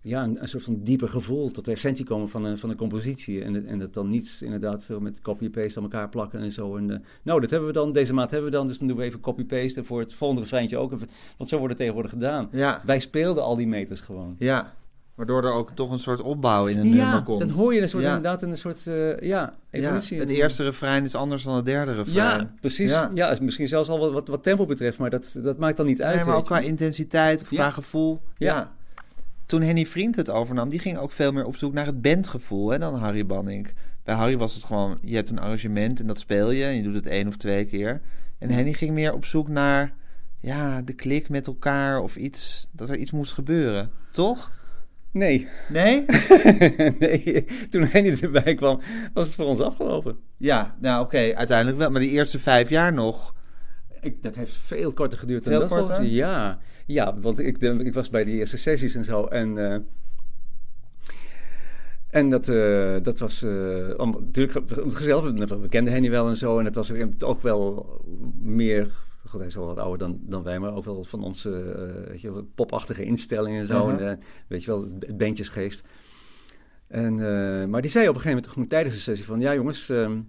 ja, 0.01 0.23
een, 0.23 0.41
een 0.41 0.47
soort 0.47 0.63
van 0.63 0.79
dieper 0.83 1.07
gevoel 1.09 1.51
tot 1.51 1.65
de 1.65 1.71
essentie 1.71 2.05
komen 2.05 2.29
van 2.29 2.43
een, 2.45 2.57
van 2.57 2.69
een 2.69 2.75
compositie. 2.75 3.43
En, 3.43 3.65
en 3.67 3.79
dat 3.79 3.93
dan 3.93 4.09
niet 4.09 4.39
inderdaad 4.43 4.89
met 4.99 5.21
copy-paste 5.21 5.77
aan 5.79 5.83
elkaar 5.85 6.09
plakken 6.09 6.39
en 6.39 6.51
zo. 6.51 6.77
En, 6.77 6.91
eh, 6.91 6.97
nou, 7.23 7.41
dat 7.41 7.49
hebben 7.49 7.67
we 7.67 7.73
dan, 7.73 7.91
deze 7.91 8.13
maat 8.13 8.31
hebben 8.31 8.49
we 8.51 8.55
dan, 8.57 8.67
dus 8.67 8.77
dan 8.77 8.87
doen 8.87 8.97
we 8.97 9.03
even 9.03 9.19
copy-paste. 9.19 9.79
En 9.79 9.85
voor 9.85 9.99
het 9.99 10.13
volgende 10.13 10.41
refreintje 10.43 10.77
ook. 10.77 10.89
Want 11.37 11.49
zo 11.49 11.55
wordt 11.57 11.69
het 11.69 11.77
tegenwoordig 11.77 12.11
gedaan. 12.11 12.47
Ja, 12.51 12.81
Wij 12.85 12.99
speelden 12.99 13.43
al 13.43 13.55
die 13.55 13.67
meters 13.67 13.99
gewoon. 14.01 14.35
ja. 14.37 14.73
Waardoor 15.15 15.43
er 15.45 15.51
ook 15.51 15.71
toch 15.71 15.91
een 15.91 15.99
soort 15.99 16.21
opbouw 16.21 16.65
in 16.65 16.77
een 16.77 16.87
nummer 16.89 17.05
Ja, 17.05 17.21
komt. 17.21 17.39
dan 17.39 17.49
hoor 17.49 17.73
je 17.73 17.81
een 17.81 17.89
soort, 17.89 18.03
Ja. 18.03 18.15
inderdaad 18.15 18.41
een 18.41 18.57
soort 18.57 18.87
eh, 18.87 19.19
ja, 19.19 19.53
evolutie. 19.71 20.15
Ja, 20.15 20.21
het 20.21 20.31
eerste 20.31 20.63
refrein 20.63 21.03
is 21.03 21.15
anders 21.15 21.43
dan 21.43 21.55
het 21.55 21.65
derde 21.65 21.93
refrein. 21.93 22.37
Ja, 22.39 22.53
precies. 22.61 22.91
Ja. 22.91 23.11
Ja. 23.13 23.29
is 23.31 23.39
misschien 23.39 23.67
zelfs 23.67 23.89
al 23.89 23.99
wat, 23.99 24.11
wat, 24.11 24.27
wat 24.27 24.43
tempo 24.43 24.65
betreft, 24.65 24.97
maar 24.97 25.09
dat, 25.09 25.35
dat 25.43 25.57
maakt 25.57 25.77
dan 25.77 25.85
niet 25.85 26.01
uit. 26.01 26.15
Nee, 26.15 26.25
maar 26.25 26.35
ook 26.35 26.41
je. 26.41 26.47
qua 26.47 26.59
intensiteit 26.59 27.41
of 27.41 27.47
qua 27.47 27.69
gevoel. 27.69 28.19
Ja. 28.37 28.75
Toen 29.47 29.61
Henny 29.61 29.85
Vriend 29.85 30.15
het 30.15 30.29
overnam, 30.29 30.69
die 30.69 30.79
ging 30.79 30.97
ook 30.97 31.11
veel 31.11 31.31
meer 31.31 31.45
op 31.45 31.55
zoek 31.55 31.73
naar 31.73 31.85
het 31.85 32.01
bandgevoel 32.01 32.69
hè, 32.69 32.79
dan 32.79 32.95
Harry 32.95 33.25
Banning. 33.25 33.67
Bij 34.03 34.15
Harry 34.15 34.37
was 34.37 34.53
het 34.53 34.63
gewoon, 34.63 34.97
je 35.01 35.15
hebt 35.15 35.29
een 35.29 35.39
arrangement 35.39 35.99
en 35.99 36.07
dat 36.07 36.19
speel 36.19 36.51
je. 36.51 36.63
En 36.63 36.75
je 36.75 36.83
doet 36.83 36.95
het 36.95 37.07
één 37.07 37.27
of 37.27 37.37
twee 37.37 37.65
keer. 37.65 38.01
En 38.37 38.49
Henny 38.49 38.73
ging 38.73 38.91
meer 38.91 39.13
op 39.13 39.25
zoek 39.25 39.47
naar 39.47 39.93
ja, 40.39 40.81
de 40.81 40.93
klik 40.93 41.29
met 41.29 41.47
elkaar 41.47 41.99
of 42.01 42.15
iets, 42.15 42.69
dat 42.71 42.89
er 42.89 42.95
iets 42.95 43.11
moest 43.11 43.33
gebeuren. 43.33 43.91
Toch? 44.11 44.51
Nee. 45.11 45.47
Nee? 45.69 46.05
nee, 46.99 47.45
toen 47.69 47.83
Henny 47.83 48.17
erbij 48.21 48.55
kwam, 48.55 48.81
was 49.13 49.25
het 49.25 49.35
voor 49.35 49.45
ons 49.45 49.59
afgelopen. 49.59 50.17
Ja, 50.37 50.75
nou 50.79 51.03
oké, 51.03 51.33
uiteindelijk 51.35 51.77
wel. 51.77 51.89
Maar 51.89 52.01
die 52.01 52.11
eerste 52.11 52.39
vijf 52.39 52.69
jaar 52.69 52.93
nog. 52.93 53.35
Ik, 54.01 54.23
dat 54.23 54.35
heeft 54.35 54.55
veel 54.55 54.93
korter 54.93 55.19
geduurd 55.19 55.43
dan 55.43 55.53
Veel 55.53 55.67
dat. 55.67 55.69
korter? 55.69 56.05
Ja, 56.05 56.59
ja, 56.87 57.19
want 57.19 57.39
ik, 57.39 57.59
de- 57.59 57.83
ik 57.83 57.93
was 57.93 58.09
bij 58.09 58.23
de 58.23 58.31
eerste 58.31 58.57
sessies 58.57 58.95
en 58.95 59.05
zo. 59.05 59.25
En, 59.25 59.57
eh, 59.71 59.79
en 62.09 62.29
dat, 62.29 62.47
eh, 62.47 62.95
dat 63.01 63.19
was 63.19 63.43
eh, 63.43 63.97
natuurlijk 63.97 64.51
ge- 64.67 64.83
gezellig. 64.91 65.23
We 65.49 65.67
kenden 65.69 65.93
Henny 65.93 66.09
wel 66.09 66.27
en 66.27 66.35
zo. 66.37 66.59
En 66.59 66.65
het 66.65 66.75
was 66.75 66.91
ook 67.19 67.41
wel 67.41 67.85
meer... 68.41 69.05
God, 69.25 69.39
hij 69.39 69.47
is 69.49 69.55
wel 69.55 69.65
wat 69.65 69.77
ouder 69.79 69.97
dan, 69.97 70.19
dan 70.21 70.43
wij, 70.43 70.59
maar 70.59 70.75
ook 70.75 70.85
wel 70.85 71.03
van 71.03 71.23
onze 71.23 71.49
weet 72.07 72.21
je, 72.21 72.43
popachtige 72.55 73.03
instellingen 73.03 73.59
en 73.61 73.67
zo. 73.67 73.89
En, 73.89 74.19
weet 74.47 74.63
je 74.63 74.71
wel, 74.71 74.83
het 74.99 75.17
bandjesgeest. 75.17 75.87
En, 76.87 77.15
maar 77.69 77.81
die 77.81 77.91
zei 77.91 78.07
op 78.07 78.15
een 78.15 78.21
gegeven 78.21 78.49
moment 78.53 78.69
tijdens 78.69 78.95
de 78.95 79.01
sessie 79.01 79.25
van... 79.25 79.39
Ja 79.39 79.53
jongens, 79.53 79.89
ehm, 79.89 80.19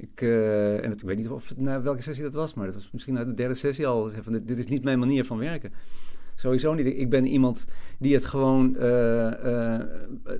ik, 0.00 0.20
eh, 0.20 0.84
en 0.84 0.92
ik 0.92 1.00
weet 1.00 1.16
niet 1.16 1.28
of 1.28 1.48
het 1.48 1.82
welke 1.82 2.02
sessie 2.02 2.24
dat 2.24 2.32
was... 2.32 2.54
maar 2.54 2.66
dat 2.66 2.74
was 2.74 2.90
misschien 2.92 3.14
na 3.14 3.24
de 3.24 3.34
derde 3.34 3.54
sessie 3.54 3.86
al. 3.86 4.10
Van, 4.22 4.32
dit, 4.32 4.58
is 4.58 4.66
niet 4.66 4.84
mijn 4.84 4.98
manier 4.98 5.24
van 5.24 5.38
werken. 5.38 5.72
Sowieso 6.34 6.74
niet. 6.74 6.86
Ik 6.86 7.10
ben 7.10 7.26
iemand 7.26 7.66
die 7.98 8.14
het 8.14 8.24
gewoon 8.24 8.76
eh, 8.76 9.76
eh, 9.76 9.86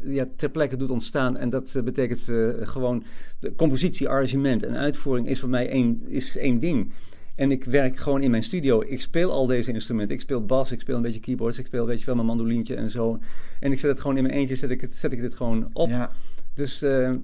ja, 0.02 0.26
ter 0.36 0.50
plekke 0.50 0.76
doet 0.76 0.90
ontstaan. 0.90 1.36
En 1.36 1.50
dat 1.50 1.80
betekent 1.84 2.24
gewoon... 2.68 3.04
De 3.40 3.54
compositie, 3.54 4.08
arrangement 4.08 4.62
en 4.62 4.76
uitvoering 4.76 5.28
is 5.28 5.40
voor 5.40 5.48
mij 5.48 5.68
één, 5.68 6.02
is 6.06 6.36
één 6.36 6.58
ding. 6.58 6.92
En 7.34 7.50
ik 7.50 7.64
werk 7.64 7.96
gewoon 7.96 8.22
in 8.22 8.30
mijn 8.30 8.42
studio. 8.42 8.82
Ik 8.86 9.00
speel 9.00 9.32
al 9.32 9.46
deze 9.46 9.72
instrumenten. 9.72 10.14
Ik 10.14 10.20
speel 10.20 10.44
bas, 10.44 10.72
ik 10.72 10.80
speel 10.80 10.96
een 10.96 11.02
beetje 11.02 11.20
keyboards, 11.20 11.58
ik 11.58 11.66
speel 11.66 11.86
weet 11.86 12.00
je 12.00 12.06
wel 12.06 12.14
mijn 12.14 12.26
mandolientje 12.26 12.74
en 12.74 12.90
zo. 12.90 13.18
En 13.60 13.72
ik 13.72 13.78
zet 13.78 13.90
het 13.90 14.00
gewoon 14.00 14.16
in 14.16 14.22
mijn 14.22 14.34
eentje, 14.34 14.56
zet 14.56 14.70
ik, 14.70 14.80
het, 14.80 14.94
zet 14.94 15.12
ik 15.12 15.20
dit 15.20 15.34
gewoon 15.34 15.70
op. 15.72 15.88
Ja. 15.88 16.10
Dus 16.58 16.82
eh, 16.82 17.08
eh, 17.08 17.16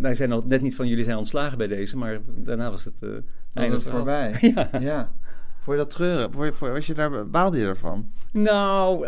wij 0.00 0.14
zijn 0.14 0.32
al 0.32 0.42
net 0.46 0.60
niet 0.62 0.74
van 0.74 0.88
jullie 0.88 1.04
zijn 1.04 1.16
ontslagen 1.16 1.58
bij 1.58 1.66
deze, 1.66 1.96
maar 1.96 2.20
daarna 2.36 2.70
was 2.70 2.84
het, 2.84 2.94
Was 3.00 3.10
einde 3.52 3.80
voorbij? 3.80 4.34
Ja. 4.54 4.70
ja. 4.80 5.12
Je 5.66 5.76
dat 5.76 5.90
treuren? 5.90 6.32
Vond 6.32 6.58
je- 6.58 6.68
was 6.70 6.86
je 6.86 6.94
daar, 6.94 7.28
baalde 7.28 7.58
je 7.58 7.66
ervan? 7.66 8.10
Nou, 8.32 9.06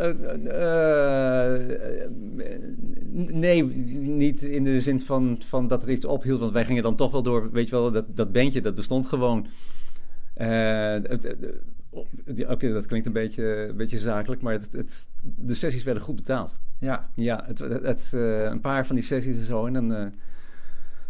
nee, 3.33 3.65
niet 4.01 4.43
in 4.43 4.65
de 4.65 4.81
zin 4.81 5.01
van, 5.03 5.37
van 5.47 5.67
dat 5.69 5.83
er 5.83 5.91
iets 5.91 6.05
ophield. 6.05 6.41
Want 6.41 6.53
wij 6.53 6.65
gingen 6.65 6.83
dan 6.83 6.97
toch 6.97 7.13
wel 7.13 7.23
door, 7.23 7.51
weet 7.51 7.69
je 7.69 7.75
wel, 7.75 7.91
dat, 7.93 8.05
dat 8.17 8.33
bandje, 8.33 8.61
dat 8.61 8.75
bestond 8.75 9.07
gewoon. 9.07 9.47
Oké, 12.49 12.73
dat 12.73 12.87
klinkt 12.87 13.07
een 13.07 13.13
beetje, 13.13 13.67
een 13.69 13.77
beetje 13.77 13.99
zakelijk, 13.99 14.43
maar 14.43 14.53
het, 14.53 14.69
het, 14.73 15.09
de 15.23 15.55
sessies 15.55 15.83
werden 15.83 16.03
goed 16.03 16.17
betaald. 16.17 16.57
Ja. 16.85 17.11
Ja, 17.15 17.45
het, 17.47 17.59
het, 17.59 17.83
het, 17.83 18.13
eh, 18.15 18.43
een 18.43 18.61
paar 18.61 18.87
van 18.87 18.95
die 18.95 19.05
sessies 19.05 19.37
en 19.37 19.45
zo, 19.45 19.67
en 19.67 19.73
dan, 19.73 19.95
eh, 19.95 20.07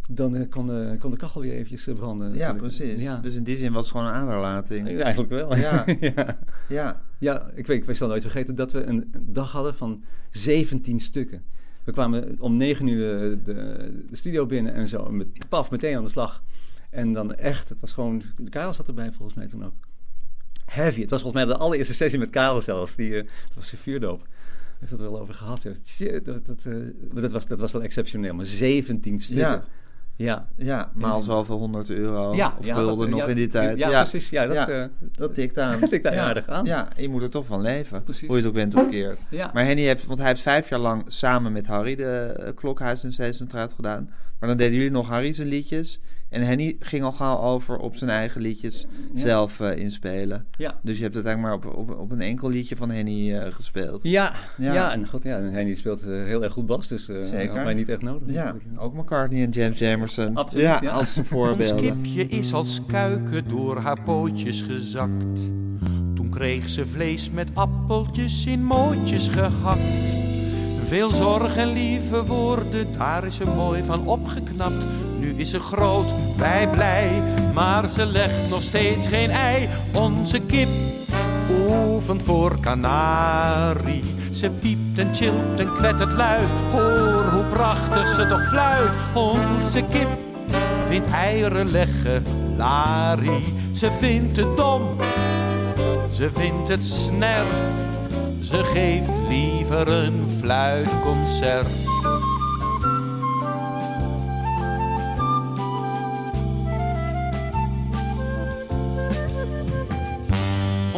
dan 0.08 0.36
eh, 0.36 0.50
kon, 0.50 0.66
de, 0.66 0.96
kon 0.98 1.10
de 1.10 1.16
kachel 1.16 1.40
weer 1.40 1.52
eventjes 1.52 1.88
branden. 1.94 2.26
Ja, 2.34 2.52
natuurlijk. 2.52 2.76
precies. 2.76 3.02
Ja. 3.02 3.16
Dus 3.16 3.34
in 3.34 3.44
die 3.44 3.56
zin 3.56 3.72
was 3.72 3.82
het 3.82 3.96
gewoon 3.96 4.06
een 4.06 4.14
aderlating. 4.14 5.00
Eigenlijk 5.00 5.30
wel. 5.30 5.56
Ja. 5.56 5.84
ja. 6.00 6.38
Ja. 6.68 7.02
Ja, 7.18 7.50
ik 7.54 7.66
weet, 7.66 7.88
ik 7.88 7.96
zal 7.96 8.08
nooit 8.08 8.22
vergeten 8.22 8.54
dat 8.54 8.72
we 8.72 8.84
een 8.84 9.12
dag 9.20 9.52
hadden 9.52 9.74
van 9.74 10.04
17 10.30 11.00
stukken. 11.00 11.42
We 11.84 11.92
kwamen 11.92 12.36
om 12.38 12.56
9 12.56 12.86
uur 12.86 13.20
de, 13.20 13.42
de, 13.42 14.04
de 14.10 14.16
studio 14.16 14.46
binnen 14.46 14.74
en 14.74 14.88
zo, 14.88 15.10
met, 15.10 15.48
paf, 15.48 15.70
meteen 15.70 15.96
aan 15.96 16.04
de 16.04 16.10
slag. 16.10 16.42
En 16.90 17.12
dan 17.12 17.34
echt, 17.34 17.68
het 17.68 17.80
was 17.80 17.92
gewoon, 17.92 18.22
Karel 18.48 18.72
zat 18.72 18.88
erbij 18.88 19.12
volgens 19.12 19.34
mij 19.34 19.46
toen 19.46 19.64
ook. 19.64 19.74
Heavy, 20.64 21.00
het 21.00 21.10
was 21.10 21.22
volgens 21.22 21.44
mij 21.44 21.54
de 21.54 21.60
allereerste 21.60 21.94
sessie 21.94 22.18
met 22.18 22.30
Karel 22.30 22.60
zelfs, 22.60 22.96
die, 22.96 23.12
dat 23.22 23.54
was 23.54 23.68
zijn 23.68 23.80
vuurdoop. 23.80 24.26
Heeft 24.78 24.92
het 24.92 25.00
er 25.00 25.10
wel 25.10 25.20
over 25.20 25.34
gehad. 25.34 25.66
Shit, 25.84 26.24
dat, 26.24 26.46
dat, 26.46 26.64
eh, 26.66 26.74
dat, 27.22 27.32
was, 27.32 27.46
dat 27.46 27.60
was 27.60 27.72
dan 27.72 27.82
exceptioneel, 27.82 28.34
maar 28.34 28.46
17 28.46 29.18
stukken. 29.18 29.46
Ja. 29.46 29.64
Ja, 30.16 30.46
Ja, 30.56 30.90
maal 30.94 31.22
zoveel 31.22 31.58
honderd 31.58 31.90
euro. 31.90 32.34
ja, 32.34 32.54
of 32.58 32.66
ja, 32.66 32.74
gulden 32.74 32.98
dat- 32.98 33.08
nog 33.08 33.18
ja, 33.20 33.26
in 33.26 33.34
die 33.36 33.46
tijd. 33.48 33.78
Ja, 33.78 33.88
precies. 34.00 34.30
Ja, 34.30 34.46
dat, 34.46 34.68
eh, 34.68 34.84
Dat 35.12 35.34
tikt 35.34 35.58
aan. 35.58 35.78
Dat 35.80 35.90
tikt 35.90 36.02
daar 36.02 36.14
ja. 36.14 36.24
aardig 36.24 36.48
aan. 36.48 36.64
Ja, 36.64 36.88
je 36.96 37.08
moet 37.08 37.22
er 37.22 37.30
toch 37.30 37.46
van 37.46 37.60
leven. 37.60 38.02
Precies. 38.02 38.26
Hoe 38.28 38.36
je 38.36 38.42
het 38.42 38.50
ook 38.50 38.56
bent 38.56 38.74
of 38.74 38.88
keert. 38.88 39.24
ja. 39.30 39.50
Maar 39.54 39.64
Henny 39.64 39.82
heeft, 39.82 40.06
want 40.06 40.18
hij 40.18 40.28
heeft 40.28 40.40
vijf 40.40 40.68
jaar 40.68 40.78
lang 40.78 41.02
samen 41.06 41.52
met 41.52 41.66
Harry 41.66 41.94
de 41.96 42.04
eh, 42.04 42.54
Klokhuis 42.54 43.04
en 43.04 43.12
Sesamstraat 43.12 43.72
gedaan. 43.74 44.10
Maar 44.38 44.48
dan 44.48 44.58
deden 44.58 44.74
jullie 44.76 44.90
nog 44.90 45.08
Harry 45.08 45.32
zijn 45.32 45.48
liedjes. 45.48 46.00
En 46.28 46.42
Henny 46.42 46.76
ging 46.80 47.02
al 47.04 47.12
gauw 47.12 47.38
over 47.38 47.76
op 47.76 47.96
zijn 47.96 48.10
eigen 48.10 48.40
liedjes 48.40 48.86
Ja. 49.14 49.20
zelf 49.20 49.60
eh, 49.60 49.76
inspelen. 49.78 50.46
ja. 50.58 50.78
Dus 50.82 50.96
je 50.96 51.02
hebt 51.02 51.14
het 51.14 51.24
eigenlijk 51.26 51.62
maar 51.62 51.72
op, 51.72 51.78
op, 51.78 51.98
op 51.98 52.10
een 52.10 52.20
enkel 52.20 52.48
liedje 52.48 52.76
van 52.76 52.90
Henny 52.90 53.34
eh, 53.34 53.52
gespeeld. 53.52 54.02
Ja, 54.02 54.32
Ja. 54.56 54.72
ja. 54.74 54.92
en 54.92 55.08
god, 55.08 55.22
ja, 55.22 55.36
en 55.36 55.52
Henny 55.52 55.74
speelt 55.74 56.02
eh, 56.06 56.24
heel 56.24 56.42
erg 56.44 56.52
goed 56.52 56.66
bas, 56.66 56.88
dus 56.88 57.08
eh 57.08 57.22
Zeker. 57.22 57.54
had 57.54 57.64
mij 57.64 57.74
niet 57.74 57.88
echt 57.88 58.02
nodig. 58.02 58.32
Ja, 58.34 58.44
natuurlijk. 58.44 58.82
ook 58.82 58.94
McCartney 58.94 59.42
en 59.42 59.50
James 59.50 59.78
Jamerson. 59.78 60.36
Absoluut, 60.36 60.64
ja, 60.64 60.78
ja. 60.82 60.90
als 60.90 61.16
Ons 61.18 61.28
voorbeelden. 61.28 61.76
kipje 61.76 62.26
is 62.26 62.52
als 62.52 62.80
kuiken 62.86 63.48
door 63.48 63.76
haar 63.78 64.00
pootjes 64.02 64.60
gezakt. 64.62 65.40
Toen 66.14 66.28
kreeg 66.30 66.68
ze 66.68 66.86
vlees 66.86 67.30
met 67.30 67.48
appeltjes 67.54 68.46
in 68.46 68.64
mootjes 68.64 69.28
gehakt. 69.28 69.80
Veel 70.86 71.10
zorg 71.10 71.56
en 71.56 71.72
lieve 71.72 72.24
woorden, 72.26 72.86
daar 72.98 73.24
is 73.26 73.34
ze 73.36 73.44
mooi 73.56 73.82
van 73.82 74.06
opgeknapt. 74.06 74.84
Nu 75.24 75.32
is 75.36 75.50
ze 75.50 75.60
groot, 75.60 76.06
wij 76.36 76.68
blij, 76.68 77.22
maar 77.54 77.90
ze 77.90 78.06
legt 78.06 78.48
nog 78.48 78.62
steeds 78.62 79.06
geen 79.06 79.30
ei. 79.30 79.68
Onze 79.92 80.40
kip 80.40 80.68
oefent 81.50 82.22
voor 82.22 82.60
kanarie. 82.60 84.02
Ze 84.30 84.50
piept 84.50 84.98
en 84.98 85.14
chilpt 85.14 85.60
en 85.60 85.72
kwettert 85.72 86.12
luid. 86.12 86.48
Hoor 86.72 87.24
hoe 87.24 87.44
prachtig 87.44 88.08
ze 88.08 88.26
toch 88.26 88.48
fluit. 88.48 88.90
Onze 89.14 89.82
kip 89.90 90.08
vindt 90.88 91.10
eieren 91.10 91.70
leggen 91.70 92.22
larie. 92.56 93.44
Ze 93.72 93.90
vindt 94.00 94.36
het 94.36 94.56
dom, 94.56 94.82
ze 96.10 96.30
vindt 96.34 96.68
het 96.68 96.86
snert. 96.86 97.74
Ze 98.40 98.64
geeft 98.64 99.10
liever 99.28 99.88
een 99.88 100.26
fluitconcert. 100.40 101.68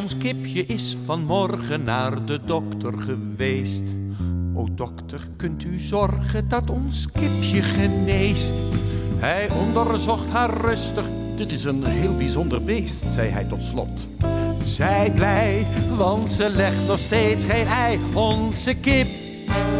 Ons 0.07 0.19
kipje 0.19 0.67
is 0.67 0.97
vanmorgen 1.05 1.85
naar 1.85 2.25
de 2.25 2.41
dokter 2.45 2.99
geweest. 2.99 3.83
O 4.55 4.69
dokter, 4.75 5.29
kunt 5.37 5.65
u 5.65 5.79
zorgen 5.79 6.49
dat 6.49 6.71
ons 6.71 7.11
kipje 7.13 7.63
geneest? 7.63 8.55
Hij 9.17 9.51
onderzocht 9.51 10.29
haar 10.29 10.61
rustig. 10.61 11.05
Dit 11.37 11.53
is 11.53 11.65
een 11.65 11.85
heel 11.85 12.17
bijzonder 12.17 12.65
beest, 12.65 13.09
zei 13.09 13.29
hij 13.31 13.45
tot 13.45 13.65
slot. 13.65 14.09
Zij 14.63 15.13
blij, 15.15 15.67
want 15.97 16.33
ze 16.33 16.51
legt 16.51 16.87
nog 16.87 16.99
steeds 16.99 17.45
geen 17.45 17.67
ei. 17.67 17.99
Onze 18.15 18.75
kip 18.75 19.07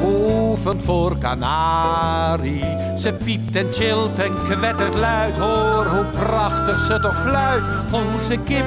oefent 0.05 0.83
voor 0.83 1.19
kanarie. 1.19 2.65
Ze 2.97 3.13
piept 3.25 3.57
en 3.57 3.73
chillt 3.73 4.19
en 4.19 4.35
kwettert 4.35 4.95
luid, 4.95 5.37
hoor 5.37 5.87
hoe 5.87 6.07
prachtig 6.07 6.81
ze 6.81 7.01
toch 7.01 7.21
fluit. 7.23 7.93
Onze 7.93 8.39
kip 8.39 8.65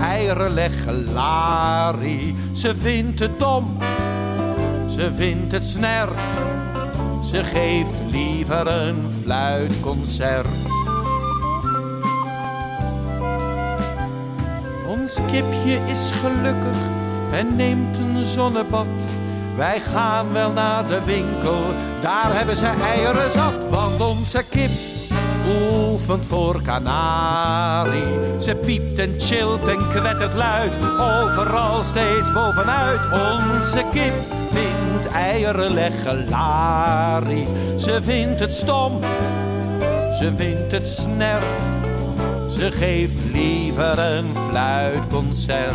eieren 0.00 0.54
leggen 0.54 1.12
larie. 1.12 2.34
Ze 2.52 2.74
vindt 2.74 3.18
het 3.18 3.38
dom, 3.38 3.78
ze 4.88 5.12
vindt 5.16 5.52
het 5.52 5.64
snert. 5.64 6.20
Ze 7.24 7.44
geeft 7.44 7.94
liever 8.10 8.66
een 8.66 9.10
fluitconcert. 9.22 10.46
Ons 14.86 15.18
kipje 15.26 15.78
is 15.86 16.10
gelukkig 16.10 16.78
en 17.32 17.56
neemt 17.56 17.98
een 17.98 18.24
zonnebad. 18.24 18.86
Wij 19.56 19.80
gaan 19.80 20.32
wel 20.32 20.52
naar 20.52 20.88
de 20.88 21.04
winkel, 21.04 21.62
daar 22.00 22.36
hebben 22.36 22.56
ze 22.56 22.66
eieren 22.66 23.30
zat. 23.30 23.68
Want 23.68 24.00
onze 24.00 24.44
kip 24.50 24.70
oefent 25.50 26.26
voor 26.26 26.62
kanarie. 26.62 28.40
Ze 28.40 28.54
piept 28.54 28.98
en 28.98 29.14
chillt 29.18 29.68
en 29.68 29.88
kwettert 29.88 30.34
luid, 30.34 30.76
overal 30.76 31.84
steeds 31.84 32.32
bovenuit. 32.32 33.00
Onze 33.12 33.84
kip 33.92 34.12
vindt 34.50 35.06
eieren 35.12 35.74
leggen 35.74 36.28
larie. 36.28 37.46
Ze 37.76 37.98
vindt 38.02 38.40
het 38.40 38.52
stom, 38.52 39.00
ze 40.18 40.32
vindt 40.36 40.72
het 40.72 40.88
snert. 40.88 41.60
Ze 42.48 42.70
geeft 42.70 43.16
liever 43.32 43.98
een 43.98 44.34
fluitconcert. 44.48 45.74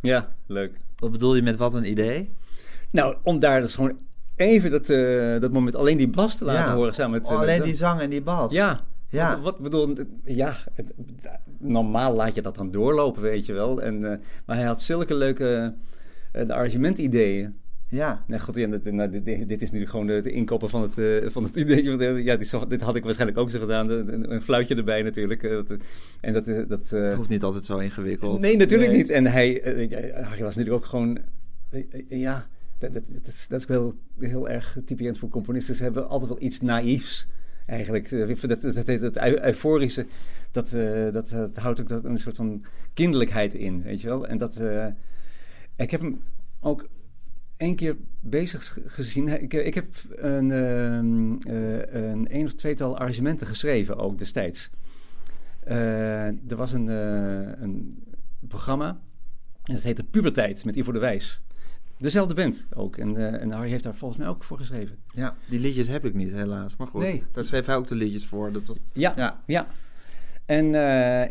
Ja, 0.00 0.31
leuk. 0.46 0.76
Wat 0.98 1.12
bedoel 1.12 1.34
je 1.36 1.42
met 1.42 1.56
wat 1.56 1.74
een 1.74 1.90
idee? 1.90 2.30
Nou, 2.90 3.16
om 3.22 3.38
daar 3.38 3.60
dus 3.60 3.74
gewoon 3.74 3.98
even 4.36 4.70
dat, 4.70 4.88
eh, 4.88 5.40
dat 5.40 5.52
moment 5.52 5.74
alleen 5.74 5.96
die 5.96 6.08
bas 6.08 6.36
te 6.36 6.44
laten 6.44 6.70
Ja. 6.70 6.76
horen 6.76 6.94
samen 6.94 7.10
met... 7.20 7.30
Oh, 7.30 7.38
alleen 7.38 7.56
met- 7.56 7.64
die 7.66 7.74
zang 7.74 8.00
en 8.00 8.10
die 8.10 8.22
bas. 8.22 8.52
Ja. 8.52 8.80
Ja. 9.08 9.28
Wat, 9.34 9.42
wat 9.42 9.58
bedoel, 9.58 9.94
ja, 10.24 10.56
het- 10.74 10.94
normaal 11.58 12.14
laat 12.14 12.34
je 12.34 12.42
dat 12.42 12.56
dan 12.56 12.70
doorlopen, 12.70 13.22
weet 13.22 13.46
je 13.46 13.52
wel. 13.52 13.82
En, 13.82 14.12
eh, 14.12 14.18
maar 14.46 14.56
hij 14.56 14.64
had 14.66 14.80
zulke 14.80 15.14
leuke 15.14 15.74
uh, 16.32 16.48
arrangementideeën. 16.48 17.60
Ja. 17.92 18.24
Nee, 18.26 18.38
goed, 18.38 18.54
ja, 18.56 18.66
dit, 18.66 18.92
nou, 18.92 19.10
dit, 19.10 19.48
dit 19.48 19.62
is 19.62 19.70
nu 19.70 19.86
gewoon 19.86 20.06
de, 20.06 20.32
inkoper 20.32 20.68
van 20.68 20.82
het, 20.82 20.98
eh, 20.98 21.28
van 21.30 21.42
het 21.42 21.56
idee. 21.56 21.88
Want, 21.88 22.00
eh, 22.00 22.24
Ja, 22.24 22.36
dit, 22.36 22.80
had 22.80 22.94
ik 22.96 23.04
waarschijnlijk 23.04 23.38
ook 23.38 23.50
zo 23.50 23.58
gedaan. 23.60 23.90
Een, 23.90 24.32
een 24.32 24.42
fluitje 24.42 24.74
erbij 24.74 25.02
natuurlijk. 25.02 25.42
eh, 25.42 25.58
en 26.20 26.32
dat... 26.32 26.44
dat 26.68 26.90
Het 26.90 27.14
hoeft 27.14 27.28
niet 27.28 27.42
altijd 27.42 27.64
zo 27.64 27.78
ingewikkeld. 27.78 28.40
Nee, 28.40 28.56
natuurlijk 28.56 28.90
Nee. 28.90 28.98
niet. 29.00 29.10
En 29.10 29.26
hij, 29.26 29.60
Harry 30.14 30.42
was 30.42 30.56
natuurlijk 30.56 30.74
ook 30.74 30.84
gewoon, 30.84 31.18
ja, 32.08 32.46
dat, 32.78 32.94
dat, 32.94 33.02
dat 33.12 33.26
is, 33.26 33.46
dat 33.48 33.60
is 33.60 33.66
wel 33.66 33.94
heel 34.18 34.48
erg 34.48 34.76
typerend 34.84 35.18
voor 35.18 35.28
componisten. 35.28 35.74
Ze 35.74 35.82
hebben 35.82 36.08
altijd 36.08 36.30
wel 36.30 36.42
iets 36.42 36.60
naïefs, 36.60 37.26
eigenlijk. 37.66 38.10
Dat, 38.10 38.60
dat, 38.60 38.74
dat, 38.86 39.00
dat 39.00 39.16
eu- 39.16 39.44
euforische, 39.44 40.06
dat, 40.50 40.70
dat, 41.12 41.28
dat 41.28 41.56
houdt 41.56 41.80
ook 41.80 41.88
dat, 41.88 42.04
een 42.04 42.18
soort 42.18 42.36
van 42.36 42.64
kinderlijkheid 42.94 43.54
in, 43.54 43.82
weet 43.82 44.00
je 44.00 44.08
wel. 44.08 44.26
En 44.26 44.38
dat, 44.38 44.60
ik 45.76 45.90
heb 45.90 46.00
hem 46.00 46.20
ook 46.60 46.88
één 47.62 47.76
keer 47.76 47.96
bezig 48.20 48.78
gezien. 48.84 49.28
Ik, 49.42 49.52
ik 49.54 49.74
heb 49.74 49.86
een, 50.16 50.50
ehm, 50.52 51.32
eh, 51.56 52.10
een 52.10 52.28
één 52.28 52.44
of 52.44 52.52
tweetal 52.54 52.98
arrangementen 52.98 53.46
geschreven 53.46 53.96
ook 53.96 54.18
destijds. 54.18 54.70
Eh, 55.64 56.26
er 56.26 56.56
was 56.56 56.72
een, 56.72 56.88
eh, 56.88 57.62
een 57.62 58.04
programma 58.48 59.00
en 59.64 59.74
dat 59.74 59.82
heette 59.82 60.04
Puberteit 60.04 60.64
met 60.64 60.76
Ivo 60.76 60.92
de 60.92 60.98
Wijs. 60.98 61.42
Dezelfde 61.98 62.34
band 62.34 62.66
ook. 62.74 62.96
En, 62.96 63.16
eh, 63.16 63.42
en 63.42 63.50
Harry 63.50 63.70
heeft 63.70 63.82
daar 63.84 63.94
volgens 63.94 64.20
mij 64.20 64.28
ook 64.28 64.44
voor 64.44 64.56
geschreven. 64.56 64.96
Ja, 65.12 65.34
die 65.48 65.60
liedjes 65.60 65.88
heb 65.88 66.04
ik 66.04 66.14
niet 66.14 66.32
helaas. 66.32 66.76
Maar 66.76 66.86
goed, 66.86 67.02
Nee. 67.02 67.22
daar 67.32 67.44
schreef 67.44 67.66
hij 67.66 67.76
ook 67.76 67.86
de 67.86 67.94
liedjes 67.94 68.26
voor. 68.26 68.52
Dat 68.52 68.62
was... 68.66 68.82
Ja, 68.92 69.12
Ja. 69.16 69.40
ja. 69.46 69.66
En 70.46 70.74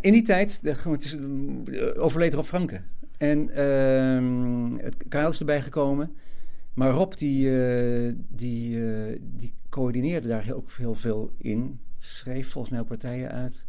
in 0.01 0.11
die 0.11 0.21
tijd, 0.21 0.59
de, 0.63 0.75
gewoon, 0.75 0.97
het 0.97 1.05
is, 1.05 1.15
eh, 1.15 2.03
overleed 2.03 2.33
Rob 2.33 2.45
Franke. 2.45 2.81
En 3.21 3.49
ehm 3.49 4.77
het 4.77 4.95
Karel 5.09 5.29
is 5.29 5.39
erbij 5.39 5.61
gekomen. 5.61 6.15
Maar 6.73 6.91
Rob, 6.91 7.13
die, 7.13 7.63
eh, 7.63 8.13
die, 8.29 8.91
eh, 8.91 9.19
die 9.21 9.53
coördineerde 9.69 10.27
daar 10.27 10.43
heel, 10.43 10.55
ook 10.55 10.71
heel 10.71 10.93
veel 10.93 11.31
in. 11.37 11.79
Schreef 11.99 12.49
volgens 12.49 12.73
mij 12.73 12.83
partijen 12.83 13.31
uit. 13.31 13.65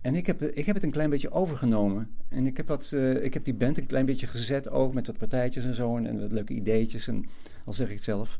En 0.00 0.14
ik 0.14 0.26
heb, 0.26 0.42
ik 0.42 0.66
heb 0.66 0.74
het 0.74 0.84
een 0.84 0.90
klein 0.90 1.10
beetje 1.10 1.30
overgenomen. 1.30 2.10
En 2.28 2.46
ik 2.46 2.56
heb, 2.56 2.66
wat, 2.68 2.92
eh, 2.92 3.24
ik 3.24 3.34
heb 3.34 3.44
die 3.44 3.54
band 3.54 3.78
een 3.78 3.86
klein 3.86 4.06
beetje 4.06 4.26
gezet 4.26 4.70
ook 4.70 4.94
met 4.94 5.06
wat 5.06 5.18
partijtjes 5.18 5.64
en 5.64 5.74
zo. 5.74 5.96
En, 5.96 6.20
wat 6.20 6.32
leuke 6.32 6.54
ideetjes. 6.54 7.08
En 7.08 7.24
al 7.64 7.72
zeg 7.72 7.88
ik 7.88 7.94
het 7.94 8.04
zelf. 8.04 8.38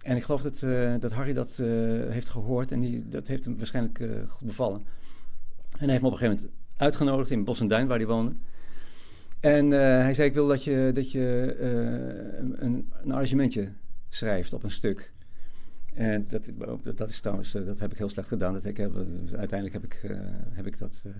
En 0.00 0.16
ik 0.16 0.22
geloof 0.22 0.42
dat, 0.42 0.60
dat 1.00 1.12
Harry 1.12 1.32
dat 1.32 1.56
heeft 2.08 2.28
gehoord. 2.28 2.72
En 2.72 2.80
die, 2.80 3.08
dat 3.08 3.28
heeft 3.28 3.44
hem 3.44 3.56
waarschijnlijk 3.56 4.04
goed 4.28 4.46
bevallen. 4.46 4.84
En 5.70 5.78
hij 5.78 5.88
heeft 5.88 6.02
me 6.02 6.06
op 6.06 6.12
een 6.12 6.18
gegeven 6.18 6.42
moment 6.44 6.60
uitgenodigd 6.76 7.30
in 7.30 7.44
Bos 7.44 7.60
en 7.60 7.68
Duin, 7.68 7.86
waar 7.86 7.98
hij 7.98 8.06
woonde. 8.06 8.34
En 9.42 9.72
eh, 9.72 9.78
hij 9.78 10.14
zei, 10.14 10.28
ik 10.28 10.34
wil 10.34 10.46
dat 10.46 10.64
je, 10.64 10.90
dat 10.92 11.12
je 11.12 11.56
eh, 11.60 12.38
een, 12.38 12.86
een 13.02 13.12
arrangementje 13.12 13.72
schrijft 14.08 14.52
op 14.52 14.62
een 14.62 14.70
stuk. 14.70 15.12
En 15.94 16.26
dat, 16.28 16.50
dat, 16.82 16.96
dat 16.98 17.08
is 17.08 17.20
trouwens, 17.20 17.54
eh, 17.54 17.66
dat 17.66 17.80
heb 17.80 17.92
ik 17.92 17.98
heel 17.98 18.08
slecht 18.08 18.28
gedaan. 18.28 18.52
Dat 18.52 18.64
ik 18.64 18.76
heb, 18.76 18.92
uiteindelijk 19.36 19.72
heb 19.72 19.84
ik, 19.84 20.16
heb 20.52 20.66
ik 20.66 20.78
dat 20.78 21.02
eh, 21.06 21.12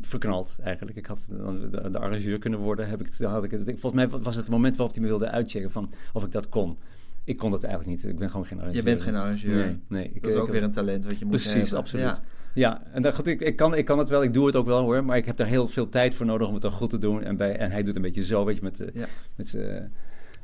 verknald 0.00 0.56
eigenlijk. 0.62 0.96
Ik 0.96 1.06
had 1.06 1.28
dan 1.30 1.60
de, 1.60 1.90
de 1.90 1.98
arrangeur 1.98 2.38
kunnen 2.38 2.58
worden. 2.58 2.88
Heb 2.88 3.00
ik, 3.00 3.12
had 3.18 3.44
ik, 3.44 3.50
volgens 3.50 3.92
mij 3.92 4.08
was 4.08 4.34
het 4.34 4.44
het 4.44 4.48
moment 4.48 4.76
waarop 4.76 4.94
hij 4.94 5.04
me 5.04 5.08
wilde 5.08 5.30
uitchecken 5.30 5.70
van 5.70 5.92
of 6.12 6.24
ik 6.24 6.32
dat 6.32 6.48
kon. 6.48 6.76
Ik 7.24 7.36
kon 7.36 7.50
dat 7.50 7.64
eigenlijk 7.64 7.96
niet. 7.96 8.12
Ik 8.12 8.18
ben 8.18 8.30
gewoon 8.30 8.46
geen 8.46 8.58
arrangeur. 8.58 8.78
Je 8.78 8.84
bent 8.84 9.00
geen 9.00 9.14
arrangeur. 9.14 9.64
Nee, 9.64 9.80
nee. 9.88 10.10
Ik, 10.12 10.22
Dat 10.22 10.32
is 10.32 10.38
ook 10.38 10.50
weer 10.50 10.62
een 10.62 10.70
talent 10.70 11.04
wat 11.04 11.18
je 11.18 11.24
moet 11.24 11.34
Precies, 11.34 11.52
hebben. 11.52 11.78
absoluut. 11.78 12.04
Ja. 12.04 12.22
Ja, 12.56 12.82
en 12.92 13.02
dan, 13.02 13.12
goed, 13.14 13.26
ik, 13.26 13.40
ik, 13.40 13.56
kan, 13.56 13.74
ik 13.74 13.84
kan 13.84 13.98
het 13.98 14.08
wel, 14.08 14.22
ik 14.22 14.34
doe 14.34 14.46
het 14.46 14.56
ook 14.56 14.66
wel 14.66 14.80
hoor, 14.82 15.04
maar 15.04 15.16
ik 15.16 15.26
heb 15.26 15.36
daar 15.36 15.46
heel 15.46 15.66
veel 15.66 15.88
tijd 15.88 16.14
voor 16.14 16.26
nodig 16.26 16.46
om 16.46 16.52
het 16.52 16.62
dan 16.62 16.70
goed 16.70 16.90
te 16.90 16.98
doen. 16.98 17.22
En, 17.22 17.36
bij, 17.36 17.56
en 17.56 17.70
hij 17.70 17.82
doet 17.82 17.96
een 17.96 18.02
beetje 18.02 18.24
zo, 18.24 18.44
weet 18.44 18.56
je, 18.56 18.62
met, 18.62 18.76
de- 18.76 18.90
Ja. 18.94 19.06
met 19.34 19.48
zijn 19.48 19.92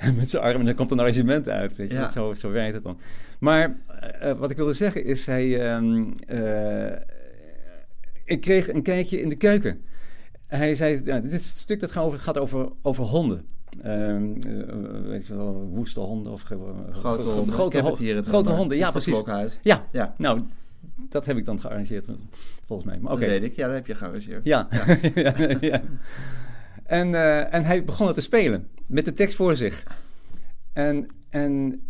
met 0.16 0.30
zijn 0.30 0.42
arm 0.42 0.58
en 0.60 0.64
dan 0.66 0.74
komt 0.74 0.90
een 0.90 0.98
arrangement 0.98 1.48
uit, 1.48 1.76
weet 1.76 1.90
je. 1.90 1.94
Ja. 1.98 2.08
Zo, 2.08 2.34
zo 2.34 2.50
werkt 2.50 2.74
het 2.74 2.82
dan. 2.84 2.98
Maar 3.40 3.76
eh, 4.00 4.30
eh, 4.30 4.38
wat 4.38 4.50
ik 4.50 4.56
wilde 4.56 4.72
zeggen 4.72 5.04
is, 5.04 5.26
hij, 5.26 5.70
ehm, 5.70 6.04
eh, 6.26 6.92
ik 8.24 8.40
kreeg 8.40 8.68
een 8.68 8.82
kijkje 8.82 9.20
in 9.20 9.28
de 9.28 9.36
keuken. 9.36 9.80
Hij 10.46 10.74
zei, 10.74 11.00
ja, 11.04 11.20
dit 11.20 11.42
stuk 11.42 11.80
dat 11.80 11.92
gaat 11.92 12.04
over, 12.04 12.18
gaat 12.18 12.38
over, 12.38 12.68
over 12.82 13.04
honden. 13.04 13.44
Eh, 13.82 14.16
weet 15.04 15.26
je 15.26 15.34
wel, 15.36 15.52
woeste 15.72 16.00
honden 16.00 16.32
of 16.32 16.42
Grote 16.42 17.22
honden. 17.28 17.52
Grote, 17.54 17.66
ik 17.68 17.72
heb 17.72 17.82
ho- 17.82 17.88
het 17.90 17.98
hier. 17.98 18.14
Het 18.16 18.24
grote 18.26 18.42
nummer. 18.42 18.58
honden, 18.58 18.78
ja 18.78 18.90
precies. 18.90 19.22
Ja, 19.62 19.86
Ja, 19.92 20.14
nou, 20.18 20.40
dat 21.08 21.26
heb 21.26 21.36
ik 21.36 21.44
dan 21.44 21.60
gearrangeerd, 21.60 22.08
volgens 22.64 22.88
mij. 22.88 22.98
Maar 22.98 23.12
oké. 23.12 23.20
dat 23.20 23.30
weet 23.30 23.42
ik. 23.42 23.56
Ja, 23.56 23.66
dat 23.66 23.74
heb 23.74 23.86
je 23.86 23.94
gearrangeerd. 23.94 24.44
Ja. 24.44 24.68
ja. 25.14 25.34
ja. 25.60 25.82
En, 26.84 27.14
eh, 27.14 27.54
en 27.54 27.64
hij 27.64 27.84
begon 27.84 28.06
het 28.06 28.14
te 28.14 28.22
spelen 28.22 28.68
met 28.86 29.04
de 29.04 29.12
tekst 29.12 29.36
voor 29.36 29.56
zich. 29.56 29.84
En, 30.72 31.06
en 31.28 31.82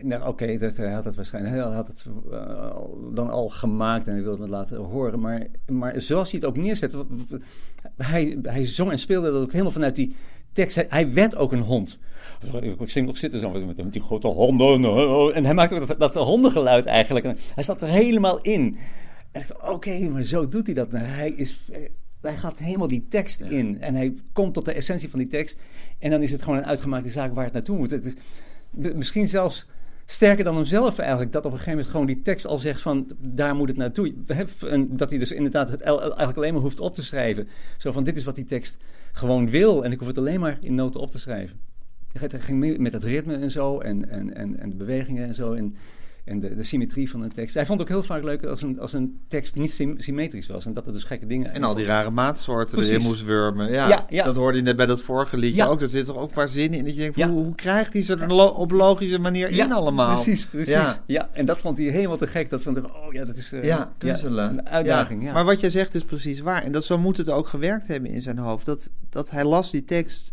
nou, 0.00 0.28
oké, 0.28 0.56
dat 0.56 0.76
hij 0.76 0.92
had 0.92 1.04
het 1.04 1.14
waarschijnlijk 1.14 1.54
hij 1.54 1.64
had 1.64 1.88
het, 1.88 2.06
eh, 2.30 2.76
dan 3.14 3.30
al 3.30 3.48
gemaakt 3.48 4.06
en 4.06 4.12
hij 4.12 4.22
wilde 4.22 4.42
het 4.42 4.50
me 4.50 4.56
laten 4.56 4.76
horen. 4.76 5.20
Maar, 5.20 5.46
maar 5.66 6.00
zoals 6.00 6.30
hij 6.30 6.40
het 6.40 6.48
ook 6.48 6.56
neerzet, 6.56 6.92
w- 6.92 7.02
w- 7.28 7.34
hij, 7.96 8.38
hij 8.42 8.66
zong 8.66 8.90
en 8.90 8.98
speelde 8.98 9.30
dat 9.30 9.42
ook 9.42 9.52
helemaal 9.52 9.72
vanuit 9.72 9.94
die 9.94 10.16
tekst. 10.56 10.76
Hij, 10.76 10.86
hij 10.88 11.12
werd 11.12 11.36
ook 11.36 11.52
een 11.52 11.62
hond. 11.62 11.98
Ik 12.80 12.90
zing 12.90 13.06
nog 13.06 13.18
zitten 13.18 13.40
zo 13.40 13.50
met, 13.50 13.76
met 13.76 13.92
die 13.92 14.02
grote 14.02 14.26
honden. 14.26 14.84
En 15.34 15.44
hij 15.44 15.54
maakte 15.54 15.74
ook 15.74 15.86
dat, 15.86 15.98
dat 15.98 16.14
hondengeluid 16.14 16.86
eigenlijk. 16.86 17.24
En 17.24 17.36
hij 17.54 17.64
zat 17.64 17.82
er 17.82 17.88
helemaal 17.88 18.40
in. 18.40 18.78
En 19.32 19.40
ik 19.40 19.48
dacht, 19.48 19.72
oké, 19.72 20.08
maar 20.08 20.22
zo 20.22 20.48
doet 20.48 20.66
hij 20.66 20.74
dat. 20.74 20.92
Nou, 20.92 21.04
hij, 21.04 21.30
is, 21.30 21.60
hij 22.20 22.36
gaat 22.36 22.58
helemaal 22.58 22.88
die 22.88 23.06
tekst 23.08 23.40
in. 23.40 23.80
En 23.80 23.94
hij 23.94 24.14
komt 24.32 24.54
tot 24.54 24.64
de 24.64 24.72
essentie 24.72 25.10
van 25.10 25.18
die 25.18 25.28
tekst. 25.28 25.60
En 25.98 26.10
dan 26.10 26.22
is 26.22 26.32
het 26.32 26.42
gewoon 26.42 26.58
een 26.58 26.66
uitgemaakte 26.66 27.08
zaak 27.08 27.34
waar 27.34 27.44
het 27.44 27.52
naartoe 27.52 27.76
moet. 27.76 27.90
Het 27.90 28.06
is 28.06 28.14
misschien 28.94 29.28
zelfs 29.28 29.66
sterker 30.06 30.44
dan 30.44 30.56
hemzelf 30.56 30.98
eigenlijk. 30.98 31.32
Dat 31.32 31.44
op 31.44 31.50
een 31.50 31.58
gegeven 31.58 31.76
moment 31.76 31.90
gewoon 31.90 32.06
die 32.06 32.22
tekst 32.22 32.46
al 32.46 32.58
zegt 32.58 32.80
van, 32.80 33.10
daar 33.18 33.54
moet 33.54 33.68
het 33.68 33.76
naartoe. 33.76 34.14
En 34.68 34.96
dat 34.96 35.10
hij 35.10 35.18
dus 35.18 35.32
inderdaad 35.32 35.70
het 35.70 35.80
eigenlijk 35.80 36.36
alleen 36.36 36.52
maar 36.52 36.62
hoeft 36.62 36.80
op 36.80 36.94
te 36.94 37.04
schrijven. 37.04 37.48
Zo 37.78 37.92
van, 37.92 38.04
dit 38.04 38.16
is 38.16 38.24
wat 38.24 38.34
die 38.34 38.44
tekst 38.44 38.76
gewoon 39.12 39.50
wil. 39.50 39.84
En 39.84 39.92
ik 39.92 39.98
hoef 39.98 40.08
het 40.08 40.18
alleen 40.18 40.40
maar 40.40 40.58
in 40.60 40.74
noten 40.74 41.00
op 41.00 41.10
te 41.10 41.18
schrijven. 41.18 41.60
Hij 42.12 42.40
ging 42.40 42.58
mee 42.58 42.78
met 42.78 42.92
het 42.92 43.04
ritme 43.04 43.36
en 43.36 43.50
zo. 43.50 43.80
En, 43.80 44.10
en, 44.10 44.34
en, 44.34 44.58
en 44.58 44.70
de 44.70 44.76
bewegingen 44.76 45.26
en 45.26 45.34
zo. 45.34 45.52
En 45.52 45.76
En 46.26 46.40
de, 46.40 46.54
de 46.54 46.62
symmetrie 46.62 47.10
van 47.10 47.22
een 47.22 47.32
tekst. 47.32 47.54
Hij 47.54 47.66
vond 47.66 47.78
het 47.80 47.88
ook 47.88 47.94
heel 47.94 48.04
vaak 48.06 48.22
leuk 48.22 48.44
als 48.44 48.62
een, 48.62 48.80
als 48.80 48.92
een 48.92 49.20
tekst 49.28 49.54
niet 49.56 49.70
sym- 49.72 50.00
symmetrisch 50.00 50.46
was. 50.46 50.66
En 50.66 50.72
dat 50.72 50.86
er 50.86 50.92
dus 50.92 51.04
gekke 51.04 51.26
dingen... 51.26 51.52
En 51.52 51.62
al 51.64 51.74
die 51.74 51.84
rare 51.84 52.10
maatsoorten 52.10 52.74
Precies. 52.74 52.92
erin 52.92 53.04
moest 53.06 53.24
wurmen. 53.24 53.72
Ja, 53.72 53.88
Ja, 53.88 54.06
ja. 54.08 54.24
dat 54.24 54.34
hoorde 54.36 54.58
je 54.58 54.64
net 54.64 54.76
bij 54.76 54.86
dat 54.86 55.02
vorige 55.02 55.36
liedje 55.36 55.56
Ja. 55.56 55.66
ook. 55.66 55.80
Er 55.80 55.88
zitten 55.88 56.14
toch 56.14 56.22
ook 56.22 56.32
paar 56.32 56.48
zinnen 56.48 56.78
in 56.78 56.84
dat 56.84 56.94
je 56.94 57.00
denkt, 57.00 57.16
Ja. 57.16 57.28
hoe, 57.28 57.44
hoe 57.44 57.54
krijgt 57.54 57.92
hij 57.92 58.02
ze 58.02 58.16
er 58.16 58.32
lo- 58.34 58.46
op 58.46 58.70
logische 58.70 59.18
manier 59.18 59.48
in 59.48 59.72
allemaal? 59.72 60.14
Precies, 60.14 60.46
precies. 60.46 60.72
Ja. 60.72 61.02
Ja. 61.06 61.28
en 61.32 61.46
dat 61.46 61.58
vond 61.58 61.78
hij 61.78 61.86
helemaal 61.86 62.16
te 62.16 62.26
gek. 62.26 62.50
Dat 62.50 62.62
ze 62.62 62.72
dan 62.72 62.82
dachten, 62.82 63.02
oh 63.06 63.12
ja, 63.12 63.24
dat 63.24 63.36
is... 63.36 63.52
eh, 63.52 63.64
Ja, 63.64 63.92
puzzelen. 63.98 64.50
een 64.50 64.68
uitdaging, 64.68 65.22
ja. 65.24 65.32
Maar 65.32 65.44
wat 65.44 65.60
jij 65.60 65.70
zegt 65.70 65.94
is 65.94 66.04
precies 66.04 66.40
waar. 66.40 66.62
En 66.62 66.72
dat 66.72 66.84
zo 66.84 66.98
moet 66.98 67.16
het 67.16 67.30
ook 67.30 67.48
gewerkt 67.48 67.86
hebben 67.86 68.10
in 68.10 68.22
zijn 68.22 68.38
hoofd. 68.38 68.66
Dat, 68.66 68.90
dat 69.10 69.30
hij 69.30 69.44
las 69.44 69.70
die 69.70 69.84
tekst 69.84 70.32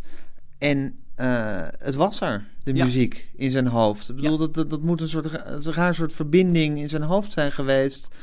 en 0.58 0.96
eh, 1.16 1.62
het 1.78 1.96
was 1.96 2.22
er, 2.22 2.46
de 2.64 2.74
Ja. 2.76 2.84
muziek 2.84 3.30
in 3.36 3.50
zijn 3.52 3.68
hoofd. 3.68 4.10
Ik 4.10 4.16
bedoel, 4.16 4.32
Ja. 4.32 4.38
dat, 4.38 4.54
dat, 4.54 4.70
dat 4.70 4.82
moet 4.82 5.02
een 5.02 5.10
soort 5.10 5.26
een 5.44 5.74
raar 5.74 5.94
soort 5.94 6.14
verbinding 6.14 6.80
in 6.80 6.90
zijn 6.90 7.02
hoofd 7.04 7.32
zijn 7.32 7.52
geweest. 7.52 8.16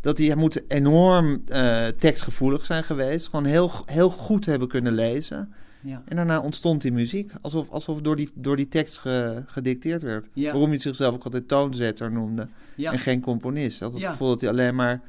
Dat 0.00 0.18
hij, 0.18 0.26
hij 0.26 0.36
moet 0.36 0.70
enorm 0.70 1.42
eh, 1.46 1.86
tekstgevoelig 1.86 2.64
zijn 2.64 2.84
geweest. 2.84 3.28
Gewoon 3.28 3.44
heel, 3.44 3.70
heel 3.86 4.10
goed 4.10 4.46
hebben 4.46 4.68
kunnen 4.68 4.92
lezen. 4.92 5.52
ja. 5.80 6.02
En 6.06 6.16
daarna 6.16 6.40
ontstond 6.40 6.82
die 6.82 6.92
muziek. 6.92 7.32
Alsof, 7.40 7.70
alsof 7.70 8.00
door, 8.00 8.16
die, 8.16 8.30
door 8.34 8.56
die 8.56 8.68
tekst 8.68 8.98
ge- 8.98 9.42
gedicteerd 9.46 10.02
werd. 10.02 10.28
Waarom 10.34 10.68
hij 10.68 10.78
zichzelf 10.78 11.14
ook 11.14 11.24
altijd 11.24 11.48
toonzetter 11.48 12.12
noemde. 12.12 12.46
En 12.76 12.98
geen 12.98 13.20
componist. 13.20 13.78
Hij 13.78 13.88
had 13.88 13.96
het 14.00 14.06
gevoel 14.10 14.28
dat 14.28 14.40
hij 14.40 14.50
alleen 14.50 14.74
maar 14.74 15.00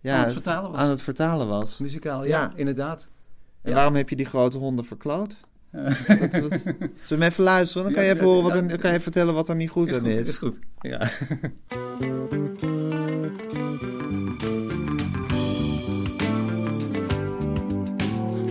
ja, 0.00 0.16
Aan 0.18 0.24
het 0.24 0.32
vertalen 0.32 0.70
was. 0.70 0.80
aan 0.80 0.88
het 0.88 1.02
vertalen 1.02 1.46
was. 1.48 1.78
Muzikaal, 1.78 2.24
Ja. 2.24 2.52
inderdaad. 2.56 3.08
En 3.62 3.74
waarom 3.74 3.94
heb 3.94 4.08
je 4.08 4.16
die 4.16 4.26
grote 4.26 4.58
honden 4.58 4.84
verkloot? 4.84 5.36
Wat, 5.70 6.38
wat, 6.38 6.60
zullen 6.60 6.88
we 7.08 7.14
hem 7.14 7.22
even 7.22 7.44
luisteren? 7.44 7.84
Dan 7.84 7.92
kan 7.92 8.02
je 8.02 8.08
Ja, 8.08 8.14
even, 8.14 8.26
horen 8.26 8.42
wat 8.42 8.70
er, 8.70 8.78
kan 8.78 8.92
je 8.92 9.00
vertellen 9.00 9.34
wat 9.34 9.48
er 9.48 9.56
niet 9.56 9.70
goed 9.70 9.88
Is 9.88 9.94
aan 9.94 10.00
goed, 10.00 10.08
is. 10.08 10.28
is 10.28 10.36
goed. 10.36 10.58
Ja. 10.80 10.98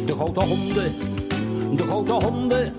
De 0.06 0.14
grote 0.16 0.40
honden, 0.40 0.94
de 1.76 1.84
grote 1.84 2.12
honden. 2.12 2.74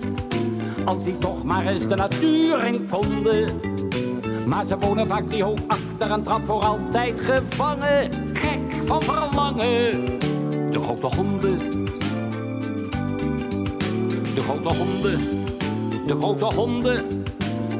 Als 0.85 1.03
die 1.03 1.17
toch 1.17 1.43
maar 1.43 1.67
eens 1.67 1.87
de 1.87 1.95
natuur 1.95 2.65
in 2.65 2.87
konden. 2.89 3.59
Maar 4.45 4.65
ze 4.65 4.77
wonen 4.77 5.07
vaak 5.07 5.27
driehoog 5.29 5.59
achter 5.67 6.11
een 6.11 6.23
trap 6.23 6.45
voor 6.45 6.61
altijd 6.61 7.21
gevangen. 7.21 8.09
Gek 8.33 8.85
van 8.85 9.03
verlangen. 9.03 10.05
De 10.71 10.79
grote 10.79 11.15
honden. 11.15 11.59
Grote 14.51 14.77
honden, 14.77 15.45
de 16.07 16.15
grote 16.15 16.45
honden. 16.45 17.23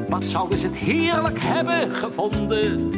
Wat 0.08 0.24
zouden 0.24 0.58
ze 0.58 0.66
het 0.66 0.76
heerlijk 0.76 1.38
hebben 1.40 1.94
gevonden. 1.94 2.90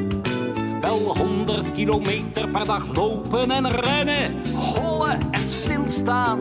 Wel 0.80 1.16
honderd 1.16 1.72
kilometer 1.72 2.48
per 2.48 2.64
dag 2.64 2.94
lopen 2.94 3.50
en 3.50 3.70
rennen, 3.70 4.42
hollen 4.54 5.20
en 5.30 5.48
stilstaan. 5.48 6.40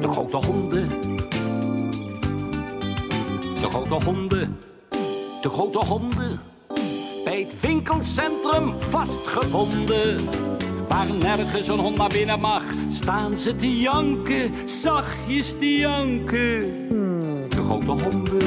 De 0.00 0.08
grote 0.08 0.36
honden. 0.36 0.88
De 3.60 3.68
grote 3.70 4.04
honden. 4.04 4.58
De 5.42 5.48
grote 5.48 5.78
honden. 5.78 6.40
Bij 7.24 7.40
het 7.40 7.60
winkelcentrum 7.60 8.74
vastgebonden. 8.78 10.28
Waar 10.88 11.06
nergens 11.20 11.68
een 11.68 11.78
hond 11.78 11.96
naar 11.96 12.08
binnen 12.08 12.40
mag, 12.40 12.62
staan 12.92 13.36
ze 13.36 13.56
te 13.56 13.76
janken, 13.76 14.52
zachtjes 14.64 15.52
te 15.58 15.76
janken. 15.76 16.88
De 17.48 17.62
grote 17.64 17.90
honden. 17.90 18.38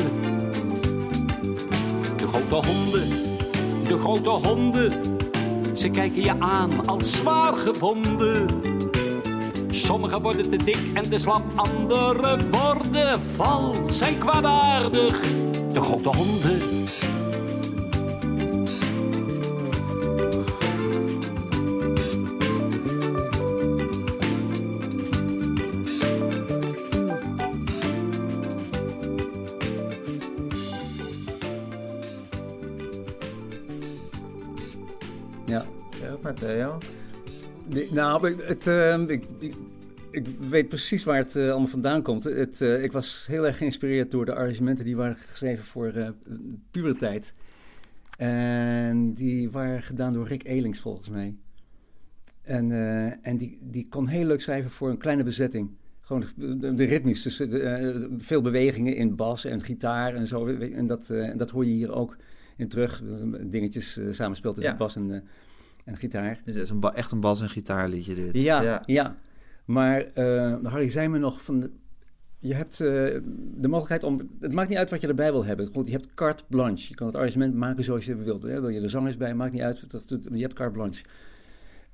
De 2.15 2.27
grote 2.27 2.67
honden. 2.67 3.07
De 3.87 3.97
grote 3.97 4.29
honden. 4.29 4.93
Ze 5.73 5.89
kijken 5.89 6.21
je 6.21 6.39
aan 6.39 6.87
als 6.87 7.11
zwaar 7.11 7.53
gebonden. 7.53 8.45
Sommigen 9.69 10.21
worden 10.21 10.49
te 10.49 10.57
dik 10.57 10.89
en 10.93 11.09
te 11.09 11.17
slap, 11.17 11.43
anderen 11.55 12.51
worden 12.51 13.19
vals 13.19 14.01
en 14.01 14.17
kwaadaardig. 14.17 15.21
De 15.73 15.81
grote 15.81 16.09
honden. 16.09 16.54
Nou, 38.21 38.33
ik- 38.33 38.47
het, 38.47 38.67
eh, 38.67 38.99
ik, 39.07 39.23
ik, 39.39 39.55
ik 40.11 40.25
weet 40.49 40.67
precies 40.67 41.03
waar 41.03 41.17
het 41.17 41.35
eh, 41.35 41.49
allemaal 41.49 41.67
vandaan 41.67 42.01
komt. 42.01 42.23
Het, 42.23 42.61
eh, 42.61 42.83
ik 42.83 42.91
was 42.91 43.25
heel 43.27 43.45
erg 43.45 43.57
geïnspireerd 43.57 44.11
door 44.11 44.25
de 44.25 44.33
arrangementen 44.35 44.85
die 44.85 44.95
waren 44.95 45.17
geschreven 45.17 45.63
voor 45.63 45.87
eh 45.87 46.09
pure 46.71 46.95
tijd. 46.95 47.33
En 48.17 49.13
die 49.13 49.49
waren 49.51 49.83
gedaan 49.83 50.13
door 50.13 50.27
Rick 50.27 50.43
Elings 50.47 50.79
volgens 50.79 51.09
mij. 51.09 51.35
En, 52.41 52.71
en 53.21 53.37
die, 53.37 53.57
die 53.61 53.87
kon 53.89 54.07
heel 54.07 54.25
leuk 54.25 54.41
schrijven 54.41 54.71
voor 54.71 54.89
een 54.89 54.97
kleine 54.97 55.23
bezetting. 55.23 55.69
Gewoon 56.01 56.23
de, 56.35 56.73
de, 56.73 56.83
ritmes, 56.83 57.21
dus 57.21 57.37
de, 57.37 58.15
veel 58.17 58.41
bewegingen 58.41 58.95
in 58.95 59.15
bas 59.15 59.45
en 59.45 59.61
gitaar 59.61 60.15
en 60.15 60.27
zo. 60.27 60.47
En 60.47 60.87
dat, 60.87 61.13
dat 61.35 61.49
hoor 61.49 61.65
je 61.65 61.71
hier 61.71 61.91
ook 61.93 62.15
in 62.57 62.67
terug. 62.67 63.03
Dingetjes 63.41 63.99
samenspeelt 64.11 64.55
tussen 64.55 64.73
Ja. 64.73 64.79
bas 64.79 64.95
en, 64.95 65.23
en 65.85 65.97
gitaar. 65.97 66.41
Is 66.45 66.69
een 66.69 66.81
echt 66.81 67.11
een 67.11 67.19
bas- 67.19 67.41
en 67.41 67.49
gitaarliedje 67.49 68.15
dit. 68.15 68.37
Ja, 68.37 68.83
ja. 68.85 69.15
Maar 69.65 70.05
uh, 70.15 70.55
Harry 70.63 70.89
zei 70.89 71.07
me 71.07 71.17
nog 71.17 71.41
van... 71.41 71.69
Je 72.39 72.53
hebt 72.53 72.79
uh, 72.79 72.89
de 73.55 73.67
mogelijkheid 73.67 74.03
om... 74.03 74.29
Het 74.39 74.51
maakt 74.51 74.69
niet 74.69 74.77
uit 74.77 74.89
wat 74.89 75.01
je 75.01 75.07
erbij 75.07 75.31
wil 75.31 75.45
hebben. 75.45 75.65
Goed, 75.65 75.85
je 75.85 75.91
hebt 75.91 76.13
carte 76.13 76.43
blanche. 76.49 76.85
Je 76.89 76.95
kan 76.95 77.07
het 77.07 77.15
arrangement 77.15 77.55
maken 77.55 77.83
zoals 77.83 78.05
je 78.05 78.15
wilt. 78.15 78.43
Hè? 78.43 78.61
Wil 78.61 78.69
je 78.69 78.81
er 78.81 78.89
zangers 78.89 79.17
bij? 79.17 79.33
Maakt 79.35 79.51
niet 79.51 79.61
uit. 79.61 79.85
Je 80.31 80.41
hebt 80.41 80.53
carte 80.53 80.73
blanche. 80.73 81.03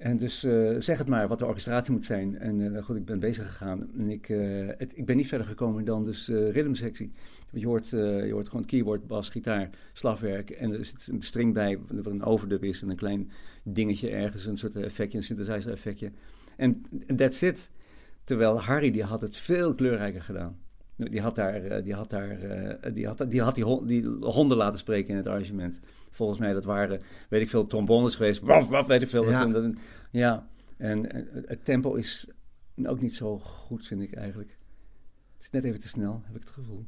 En 0.02 0.18
dus 0.18 0.44
uh, 0.44 0.80
zeg 0.80 0.98
het 0.98 1.08
maar 1.08 1.28
wat 1.28 1.40
de 1.40 1.46
orchestratie 1.46 1.92
moet 1.92 2.06
zijn. 2.06 2.40
En 2.40 2.60
uh, 2.60 2.84
goed, 2.84 2.96
ik 2.96 3.06
ben 3.06 3.20
bezig 3.20 3.46
gegaan. 3.46 3.90
En 3.98 4.10
ik, 4.10 4.30
uh, 4.30 4.68
het, 4.78 4.98
ik 4.98 5.06
ben 5.06 5.18
niet 5.18 5.28
verder 5.28 5.48
gekomen 5.48 5.86
dan 5.86 6.04
dus 6.04 6.28
rhythmsectie. 6.28 7.12
Je 7.52 7.66
hoort, 7.66 7.90
je 7.90 8.30
hoort 8.32 8.50
gewoon 8.50 8.66
keyboard, 8.66 9.08
bas, 9.08 9.30
gitaar, 9.30 9.70
slagwerk. 9.94 10.50
En 10.50 10.74
er 10.74 10.86
zit 10.86 11.08
een 11.12 11.22
string 11.22 11.54
bij, 11.54 11.80
wat 11.88 12.06
een 12.06 12.24
overdub 12.24 12.64
is. 12.64 12.82
En 12.82 12.90
een 12.90 12.96
klein 12.96 13.32
dingetje 13.64 14.10
ergens, 14.10 14.46
een 14.46 14.58
soort 14.58 14.76
effectje, 14.76 15.18
een 15.18 15.24
synthesizer 15.24 15.72
effectje. 15.72 16.12
En 16.58 16.86
that's 17.16 17.42
it. 17.42 17.70
Terwijl 18.24 18.62
Harry, 18.62 18.92
die 18.92 19.04
had 19.04 19.22
het 19.22 19.38
veel 19.38 19.76
kleurrijker 19.76 20.22
gedaan. 20.22 20.58
Die 20.96 21.22
had 21.22 21.36
daar, 21.36 21.84
die, 21.84 21.94
had 21.94 22.10
daar, 22.10 22.38
die, 22.94 23.08
had, 23.08 23.26
die, 23.30 23.42
had 23.42 23.56
die 23.88 24.06
honden 24.20 24.58
laten 24.58 24.80
spreken 24.80 25.10
in 25.10 25.16
het 25.16 25.28
arrangement. 25.28 25.80
Volgens 26.12 26.40
mij, 26.40 26.54
dat 26.54 26.64
waren, 26.64 27.02
weet 27.30 27.42
ik 27.42 27.50
veel, 27.50 27.68
trombones 27.68 28.16
geweest. 28.16 28.42
Waf, 28.42 28.68
waf, 28.68 28.88
weet 28.88 29.02
ik 29.02 29.10
veel. 29.10 29.30
Ja. 29.30 29.46
Dat, 29.46 29.64
dat, 29.64 29.74
ja. 30.12 30.50
En, 30.78 31.12
en 31.12 31.44
het 31.46 31.66
tempo 31.66 31.94
is 31.94 32.30
ook 32.84 33.02
niet 33.02 33.16
zo 33.16 33.40
goed, 33.40 33.88
vind 33.88 34.02
ik 34.02 34.14
eigenlijk. 34.14 34.58
Het 35.34 35.44
is 35.44 35.50
net 35.50 35.64
even 35.64 35.80
te 35.80 35.88
snel, 35.88 36.22
heb 36.26 36.36
ik 36.36 36.42
het 36.42 36.50
gevoel. 36.50 36.88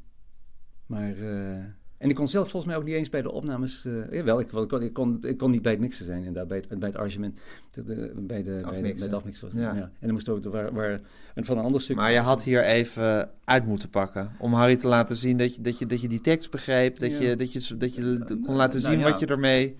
Maar... 0.86 1.16
Uh, 1.16 1.64
en 2.04 2.10
ik 2.10 2.16
kon 2.16 2.28
zelf 2.28 2.50
volgens 2.50 2.72
mij 2.72 2.80
ook 2.80 2.86
niet 2.86 2.94
eens 2.94 3.08
bij 3.08 3.22
de 3.22 3.30
opnames. 3.30 3.84
Uh, 3.84 4.12
jawel, 4.12 4.40
ik, 4.40 4.52
ik, 4.52 4.68
kon, 4.68 4.82
ik, 4.82 4.92
kon, 4.92 5.18
ik 5.22 5.38
kon 5.38 5.50
niet 5.50 5.62
bij 5.62 5.72
het 5.72 5.80
mixen 5.80 6.04
zijn, 6.04 6.18
inderdaad, 6.18 6.48
bij 6.48 6.56
het, 6.56 6.78
bij 6.78 6.88
het 6.88 6.96
arrangement. 6.96 7.38
De, 7.70 7.84
de, 7.84 7.94
bij, 7.94 8.42
de, 8.42 8.60
bij, 8.80 8.94
de, 8.94 9.48
ja. 9.52 9.74
ja. 9.74 9.82
En 9.82 9.90
dan 10.00 10.12
moest 10.12 10.28
ook 10.28 10.44
waar, 10.44 10.72
waar, 10.72 11.00
en 11.34 11.44
van 11.44 11.58
een 11.58 11.64
ander 11.64 11.80
stuk. 11.80 11.96
Maar 11.96 12.12
je 12.12 12.18
had 12.18 12.42
hier 12.42 12.64
even 12.64 13.30
uit 13.44 13.66
moeten 13.66 13.90
pakken. 13.90 14.30
Om 14.38 14.52
Harry 14.52 14.76
te 14.76 14.88
laten 14.88 15.16
zien 15.16 15.36
dat 15.36 15.54
je, 15.54 15.62
dat 15.62 15.78
je, 15.78 15.86
dat 15.86 16.00
je 16.00 16.08
die 16.08 16.20
tekst 16.20 16.50
begreep. 16.50 16.98
Dat, 16.98 17.10
ja. 17.10 17.20
je, 17.20 17.36
dat, 17.36 17.52
je, 17.52 17.76
dat 17.76 17.94
je 17.94 18.38
kon 18.46 18.54
laten 18.54 18.80
zien 18.80 18.90
nou, 18.90 19.04
ja. 19.04 19.10
wat 19.10 19.20
je 19.20 19.26
ermee 19.26 19.76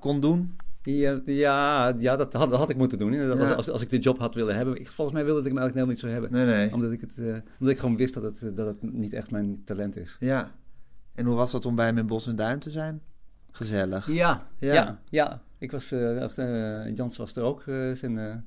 kon 0.00 0.20
doen. 0.20 0.56
Ja, 0.82 1.20
ja, 1.24 1.94
ja 1.98 2.16
dat, 2.16 2.32
had, 2.32 2.50
dat 2.50 2.58
had 2.58 2.68
ik 2.68 2.76
moeten 2.76 2.98
doen. 2.98 3.12
Ja. 3.12 3.28
Als, 3.28 3.50
als, 3.50 3.70
als, 3.70 3.82
ik 3.82 3.90
de 3.90 3.98
job 3.98 4.18
had 4.18 4.34
willen 4.34 4.56
hebben. 4.56 4.80
Ik, 4.80 4.88
volgens 4.88 5.16
mij 5.16 5.24
wilde 5.24 5.40
ik 5.40 5.46
hem 5.46 5.58
eigenlijk 5.58 5.88
helemaal 5.88 6.18
niet 6.18 6.30
zo 6.30 6.38
hebben. 6.38 6.46
Nee, 6.46 6.56
nee. 6.56 6.72
Omdat, 6.72 6.92
ik 6.92 7.00
het, 7.00 7.16
uh, 7.18 7.26
omdat 7.58 7.74
ik 7.74 7.78
gewoon 7.78 7.96
wist 7.96 8.14
dat 8.14 8.22
het, 8.22 8.56
dat 8.56 8.66
het 8.66 8.92
niet 8.92 9.12
echt 9.12 9.30
mijn 9.30 9.62
talent 9.64 9.96
is. 9.96 10.16
Ja. 10.20 10.52
En 11.18 11.24
hoe 11.24 11.34
was 11.34 11.50
dat 11.50 11.66
om 11.66 11.74
bij 11.74 11.86
hem 11.86 11.98
in 11.98 12.06
Bos 12.06 12.26
en 12.26 12.36
Duin 12.36 12.58
te 12.58 12.70
zijn? 12.70 13.00
Gezellig. 13.50 14.06
Ja, 14.06 14.46
ja, 14.58 14.74
ja. 14.74 14.98
ja. 15.08 15.40
Ik 15.58 15.70
was, 15.70 15.92
uh, 15.92 16.94
Jans 16.94 17.16
was 17.16 17.36
er 17.36 17.42
ook, 17.42 17.62
uh, 17.66 17.94
zijn, 17.94 18.44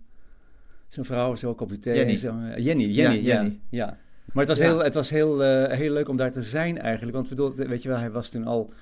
zijn 0.88 1.06
vrouw 1.06 1.30
was 1.30 1.42
er 1.42 1.48
ook 1.48 1.62
op 1.62 1.72
Jenny. 1.82 2.16
Zo, 2.16 2.34
Jenny, 2.58 2.86
Jenny, 2.86 3.16
ja, 3.16 3.34
Jenny. 3.34 3.60
ja. 3.70 3.86
ja. 3.86 3.98
Maar 4.34 4.46
het 4.46 4.58
was, 4.58 4.68
heel, 4.68 4.84
het 4.84 4.94
was 4.94 5.10
heel, 5.10 5.40
heel 5.70 5.92
leuk 5.92 6.10
om 6.10 6.16
daar 6.16 6.32
te 6.32 6.42
zijn 6.42 6.78
eigenlijk. 6.78 7.16
Want 7.16 7.30
bedoel, 7.30 7.56
weet 7.56 7.84
je 7.84 7.90
wel, 7.90 7.98
hij 7.98 8.12
was 8.12 8.30
toen 8.30 8.46
al 8.46 8.74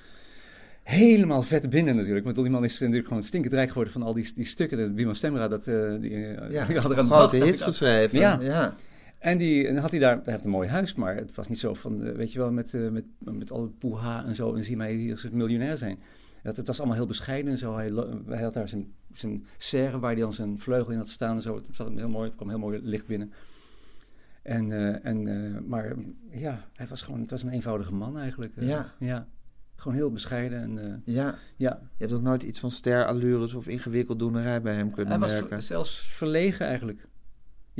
helemaal 0.82 1.42
vet 1.42 1.70
binnen 1.70 1.96
natuurlijk. 1.96 2.24
Want 2.24 2.36
die 2.36 2.50
man 2.50 2.64
is 2.64 2.78
natuurlijk 2.78 3.06
gewoon 3.06 3.22
stinkend 3.22 3.54
rijk 3.54 3.68
geworden 3.68 3.92
van 3.92 4.02
al 4.02 4.14
die, 4.14 4.32
die 4.34 4.46
stukken. 4.46 4.78
De 4.78 4.92
Wimo 4.92 5.12
Stemra, 5.12 5.48
dat, 5.48 5.64
die, 5.64 6.10
ja, 6.50 6.64
die 6.64 6.78
hadden 6.78 6.98
een 6.98 7.06
grote 7.06 7.36
hits 7.36 7.62
geschreven. 7.62 8.18
Ja. 8.18 8.38
ja. 8.40 8.74
En 9.20 9.38
die 9.38 9.66
en 9.66 9.76
had 9.76 9.90
hij 9.90 10.00
daar, 10.00 10.14
hij 10.14 10.32
heeft 10.32 10.44
een 10.44 10.50
mooi 10.50 10.68
huis, 10.68 10.94
maar 10.94 11.16
het 11.16 11.34
was 11.34 11.48
niet 11.48 11.58
zo 11.58 11.74
van, 11.74 12.04
eh, 12.04 12.12
weet 12.14 12.32
je 12.32 12.38
wel, 12.38 12.52
met, 12.52 12.74
eh, 12.74 12.88
met, 12.88 13.04
met 13.18 13.50
al 13.50 13.62
het 13.62 13.78
poeha 13.78 14.24
en 14.24 14.34
zo. 14.34 14.54
En 14.54 14.64
zie 14.64 14.76
mij 14.76 14.92
hier 14.94 15.12
als 15.12 15.22
het 15.22 15.32
miljonair 15.32 15.76
zijn. 15.76 15.98
Het, 16.42 16.56
het 16.56 16.66
was 16.66 16.78
allemaal 16.78 16.96
heel 16.96 17.06
bescheiden 17.06 17.52
en 17.52 17.58
zo. 17.58 17.76
Hij, 17.76 18.42
had 18.42 18.54
daar 18.54 18.68
zijn, 18.68 18.92
zijn 19.12 19.44
serre 19.58 19.98
waar 19.98 20.12
hij 20.12 20.20
dan 20.20 20.32
zijn 20.32 20.58
vleugel 20.58 20.92
in 20.92 20.98
had 20.98 21.08
staan 21.08 21.36
en 21.36 21.42
zo. 21.42 21.54
Het 21.54 21.64
zat 21.72 21.90
heel 21.94 22.08
mooi, 22.08 22.34
kwam 22.34 22.48
heel 22.48 22.58
mooi 22.58 22.80
licht 22.82 23.06
binnen. 23.06 23.32
En, 24.42 24.72
eh, 24.72 25.04
en, 25.04 25.68
maar 25.68 25.94
ja, 26.30 26.64
hij 26.74 26.86
was 26.86 27.02
gewoon, 27.02 27.20
het 27.20 27.30
was 27.30 27.42
een 27.42 27.50
eenvoudige 27.50 27.94
man 27.94 28.18
eigenlijk. 28.18 28.52
Ja. 28.56 28.94
ja. 28.98 29.26
Gewoon 29.74 29.96
heel 29.96 30.10
bescheiden 30.10 30.60
en 30.78 31.02
Ja, 31.04 31.34
ja. 31.56 31.80
je 31.82 32.04
hebt 32.04 32.12
ook 32.12 32.22
nooit 32.22 32.42
iets 32.42 32.58
van 32.60 32.70
sterallures 32.70 33.54
of 33.54 33.68
ingewikkeld 33.68 34.18
doenerij 34.18 34.62
bij 34.62 34.74
hem 34.74 34.90
kunnen 34.90 35.20
Hij 35.20 35.28
was 35.28 35.40
merken. 35.40 35.62
zelfs 35.62 36.00
verlegen 36.00 36.66
eigenlijk. 36.66 37.08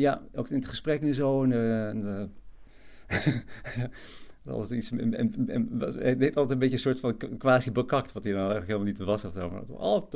Ja, 0.00 0.20
ook 0.34 0.48
in 0.48 0.56
het 0.56 0.66
gesprek 0.66 1.02
en 1.02 1.14
zo. 1.14 1.42
En, 1.42 1.52
eh, 1.52 2.20
eh, 3.06 3.84
altijd 4.54 4.70
iets, 4.70 4.90
en, 4.90 5.14
en, 5.48 5.68
hij 5.98 6.16
deed 6.16 6.36
altijd 6.36 6.50
een 6.50 6.58
beetje 6.58 6.74
een 6.74 6.96
soort 6.96 7.00
van 7.00 7.16
quasi 7.38 7.72
bekakt, 7.72 8.12
wat 8.12 8.24
hij 8.24 8.32
dan 8.32 8.40
eigenlijk 8.50 8.70
helemaal 8.70 8.88
niet 8.88 8.98
was 8.98 9.24
of 9.24 9.32
zo. 9.32 9.50
Maar, 9.50 9.62
oh, 9.68 10.12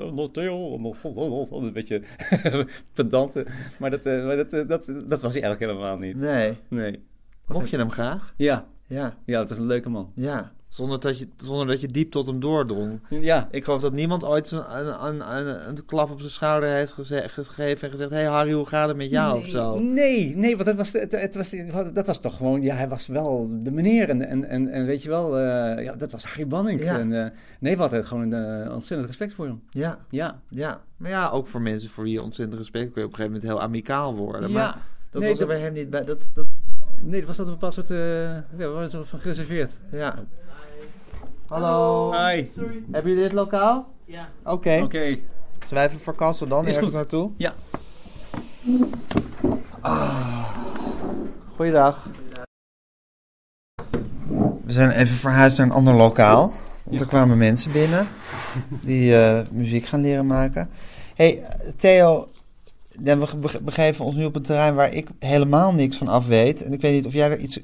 een 1.62 1.72
beetje 1.72 2.02
pedante. 2.92 3.46
Maar, 3.78 3.90
dat, 3.90 4.06
eh, 4.06 4.24
maar 4.24 4.36
dat, 4.36 4.50
dat, 4.50 4.86
dat 5.06 5.22
was 5.22 5.32
hij 5.34 5.42
eigenlijk 5.42 5.60
helemaal 5.60 5.98
niet. 5.98 6.16
Nee. 6.16 6.58
Nee. 6.68 7.04
Mocht 7.46 7.70
je 7.70 7.76
hem 7.76 7.90
graag? 7.90 8.34
Ja, 8.36 8.66
Ja. 8.86 9.16
ja, 9.24 9.38
dat 9.38 9.48
was 9.48 9.58
een 9.58 9.66
leuke 9.66 9.88
man. 9.88 10.12
Ja. 10.14 10.52
Zonder 10.74 11.00
dat, 11.00 11.18
je, 11.18 11.28
zonder 11.36 11.66
dat 11.66 11.80
je 11.80 11.86
diep 11.86 12.10
tot 12.10 12.26
hem 12.26 12.40
doordrong. 12.40 13.00
Ja, 13.08 13.48
Ik 13.50 13.64
geloof 13.64 13.80
dat 13.80 13.92
niemand 13.92 14.24
ooit 14.24 14.50
een, 14.50 14.78
een, 15.06 15.36
een, 15.36 15.68
een, 15.68 15.84
klap 15.86 16.10
op 16.10 16.18
zijn 16.18 16.30
schouder 16.30 16.68
heeft 16.68 16.92
geze- 16.92 17.28
gegeven 17.28 17.82
en 17.84 17.90
gezegd... 17.90 18.10
Hé 18.10 18.16
hey 18.16 18.26
Harry, 18.26 18.52
hoe 18.52 18.66
gaat 18.66 18.88
het 18.88 18.96
met 18.96 19.10
jou 19.10 19.38
of 19.38 19.46
zo? 19.46 19.78
Nee, 19.78 20.36
nee, 20.36 20.56
want 20.56 20.68
het 20.68 20.76
was, 20.76 20.92
het, 20.92 21.12
het 21.12 21.34
was, 21.34 21.54
dat 21.92 22.06
was 22.06 22.20
toch 22.20 22.36
gewoon, 22.36 22.62
ja, 22.62 22.74
hij 22.74 22.88
was 22.88 23.06
wel 23.06 23.48
de 23.62 23.70
meneer. 23.70 24.08
En, 24.08 24.28
en, 24.28 24.44
en, 24.48 24.68
en 24.68 24.86
weet 24.86 25.02
je 25.02 25.08
wel, 25.08 25.38
eh, 25.38 25.84
ja, 25.84 25.92
dat 25.94 26.12
was 26.12 26.24
Harry 26.24 26.46
Banning. 26.46 26.82
Ja. 26.84 26.98
En, 26.98 27.24
eh, 27.24 27.30
nee, 27.60 27.74
we 27.74 27.80
hadden 27.80 28.04
gewoon 28.04 28.32
een 28.32 28.64
eh, 28.64 28.72
ontzettend 28.72 29.08
respect 29.08 29.34
voor 29.34 29.46
hem. 29.46 29.62
Ja, 29.70 29.98
Ja, 30.08 30.40
ja. 30.48 30.80
Maar 30.96 31.10
ja, 31.10 31.28
ook 31.30 31.46
voor 31.46 31.60
mensen 31.62 31.90
voor 31.90 32.04
wie 32.04 32.12
je 32.12 32.22
ontzettend 32.22 32.58
respect 32.58 32.92
kun 32.92 33.00
je 33.00 33.06
op 33.06 33.12
een 33.12 33.16
gegeven 33.18 33.40
moment 33.40 33.58
heel 33.58 33.66
amicaal 33.68 34.14
worden. 34.16 34.48
ja. 34.50 34.54
Maar 34.54 34.78
dat 35.10 35.20
nee, 35.20 35.30
was 35.30 35.40
er 35.40 35.46
dat, 35.46 35.56
bij 35.56 35.64
hem 35.64 35.72
niet 35.72 35.90
bij. 35.90 36.04
Dat, 36.04 36.30
dat, 36.34 36.46
nee, 37.02 37.18
dat 37.18 37.28
was 37.28 37.36
dat 37.36 37.46
een 37.46 37.52
bepaald 37.52 37.72
soort, 37.72 37.88
ja, 37.88 38.44
we 38.56 38.66
waren 38.66 38.90
zo 38.90 39.02
van 39.02 39.18
gereserveerd. 39.18 39.70
ja. 39.92 40.24
Hallo. 41.48 42.12
Hi. 42.12 42.46
Hebben 42.90 43.10
jullie 43.12 43.22
dit 43.28 43.32
lokaal? 43.32 43.86
Ja. 44.04 44.28
Oké. 44.44 44.80
Oké. 44.82 44.98
Zullen 44.98 45.18
wij 45.74 45.86
even 45.86 46.00
verkassen 46.00 46.48
dan 46.48 46.62
Is 46.62 46.68
ergens 46.68 46.84
goed. 46.86 46.94
naartoe? 46.94 47.30
Ja. 47.36 47.54
Goeiedag. 51.54 52.08
We 54.64 54.72
zijn 54.72 54.90
even 54.90 55.16
verhuisd 55.16 55.58
naar 55.58 55.66
een 55.66 55.72
ander 55.72 55.94
lokaal. 55.94 56.52
Want 56.84 57.00
er 57.00 57.06
kwamen 57.06 57.38
mensen 57.38 57.72
binnen 57.72 58.06
die 58.68 59.16
eh, 59.16 59.46
muziek 59.52 59.86
gaan 59.86 60.00
leren 60.00 60.26
maken. 60.26 60.70
hey, 61.14 61.46
Theo, 61.76 62.28
ja, 63.04 63.18
we 63.18 63.26
ge- 63.26 63.62
begeven 63.62 64.04
ons 64.04 64.14
nu 64.14 64.24
op 64.24 64.36
een 64.36 64.42
terrein 64.42 64.74
waar 64.74 64.92
ik 64.92 65.08
helemaal 65.18 65.72
niks 65.72 65.96
van 65.96 66.08
af 66.08 66.26
weet. 66.26 66.62
En 66.62 66.72
ik 66.72 66.80
weet 66.80 66.92
niet 66.92 67.06
of 67.06 67.12
jij 67.12 67.30
er 67.30 67.38
iets 67.38 67.60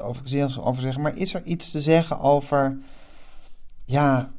over, 0.00 0.22
over 0.64 0.82
zeggen, 0.82 1.02
maar 1.02 1.16
is 1.16 1.34
er 1.34 1.42
iets 1.44 1.70
te 1.70 1.80
zeggen 1.80 2.20
over... 2.20 2.78
Ja, 3.90 4.30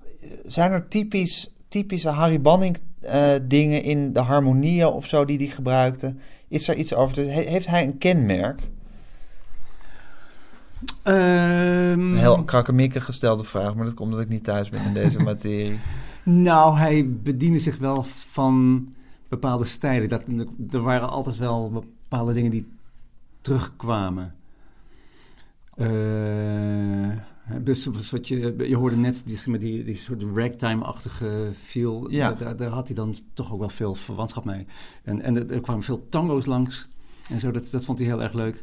zijn 0.45 0.71
er 0.71 0.87
typisch, 0.87 1.51
typische 1.67 2.09
Harry 2.09 2.41
Banning 2.41 2.77
eh, 2.99 3.33
dingen 3.43 3.83
in 3.83 4.13
de 4.13 4.19
harmonieën 4.19 4.87
of 4.87 5.05
zo 5.05 5.25
die 5.25 5.37
hij 5.37 5.47
gebruikte? 5.47 6.15
Is 6.47 6.67
er 6.67 6.75
iets 6.75 6.93
over 6.93 7.13
te... 7.15 7.21
he- 7.21 7.49
heeft 7.49 7.67
hij 7.67 7.83
een 7.83 7.97
kenmerk? 7.97 8.61
Ehm, 11.03 11.99
Een 11.99 12.17
heel 12.17 12.43
krakkemikkig 12.43 13.05
gestelde 13.05 13.43
vraag, 13.43 13.75
maar 13.75 13.85
dat 13.85 13.93
komt 13.93 14.09
omdat 14.09 14.23
ik 14.25 14.29
niet 14.31 14.43
thuis 14.43 14.69
ben 14.69 14.83
in 14.85 14.93
deze 14.93 15.19
materie. 15.29 15.79
Nou, 16.23 16.77
hij 16.77 17.09
bediende 17.09 17.59
zich 17.59 17.77
wel 17.77 18.03
van 18.31 18.87
bepaalde 19.27 19.65
stijlen. 19.65 20.09
Dat, 20.09 20.23
er 20.71 20.81
waren 20.81 21.09
altijd 21.09 21.37
wel 21.37 21.69
bepaalde 21.69 22.33
dingen 22.33 22.51
die 22.51 22.71
terugkwamen. 23.41 24.33
Eh, 25.75 25.87
dus 27.63 28.09
wat 28.11 28.27
je, 28.27 28.55
je 28.57 28.75
hoorde 28.75 28.95
net 28.95 29.23
die, 29.25 29.57
die, 29.57 29.83
die 29.83 29.95
soort 29.95 30.23
ragtime-achtige 30.35 31.51
feel. 31.57 32.11
Ja. 32.11 32.33
Daar, 32.33 32.55
daar 32.55 32.69
had 32.69 32.87
hij 32.87 32.95
dan 32.95 33.15
toch 33.33 33.53
ook 33.53 33.59
wel 33.59 33.69
veel 33.69 33.95
verwantschap 33.95 34.45
mee. 34.45 34.65
En, 35.03 35.21
en 35.21 35.49
er, 35.49 35.61
kwamen 35.61 35.83
veel 35.83 36.05
tango's 36.09 36.45
langs. 36.45 36.87
En 37.29 37.39
zo, 37.39 37.51
dat, 37.51 37.69
dat 37.71 37.85
vond 37.85 37.97
hij 37.97 38.07
heel 38.07 38.21
erg 38.21 38.33
leuk. 38.33 38.59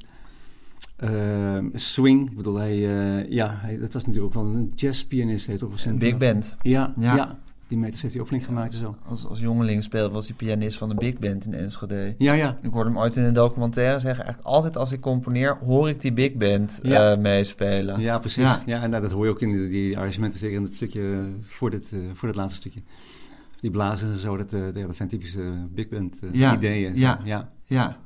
Eh, 0.96 1.58
swing, 1.72 2.30
ik 2.30 2.36
bedoel, 2.36 2.56
hij, 2.56 2.74
eh, 2.74 3.30
ja, 3.30 3.58
hij, 3.60 3.78
dat 3.78 3.92
was 3.92 4.04
natuurlijk 4.06 4.36
ook 4.36 4.42
wel 4.42 4.54
een 4.54 4.72
jazzpianist. 4.74 5.46
Heeft 5.46 5.62
ook 5.62 5.78
zijn 5.78 5.98
Big 5.98 6.16
band. 6.16 6.54
ja, 6.62 6.94
Ja. 6.96 7.16
ja. 7.16 7.38
Die 7.68 7.78
meters 7.78 8.02
heeft 8.02 8.14
hij 8.14 8.22
ook 8.22 8.28
flink 8.28 8.42
gemaakt 8.44 8.74
zo. 8.74 8.96
Als, 9.08 9.26
als 9.26 9.38
jongeling 9.40 9.82
speelde 9.82 10.14
was 10.14 10.26
hij 10.26 10.36
pianist 10.36 10.78
van 10.78 10.88
de 10.88 10.94
big 10.94 11.18
band 11.18 11.44
in 11.46 11.54
Enschede. 11.54 12.14
Ja, 12.18 12.32
ja. 12.32 12.58
Ik 12.62 12.70
hoorde 12.72 12.90
hem 12.90 12.98
ooit 12.98 13.16
in 13.16 13.22
een 13.22 13.32
documentaire 13.32 14.00
zeggen... 14.00 14.24
eigenlijk 14.24 14.54
altijd 14.54 14.76
als 14.76 14.92
ik 14.92 15.00
componeer, 15.00 15.58
hoor 15.64 15.88
ik 15.88 16.00
die 16.00 16.12
big 16.12 16.32
band 16.34 16.78
Ja. 16.82 17.12
eh, 17.12 17.18
meespelen. 17.18 18.00
Ja, 18.00 18.18
precies. 18.18 18.42
Ja. 18.44 18.62
Ja. 18.66 18.82
en 18.82 18.90
nou, 18.90 19.02
dat 19.02 19.10
hoor 19.12 19.24
je 19.24 19.30
ook 19.30 19.40
in 19.42 19.52
die, 19.52 19.68
die 19.68 19.96
arrangementen, 19.96 20.38
zeker 20.38 20.56
in 20.56 20.62
het 20.62 20.74
stukje 20.74 21.00
eh, 21.12 21.18
voor 21.42 21.70
dit, 21.70 21.92
eh, 21.92 21.98
voor 22.14 22.28
dit 22.28 22.36
laatste 22.36 22.56
stukje. 22.60 22.80
Die 23.60 23.70
blazen 23.70 24.12
en 24.12 24.18
zo, 24.18 24.36
dat, 24.36 24.50
ja, 24.50 24.86
dat 24.86 24.96
zijn 24.96 25.08
typische 25.08 25.52
big 25.74 25.88
band 25.88 26.18
Ja. 26.32 26.54
ideeën. 26.56 26.98
Ja. 26.98 27.20
Ja. 27.24 27.48
Ja. 27.64 27.96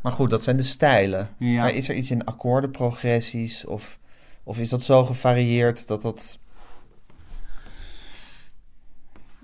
Maar 0.00 0.12
goed, 0.12 0.30
dat 0.30 0.42
zijn 0.42 0.56
de 0.56 0.62
stijlen. 0.62 1.28
Ja. 1.38 1.60
Maar 1.60 1.74
is 1.74 1.88
er 1.88 1.94
iets 1.94 2.10
in 2.10 2.24
akkoordenprogressies? 2.24 3.66
Of, 3.66 3.98
of 4.44 4.58
is 4.58 4.68
dat 4.68 4.82
zo 4.82 5.04
gevarieerd 5.04 5.86
dat 5.86 6.02
dat... 6.02 6.38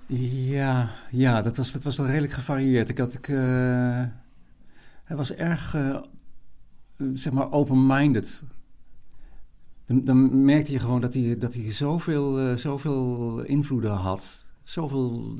Ja, 0.06 0.90
ja 1.10 1.42
dat, 1.42 1.56
was, 1.56 1.72
dat 1.72 1.82
was 1.82 1.96
wel 1.96 2.06
redelijk 2.06 2.32
gevarieerd. 2.32 2.88
Ik 2.88 2.98
had, 2.98 3.14
ik, 3.14 3.28
eh, 3.28 3.36
hij 5.04 5.16
was 5.16 5.32
erg, 5.32 5.74
eh, 5.74 5.96
zeg 7.14 7.32
maar, 7.32 7.52
open-minded. 7.52 8.42
Dan, 9.84 10.04
dan 10.04 10.44
merkte 10.44 10.72
je 10.72 10.78
gewoon 10.78 11.00
dat 11.00 11.14
hij, 11.14 11.38
dat 11.38 11.54
hij 11.54 11.72
zoveel, 11.72 12.38
eh, 12.38 12.56
zoveel 12.56 13.40
invloeden 13.42 13.90
had. 13.90 14.43
Zoveel 14.64 15.34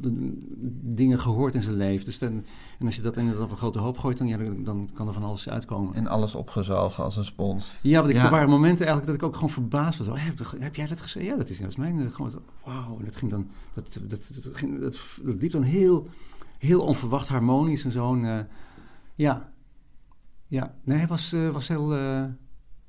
dingen 0.83 1.19
gehoord 1.21 1.55
in 1.55 1.63
zijn 1.63 1.77
leven. 1.77 2.05
Dus 2.05 2.19
dan, 2.19 2.45
en 2.79 2.87
als 2.87 2.97
je 2.97 3.03
dat 3.03 3.17
inderdaad 3.17 3.43
op 3.45 3.51
een 3.51 3.57
grote 3.57 3.79
hoop 3.79 3.99
gooit, 3.99 4.19
dan, 4.19 4.27
ja, 4.27 4.39
dan, 4.59 4.91
kan 4.95 5.07
er 5.07 5.13
van 5.13 5.23
alles 5.23 5.49
uitkomen. 5.49 5.95
En 5.95 6.07
alles 6.07 6.35
opgezogen 6.35 7.05
als 7.05 7.17
een 7.17 7.25
spons. 7.25 7.79
Ja, 7.83 7.99
want 7.99 8.11
ik, 8.11 8.17
Ja. 8.17 8.25
er 8.25 8.31
waren 8.31 8.49
momenten 8.49 8.87
eigenlijk 8.87 9.07
dat 9.07 9.15
ik 9.15 9.23
ook 9.23 9.35
gewoon 9.35 9.51
verbaasd 9.55 9.99
was. 9.99 10.09
Oh, 10.09 10.15
heb, 10.19 10.39
heb 10.59 10.75
jij 10.75 10.87
dat 10.87 11.01
gezegd? 11.01 11.27
Ja, 11.27 11.37
dat 11.37 11.51
is, 11.51 11.59
dat 11.59 11.69
is 11.69 11.77
mijn. 11.77 11.99
eh, 11.99 12.11
Gewoon, 12.11 12.31
wauw. 12.65 12.99
En 12.99 13.05
dat 13.05 13.17
ging 13.17 13.31
dan. 13.31 13.47
Dat, 13.75 13.99
dat, 14.09 14.31
dat, 14.43 14.57
ging, 14.57 14.81
dat, 14.81 14.99
dat 15.23 15.35
liep 15.41 15.51
dan 15.53 15.63
heel, 15.63 16.09
heel 16.59 16.81
onverwacht 16.81 17.29
harmonisch 17.29 17.85
en 17.85 17.93
zo. 17.93 18.15
En, 18.15 18.39
eh, 18.39 18.45
ja. 19.15 19.53
Ja. 20.47 20.75
Nee, 20.85 20.99
hij 20.99 21.07
was, 21.07 21.33
eh, 21.33 21.51
was 21.51 21.69
heel, 21.69 21.93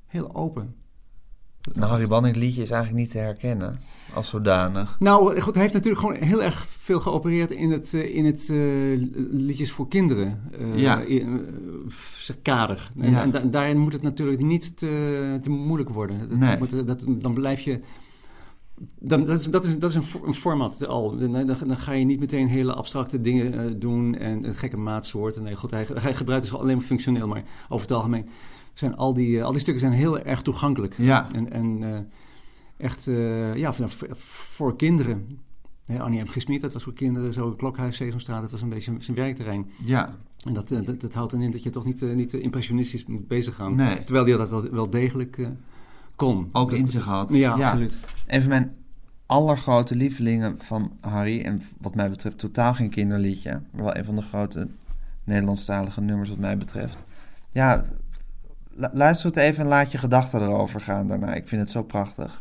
heel 0.06 0.34
open. 0.34 0.74
Een 1.72 1.82
Harry 1.82 2.06
Banning 2.06 2.36
liedje 2.36 2.62
is 2.62 2.70
eigenlijk 2.70 3.02
niet 3.02 3.10
te 3.12 3.18
herkennen 3.18 3.76
als 4.14 4.28
zodanig. 4.28 4.96
Nou, 4.98 5.40
goed, 5.40 5.52
hij 5.52 5.62
heeft 5.62 5.74
natuurlijk 5.74 6.02
gewoon 6.06 6.20
heel 6.22 6.42
erg 6.42 6.66
veel 6.68 7.00
geopereerd 7.00 7.50
in 7.50 7.70
het, 7.70 7.94
eh, 7.94 8.14
in 8.16 8.24
het 8.24 8.48
eh, 8.50 8.56
liedjes 9.30 9.72
voor 9.72 9.88
kinderen. 9.88 10.40
Ja. 10.74 11.00
in, 11.00 11.46
eh, 12.28 12.34
kader. 12.42 12.90
En, 12.98 13.10
Ja. 13.10 13.22
en 13.22 13.30
da- 13.30 13.40
daarin 13.40 13.78
moet 13.78 13.92
het 13.92 14.02
natuurlijk 14.02 14.40
niet 14.42 14.76
te, 14.76 15.38
te 15.42 15.50
moeilijk 15.50 15.90
worden. 15.90 16.28
Dat, 16.28 16.38
Nee. 16.38 16.58
moet, 16.58 16.86
dat, 16.86 17.04
dan 17.08 17.34
blijf 17.34 17.60
je. 17.60 17.80
Dan, 18.98 19.24
dat, 19.24 19.40
is, 19.40 19.46
dat, 19.46 19.64
is, 19.64 19.78
dat 19.78 19.90
is 19.90 19.96
een, 19.96 20.04
for- 20.04 20.26
een 20.26 20.34
format 20.34 20.86
al. 20.86 21.16
Dan, 21.18 21.32
dan, 21.32 21.46
dan 21.66 21.76
ga 21.76 21.92
je 21.92 22.04
niet 22.04 22.20
meteen 22.20 22.46
hele 22.48 22.74
abstracte 22.74 23.20
dingen 23.20 23.78
doen 23.78 24.14
en 24.14 24.44
een 24.44 24.54
gekke 24.54 24.76
maatsoorten. 24.76 25.42
Nee, 25.42 25.54
goed, 25.56 25.70
hij, 25.70 25.86
hij 25.94 26.14
gebruikt 26.14 26.44
dus 26.44 26.54
alleen 26.54 26.76
maar 26.76 26.84
functioneel, 26.86 27.26
maar 27.28 27.42
over 27.68 27.86
het 27.86 27.96
algemeen 27.96 28.26
zijn 28.78 28.96
al 28.96 29.14
die, 29.14 29.38
eh, 29.38 29.44
al 29.44 29.50
die 29.52 29.60
stukken 29.60 29.82
zijn 29.82 29.94
heel 29.96 30.18
erg 30.20 30.42
toegankelijk. 30.42 30.94
Ja. 30.98 31.32
En, 31.32 31.52
en 31.52 31.78
eh, 31.82 31.98
echt, 32.76 33.06
eh, 33.06 33.54
ja, 33.54 33.72
voor, 34.16 34.76
kinderen. 34.76 35.38
Hè, 35.84 36.00
Annie 36.00 36.22
M. 36.22 36.28
Gesmied, 36.28 36.60
dat 36.60 36.72
was 36.72 36.82
voor 36.82 36.92
kinderen. 36.92 37.32
Zo 37.32 37.50
Klokhuis, 37.50 37.96
Sesamstraat, 37.96 38.40
dat 38.40 38.50
was 38.50 38.62
een 38.62 38.68
beetje 38.68 38.94
zijn 38.98 39.16
werkterrein. 39.16 39.70
Ja. 39.84 40.16
En 40.44 40.54
dat, 40.54 40.68
dat, 40.68 41.00
dat 41.00 41.14
houdt 41.14 41.30
dan 41.32 41.42
in 41.42 41.50
dat 41.50 41.62
je 41.62 41.70
toch 41.70 41.84
niet, 41.84 42.00
niet 42.14 42.32
impressionistisch 42.32 43.06
moet 43.06 43.28
bezig 43.28 43.54
gaan. 43.54 43.74
Nee. 43.74 44.04
Terwijl 44.04 44.26
hij 44.26 44.36
dat 44.36 44.48
wel, 44.48 44.70
wel 44.70 44.90
degelijk 44.90 45.48
kon. 46.16 46.48
Ook 46.52 46.70
Dat- 46.70 46.78
in 46.78 46.88
zich 46.88 47.04
had. 47.04 47.32
Ja, 47.32 47.56
Ja. 47.56 47.66
absoluut. 47.68 47.96
Een 48.26 48.40
van 48.40 48.48
mijn 48.48 48.74
allergrote 49.26 49.94
lievelingen 49.94 50.58
van 50.58 50.92
Harry, 51.00 51.40
en 51.40 51.62
wat 51.80 51.94
mij 51.94 52.10
betreft 52.10 52.38
totaal 52.38 52.74
geen 52.74 52.90
kinderliedje, 52.90 53.62
maar 53.72 53.84
wel 53.84 53.96
een 53.96 54.04
van 54.04 54.14
de 54.14 54.22
grote 54.22 54.68
Nederlandstalige 55.24 56.00
nummers 56.00 56.28
wat 56.28 56.38
mij 56.38 56.56
betreft. 56.56 57.02
Ja, 57.52 57.84
luister 58.76 59.26
het 59.26 59.36
even 59.36 59.62
en 59.62 59.68
laat 59.68 59.92
je 59.92 59.98
gedachten 59.98 60.42
erover 60.42 60.80
gaan 60.80 61.06
daarna. 61.06 61.34
Ik 61.34 61.48
vind 61.48 61.60
het 61.60 61.70
zo 61.70 61.82
prachtig. 61.82 62.40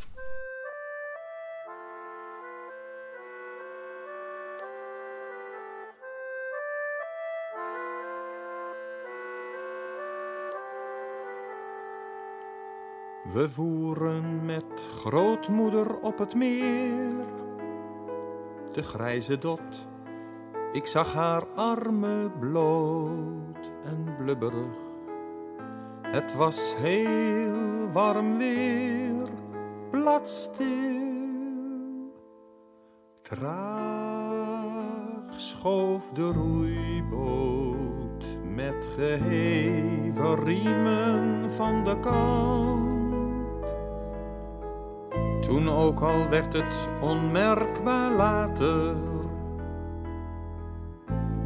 We 13.34 13.50
voeren 13.50 14.46
met 14.46 14.88
grootmoeder 14.96 16.00
op 16.00 16.18
het 16.18 16.36
meer. 16.36 17.26
De 18.74 18.82
grijze 18.82 19.38
dot, 19.38 19.88
ik 20.72 20.86
zag 20.86 21.14
haar 21.14 21.46
armen 21.56 22.40
bloot 22.40 23.72
en 23.86 24.16
blubberig. 24.18 24.85
Het 26.16 26.36
was 26.36 26.76
heel 26.78 27.92
warm 27.92 28.38
weer, 28.38 29.28
bladstil. 29.92 30.66
Traag 33.22 34.20
schoof 35.36 36.10
de 36.14 36.32
roeiboot 36.32 38.26
met 38.56 38.90
geheven 38.96 40.44
riemen 40.44 41.52
van 41.52 41.84
de 41.84 42.00
kant. 42.00 43.76
Toen 45.42 45.70
ook 45.70 46.00
al 46.00 46.30
werd 46.30 46.54
het 46.54 46.88
onmerkbaar 47.02 48.12
later. 48.12 48.96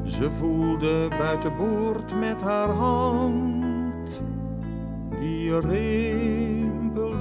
Ze 0.04 0.32
voelde 0.32 1.08
buitenboord 1.18 2.20
met 2.20 2.42
haar 2.42 2.70
hand, 2.70 3.59
die 5.20 5.60
rimpelde 5.60 7.18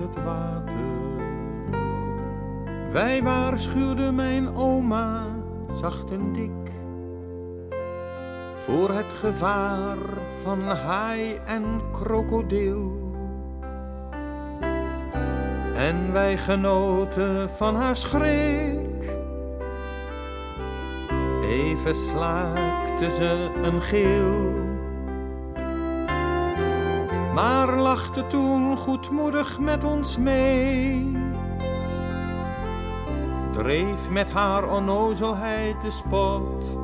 het 0.00 0.24
water. 0.24 0.72
Wij 2.92 3.22
waarschuwden 3.22 4.14
mijn 4.14 4.56
oma 4.56 5.26
zacht 5.68 6.10
en 6.10 6.32
dik 6.32 6.72
voor 8.64 8.90
het 8.90 9.12
gevaar 9.12 9.96
van 10.42 10.62
haai 10.62 11.40
en 11.46 11.80
krokodil. 11.92 13.02
En 15.74 16.12
wij 16.12 16.36
genoten 16.36 17.50
van 17.50 17.76
haar 17.76 17.96
schrik. 17.96 19.16
Even 21.42 21.94
slaakte 21.94 23.10
ze 23.10 23.50
een 23.62 23.82
gil. 23.82 24.63
Maar 27.34 27.76
lachte 27.76 28.26
toen 28.26 28.76
goedmoedig 28.76 29.60
met 29.60 29.84
ons 29.84 30.18
mee. 30.18 31.16
Dreef 33.52 34.10
met 34.10 34.30
haar 34.30 34.70
onnozelheid 34.70 35.80
de 35.80 35.90
spot. 35.90 36.78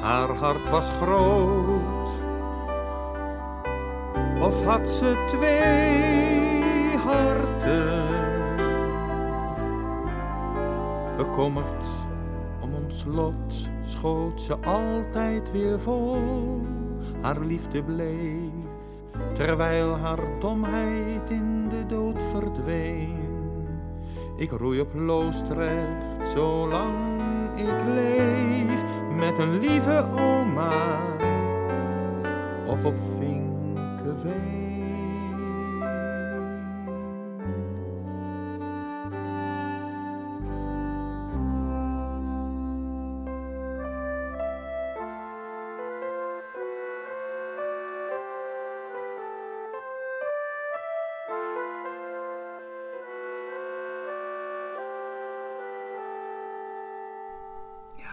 Haar 0.00 0.28
hart 0.28 0.70
was 0.70 0.90
groot. 0.90 2.08
Of 4.42 4.64
had 4.64 4.88
ze 4.88 5.24
twee 5.26 6.96
harten? 6.96 8.06
Bekommerd 11.16 11.86
om 12.60 12.74
ons 12.74 13.04
lot 13.06 13.68
schoot 13.82 14.40
ze 14.40 14.56
altijd 14.64 15.52
weer 15.52 15.80
vol. 15.80 16.60
Haar 17.20 17.40
liefde 17.40 17.82
bleef, 17.82 18.59
terwijl 19.32 19.96
haar 19.96 20.18
domheid 20.38 21.30
in 21.30 21.68
de 21.68 21.86
dood 21.86 22.22
verdween. 22.22 23.28
Ik 24.36 24.50
roei 24.50 24.80
op 24.80 24.94
Loosdrecht, 24.94 26.28
zolang 26.34 26.94
ik 27.56 27.84
leef, 27.94 28.84
met 29.16 29.38
een 29.38 29.58
lieve 29.58 30.04
oma. 30.18 30.98
Of 32.66 32.84
op 32.84 32.94
Vinkeveen. 33.18 34.49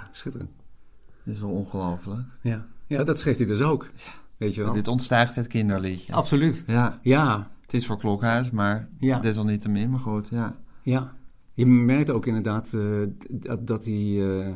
Ja, 0.01 0.09
schitterend. 0.11 0.49
Dit 1.23 1.35
is 1.35 1.41
wel 1.41 1.49
ongelooflijk. 1.49 2.27
Ja. 2.41 2.65
ja, 2.87 3.03
dat 3.03 3.19
schreef 3.19 3.37
hij 3.37 3.45
dus 3.45 3.61
ook. 3.61 3.89
Weet 4.37 4.55
je 4.55 4.63
wel? 4.63 4.73
Dit 4.73 4.87
ontstijgt 4.87 5.35
het 5.35 5.47
kinderliedje. 5.47 6.13
Absoluut. 6.13 6.63
Ja, 6.67 6.99
Ja, 7.01 7.51
het 7.61 7.73
is 7.73 7.85
voor 7.85 7.97
Klokhuis, 7.97 8.51
maar 8.51 8.89
Ja. 8.99 9.19
desalniettemin, 9.19 9.89
maar 9.89 9.99
goed, 9.99 10.29
ja. 10.31 10.55
ja. 10.81 11.15
Je 11.53 11.65
merkt 11.65 12.09
ook 12.09 12.25
inderdaad 12.25 12.73
eh, 12.73 12.81
dat, 13.29 13.67
dat 13.67 13.85
hij... 13.85 13.93
eh, 13.95 14.47
eh, 14.47 14.55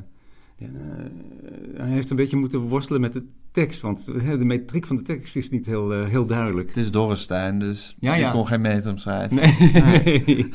hij 1.74 1.90
heeft 1.90 2.10
een 2.10 2.16
beetje 2.16 2.38
moeten 2.38 2.60
worstelen 2.60 3.02
met 3.02 3.14
de 3.14 3.26
tekst. 3.52 3.82
Want 3.82 4.06
de 4.06 4.46
metriek 4.46 4.86
van 4.86 4.96
de 4.96 5.02
tekst 5.02 5.36
is 5.36 5.50
niet 5.50 5.66
heel, 5.66 5.92
heel 6.04 6.26
duidelijk. 6.26 6.68
Het 6.68 6.78
is 6.78 6.92
Dorrestein, 6.92 7.60
dus 7.60 7.96
Ja, 8.00 8.16
ik 8.16 8.32
kon 8.32 8.48
geen 8.48 8.62
metrum 8.62 8.98
schrijven. 8.98 9.36
Nee. 9.36 9.72
nee. 10.06 10.50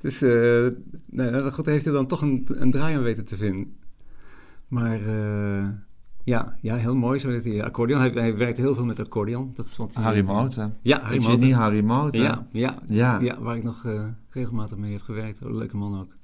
Dus 0.00 0.22
uh, 0.22 0.66
nou, 1.06 1.50
God 1.50 1.66
heeft 1.66 1.84
hij 1.84 1.94
dan 1.94 2.06
toch 2.06 2.22
een, 2.22 2.46
een 2.48 2.70
draai 2.70 2.96
aan 2.96 3.02
weten 3.02 3.24
te 3.24 3.36
vinden. 3.36 3.76
Maar 4.68 5.00
uh, 5.00 5.68
ja, 6.24 6.54
ja, 6.60 6.74
heel 6.76 6.94
mooi 6.94 7.18
zo 7.18 7.28
hij 7.30 7.64
accordeon. 7.64 8.00
Hij, 8.00 8.10
hij 8.10 8.36
werkt 8.36 8.58
heel 8.58 8.74
veel 8.74 8.84
met 8.84 9.00
accordeon. 9.00 9.50
Dat 9.54 9.70
vond 9.74 9.94
hij, 9.94 10.02
Harry 10.02 10.24
Moten. 10.24 10.76
Ja, 10.82 11.00
Harry 11.00 11.20
genie 11.20 11.54
Harry 11.54 11.80
Moten. 11.84 12.22
Ja, 12.22 12.46
ja, 12.52 12.74
Ja. 12.86 13.20
ja. 13.20 13.40
waar 13.40 13.56
ik 13.56 13.62
nog 13.62 13.84
uh, 13.84 14.02
regelmatig 14.30 14.76
mee 14.76 14.92
heb 14.92 15.02
gewerkt. 15.02 15.38
Leuke 15.42 15.76
man 15.76 16.00
ook. 16.00 16.14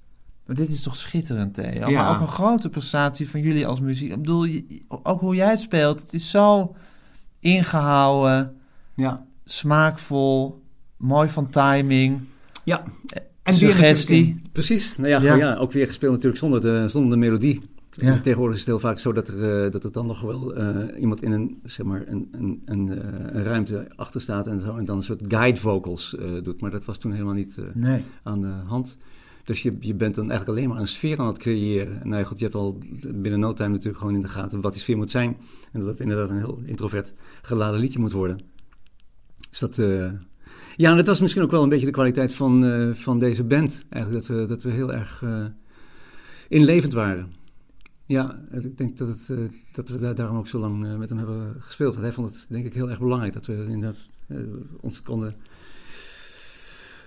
Maar 0.46 0.56
dit 0.56 0.68
is 0.68 0.82
toch 0.82 0.96
schitterend, 0.96 1.54
Theo? 1.54 1.88
Ja. 1.88 2.02
Maar 2.02 2.14
ook 2.14 2.20
een 2.20 2.28
grote 2.28 2.68
prestatie 2.68 3.30
van 3.30 3.40
jullie 3.40 3.66
als 3.66 3.80
muziek. 3.80 4.10
Ik 4.10 4.16
bedoel, 4.16 4.44
je- 4.44 4.82
ook 4.88 5.20
hoe 5.20 5.34
jij 5.34 5.50
het 5.50 5.60
speelt. 5.60 6.00
Het 6.00 6.12
is 6.12 6.30
zo 6.30 6.74
ingehouden, 7.40 8.56
Ja, 8.94 9.26
smaakvol, 9.44 10.62
mooi 10.96 11.28
van 11.28 11.50
timing. 11.50 12.20
ja. 12.64 12.82
En 13.42 13.54
suggestie. 13.54 14.40
Precies. 14.52 14.96
Nou 14.96 15.08
ja, 15.08 15.34
ja, 15.34 15.54
ook 15.56 15.72
weer 15.72 15.86
gespeeld 15.86 16.12
natuurlijk 16.12 16.40
zonder 16.40 16.60
de, 16.60 16.84
zonder 16.88 17.10
de 17.10 17.16
melodie. 17.16 17.60
Ja. 17.96 18.20
Tegenwoordig 18.20 18.54
is 18.54 18.60
het 18.60 18.70
heel 18.70 18.78
vaak 18.78 18.98
zo 18.98 19.12
dat 19.12 19.28
er, 19.28 19.64
eh, 19.64 19.70
dat 19.70 19.84
er 19.84 19.92
dan 19.92 20.06
nog 20.06 20.20
wel 20.20 20.54
eh, 20.54 21.00
iemand 21.00 21.22
in 21.22 21.32
een, 21.32 21.60
zeg 21.64 21.86
maar, 21.86 22.04
een, 22.06 22.28
een, 22.32 22.62
een, 22.64 22.88
eh, 22.88 23.34
een 23.34 23.42
ruimte 23.42 23.86
achter 23.96 24.20
staat 24.20 24.46
en, 24.46 24.60
zo, 24.60 24.76
en 24.76 24.84
dan 24.84 24.96
een 24.96 25.02
soort 25.02 25.22
guide 25.28 25.60
vocals 25.60 26.16
doet. 26.42 26.60
Maar 26.60 26.70
dat 26.70 26.84
was 26.84 26.98
toen 26.98 27.12
helemaal 27.12 27.34
niet 27.34 27.58
Nee. 27.74 28.02
aan 28.22 28.40
de 28.40 28.46
hand. 28.66 28.96
Dus 29.44 29.62
je, 29.62 29.76
je 29.80 29.94
bent 29.94 30.14
dan 30.14 30.30
eigenlijk 30.30 30.58
alleen 30.58 30.70
maar 30.70 30.80
een 30.80 30.88
sfeer 30.88 31.18
aan 31.18 31.26
het 31.26 31.38
creëren. 31.38 32.00
En 32.00 32.08
nou 32.08 32.20
ja, 32.20 32.26
goed, 32.28 32.38
je 32.38 32.44
hebt 32.44 32.56
al 32.56 32.78
binnen 33.14 33.40
no 33.40 33.52
time 33.52 33.70
natuurlijk 33.70 33.98
gewoon 33.98 34.14
in 34.14 34.20
de 34.20 34.28
gaten 34.28 34.60
wat 34.60 34.72
die 34.72 34.80
sfeer 34.82 34.96
moet 34.96 35.10
zijn. 35.10 35.36
En 35.72 35.80
dat 35.80 35.88
het 35.88 36.00
inderdaad 36.00 36.30
een 36.30 36.36
heel 36.36 36.62
introvert 36.64 37.14
geladen 37.42 37.80
liedje 37.80 37.98
moet 37.98 38.12
worden. 38.12 38.40
Dus 39.50 39.58
dat... 39.58 39.76
ja, 40.76 40.90
en 40.90 40.96
dat 40.96 41.06
was 41.06 41.20
misschien 41.20 41.42
ook 41.42 41.50
wel 41.50 41.62
een 41.62 41.68
beetje 41.68 41.86
de 41.86 41.92
kwaliteit 41.92 42.34
van, 42.34 42.94
van 42.94 43.18
deze 43.18 43.44
band. 43.44 43.84
Eigenlijk 43.88 44.26
dat 44.26 44.36
we, 44.38 44.46
dat 44.46 44.62
we 44.62 44.70
heel 44.70 44.92
erg 44.92 45.24
inlevend 46.48 46.92
waren. 46.92 47.41
Ja, 48.12 48.38
ik 48.50 48.78
denk 48.78 48.98
dat, 48.98 49.08
het, 49.08 49.28
eh, 49.30 49.36
dat 49.72 49.88
we 49.88 49.98
daar, 49.98 50.14
daarom 50.14 50.36
ook 50.36 50.48
zo 50.48 50.58
lang 50.58 50.86
eh, 50.86 50.96
met 50.96 51.08
hem 51.08 51.18
hebben 51.18 51.54
gespeeld. 51.58 51.96
Hij 51.96 52.12
vond 52.12 52.28
het 52.30 52.46
denk 52.48 52.66
ik 52.66 52.74
heel 52.74 52.90
erg 52.90 52.98
belangrijk 52.98 53.32
dat 53.32 53.46
we 53.46 53.52
inderdaad 53.68 54.06
eh, 54.26 54.36
ons 54.80 55.02
konden, 55.02 55.34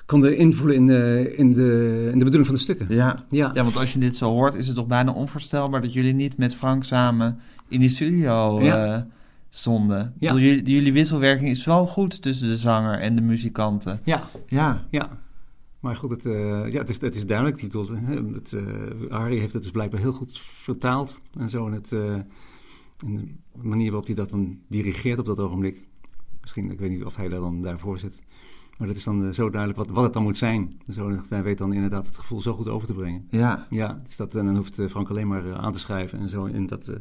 konden 0.06 0.38
invoelen 0.38 0.76
in, 0.76 0.86
de- 0.86 1.34
in, 1.36 1.53
de, 1.53 1.99
in 2.12 2.18
de 2.20 2.24
bedoeling 2.26 2.45
van 2.45 2.56
de 2.56 2.62
stukken. 2.62 2.86
Ja. 2.89 3.24
Ja, 3.30 3.51
ja, 3.53 3.64
want 3.64 3.76
als 3.78 3.93
je 3.93 3.99
dit 3.99 4.16
zo 4.16 4.30
hoort, 4.32 4.56
is 4.56 4.68
het 4.68 4.76
toch 4.76 4.88
bijna 4.88 5.12
onvoorstelbaar 5.12 5.82
dat 5.82 5.93
jullie 5.93 6.14
niet 6.14 6.38
met 6.38 6.56
Frank 6.56 6.84
samen 6.84 7.39
in 7.68 7.80
die 7.80 7.89
studio 7.89 8.62
Ja. 8.64 9.08
stonden. 9.49 9.99
Ik 10.01 10.12
Ja. 10.20 10.34
bedoel, 10.34 10.47
jullie, 10.47 10.64
jullie 10.72 10.93
wisselwerking 10.93 11.49
is 11.49 11.64
zo 11.64 11.86
goed 11.86 12.22
tussen 12.22 12.47
de 12.47 12.58
zanger 12.58 12.99
en 12.99 13.16
de 13.16 13.22
muzikanten. 13.22 13.99
ja, 14.03 14.24
Ja, 14.47 14.86
ja. 14.89 15.10
Maar 15.86 15.95
goed, 15.95 16.11
het, 16.11 16.25
eh, 16.25 16.71
ja, 16.71 16.79
het, 16.79 16.89
is, 16.89 17.01
het 17.01 17.15
is 17.15 17.25
duidelijk. 17.25 17.61
Ik 17.61 17.71
bedoel, 17.71 17.88
het, 18.33 18.53
eh, 18.53 18.63
Harry 19.09 19.39
heeft 19.39 19.53
het 19.53 19.61
dus 19.61 19.71
blijkbaar 19.71 19.99
heel 19.99 20.11
goed 20.11 20.39
vertaald 20.39 21.19
en 21.38 21.49
zo. 21.49 21.65
En, 21.65 21.71
het, 21.71 21.91
eh, 21.91 22.13
en 22.13 23.41
de 23.51 23.67
manier 23.67 23.88
waarop 23.88 24.05
hij 24.05 24.15
dat 24.15 24.29
dan 24.29 24.59
dirigeert 24.67 25.19
op 25.19 25.25
dat 25.25 25.39
ogenblik. 25.39 25.88
Misschien, 26.41 26.71
ik 26.71 26.79
weet 26.79 26.89
niet 26.89 27.03
of 27.03 27.15
hij 27.15 27.27
daar 27.27 27.39
dan 27.39 27.61
daarvoor 27.61 27.99
zit. 27.99 28.21
Maar 28.77 28.88
dat 28.88 28.97
is 28.97 29.03
dan 29.03 29.33
zo 29.33 29.49
duidelijk 29.49 29.79
wat, 29.79 29.89
wat 29.89 30.03
het 30.03 30.13
dan 30.13 30.23
moet 30.23 30.38
zijn. 30.38 30.81
Zo, 30.91 31.17
hij 31.29 31.43
weet 31.43 31.57
dan 31.57 31.73
inderdaad 31.73 32.07
het 32.07 32.17
gevoel 32.17 32.41
zo 32.41 32.53
goed 32.53 32.67
over 32.67 32.88
te 32.88 32.93
brengen. 32.93 33.27
ja. 33.29 33.67
Ja, 33.69 34.01
dus 34.03 34.15
dat, 34.15 34.36
en 34.36 34.45
dan 34.45 34.55
hoeft 34.55 34.81
Frank 34.89 35.09
alleen 35.09 35.27
maar 35.27 35.55
aan 35.55 35.71
te 35.71 35.79
schrijven 35.79 36.19
en 36.19 36.29
zo. 36.29 36.45
En 36.45 36.67
dat, 36.67 36.91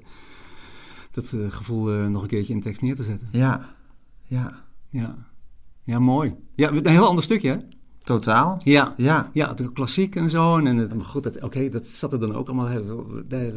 dat 1.10 1.36
gevoel 1.48 2.08
nog 2.08 2.22
een 2.22 2.28
keertje 2.28 2.54
in 2.54 2.60
tekst 2.60 2.80
neer 2.80 2.94
te 2.94 3.02
zetten. 3.02 3.28
Ja, 3.32 3.74
ja. 4.22 4.64
Ja, 4.88 5.16
ja 5.82 5.98
mooi. 5.98 6.34
Ja, 6.54 6.70
een 6.70 6.86
heel 6.86 7.06
ander 7.06 7.24
stukje, 7.24 7.50
hè? 7.50 7.58
Totaal. 8.04 8.60
Ja. 8.64 8.94
Ja, 8.96 9.30
Ja, 9.32 9.52
de 9.54 9.72
klassiek 9.72 10.16
en 10.16 10.30
zo. 10.30 10.58
En, 10.58 10.76
het- 10.76 10.94
maar 10.94 11.04
goed, 11.04 11.22
dat- 11.22 11.42
oké, 11.42 11.68
dat 11.68 11.86
zat 11.86 12.12
er 12.12 12.20
dan 12.20 12.34
ook 12.34 12.48
allemaal. 12.48 12.68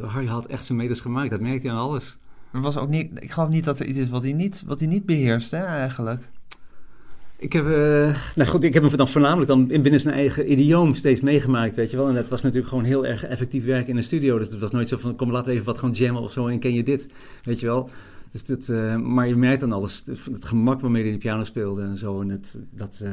Harry 0.02 0.28
had 0.28 0.45
echt 0.45 0.66
zijn 0.66 0.78
meters 0.78 1.00
gemaakt. 1.00 1.30
Dat 1.30 1.39
merkte 1.39 1.68
hij 1.68 1.76
aan 1.76 1.82
alles. 1.84 2.18
er 2.52 2.62
was 2.62 2.78
ook 2.78 2.89
niet, 2.89 3.12
ik 3.20 3.32
geloof 3.32 3.50
niet 3.50 3.64
dat 3.64 3.80
er 3.80 3.86
iets 3.86 3.98
is 3.98 4.10
wat 4.10 4.24
hij 4.24 4.34
niet, 4.34 4.64
wat 4.68 4.80
hij 4.80 4.88
niet 4.88 5.06
beheerst, 5.06 5.52
hè, 5.52 5.58
eigenlijk. 5.64 6.30
Ik 7.39 7.54
heb, 7.54 7.66
eh, 7.66 8.16
nou 8.36 8.50
goed, 8.50 8.64
ik 8.64 8.74
heb 8.74 8.84
hem 8.84 8.98
dan 8.98 9.08
voornamelijk 9.08 9.48
dan 9.48 9.72
in 9.72 9.82
binnen 9.82 10.00
zijn 10.02 10.14
eigen 10.14 10.52
idioom 10.52 10.93
steeds 10.93 11.22
meegemaakt, 11.22 11.76
weet 11.76 11.91
je 11.91 11.98
wel. 11.98 12.08
En 12.10 12.16
het 12.16 12.30
was 12.30 12.41
natuurlijk 12.41 12.70
gewoon 12.70 12.84
heel 12.84 13.06
erg 13.06 13.24
effectief 13.24 13.66
werken 13.66 13.89
in 13.89 13.95
de 13.95 14.02
studio. 14.02 14.38
Dus 14.38 14.48
het 14.50 14.60
was 14.60 14.72
nooit 14.72 14.89
zo 14.89 14.98
van, 14.98 15.16
kom 15.16 15.32
laten 15.32 15.48
we 15.48 15.54
even 15.54 15.66
wat 15.66 15.80
gaan 15.80 15.91
jammen 15.91 16.22
of 16.22 16.32
zo 16.32 16.48
en 16.48 16.60
ken 16.60 16.74
je 16.74 16.84
dit, 16.84 17.08
weet 17.43 17.60
je 17.60 17.66
wel. 17.66 17.89
Dus 18.32 18.43
dit, 18.43 18.70
eh, 18.70 18.95
maar 18.95 19.28
je 19.28 19.36
merkt 19.36 19.60
dan 19.60 19.72
alles, 19.72 20.04
het, 20.06 20.26
het 20.32 20.45
gemak 20.45 20.80
waarmee 20.82 21.04
hij 21.04 21.12
de 21.12 21.18
piano 21.18 21.43
speelde 21.43 21.82
en 21.82 21.98
zo. 21.98 22.22
En 22.22 22.30
het, 22.30 22.58
dat, 22.72 23.00
eh 23.04 23.12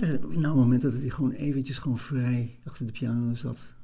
er 0.00 0.20
nou 0.28 0.56
momenten 0.56 0.92
dat 0.92 1.00
hij 1.00 1.10
gewoon 1.10 1.30
eventjes 1.30 1.78
gewoon 1.78 1.98
vrij 1.98 2.58
achter 2.64 2.86
de 2.86 2.92
piano 2.92 3.34
zat? 3.34 3.74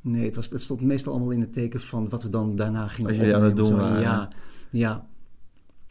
Nee, 0.00 0.24
het, 0.24 0.36
was, 0.36 0.48
het 0.48 0.62
stond 0.62 0.80
meestal 0.80 1.12
allemaal 1.12 1.30
in 1.30 1.40
het 1.40 1.52
teken 1.52 1.80
van 1.80 2.08
wat 2.08 2.22
we 2.22 2.28
dan 2.28 2.56
daarna 2.56 2.88
gingen 2.88 3.54
doen 3.54 3.66
zo. 3.66 3.76
waren. 3.76 4.00
Ja, 4.00 4.28
ja. 4.70 5.06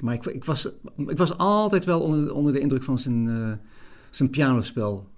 Maar 0.03 0.13
ik, 0.13 0.25
ik, 0.25 0.45
was, 0.45 0.69
ik 0.95 1.17
was 1.17 1.37
altijd 1.37 1.85
wel 1.85 2.01
onder, 2.01 2.33
onder 2.33 2.53
de 2.53 2.59
indruk 2.59 2.83
van 2.83 2.97
zijn, 2.97 3.27
eh, 3.27 3.53
zijn 4.09 4.29
pianospel. 4.29 5.09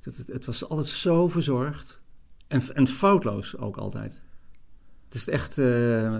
Het, 0.00 0.16
het, 0.16 0.26
het 0.26 0.44
was 0.44 0.68
altijd 0.68 0.86
zo 0.86 1.28
verzorgd. 1.28 2.00
En, 2.46 2.62
en 2.74 2.88
foutloos 2.88 3.56
ook 3.56 3.76
altijd. 3.76 4.24
Het 5.04 5.14
is 5.14 5.28
echt... 5.28 5.58
eh, 5.58 6.16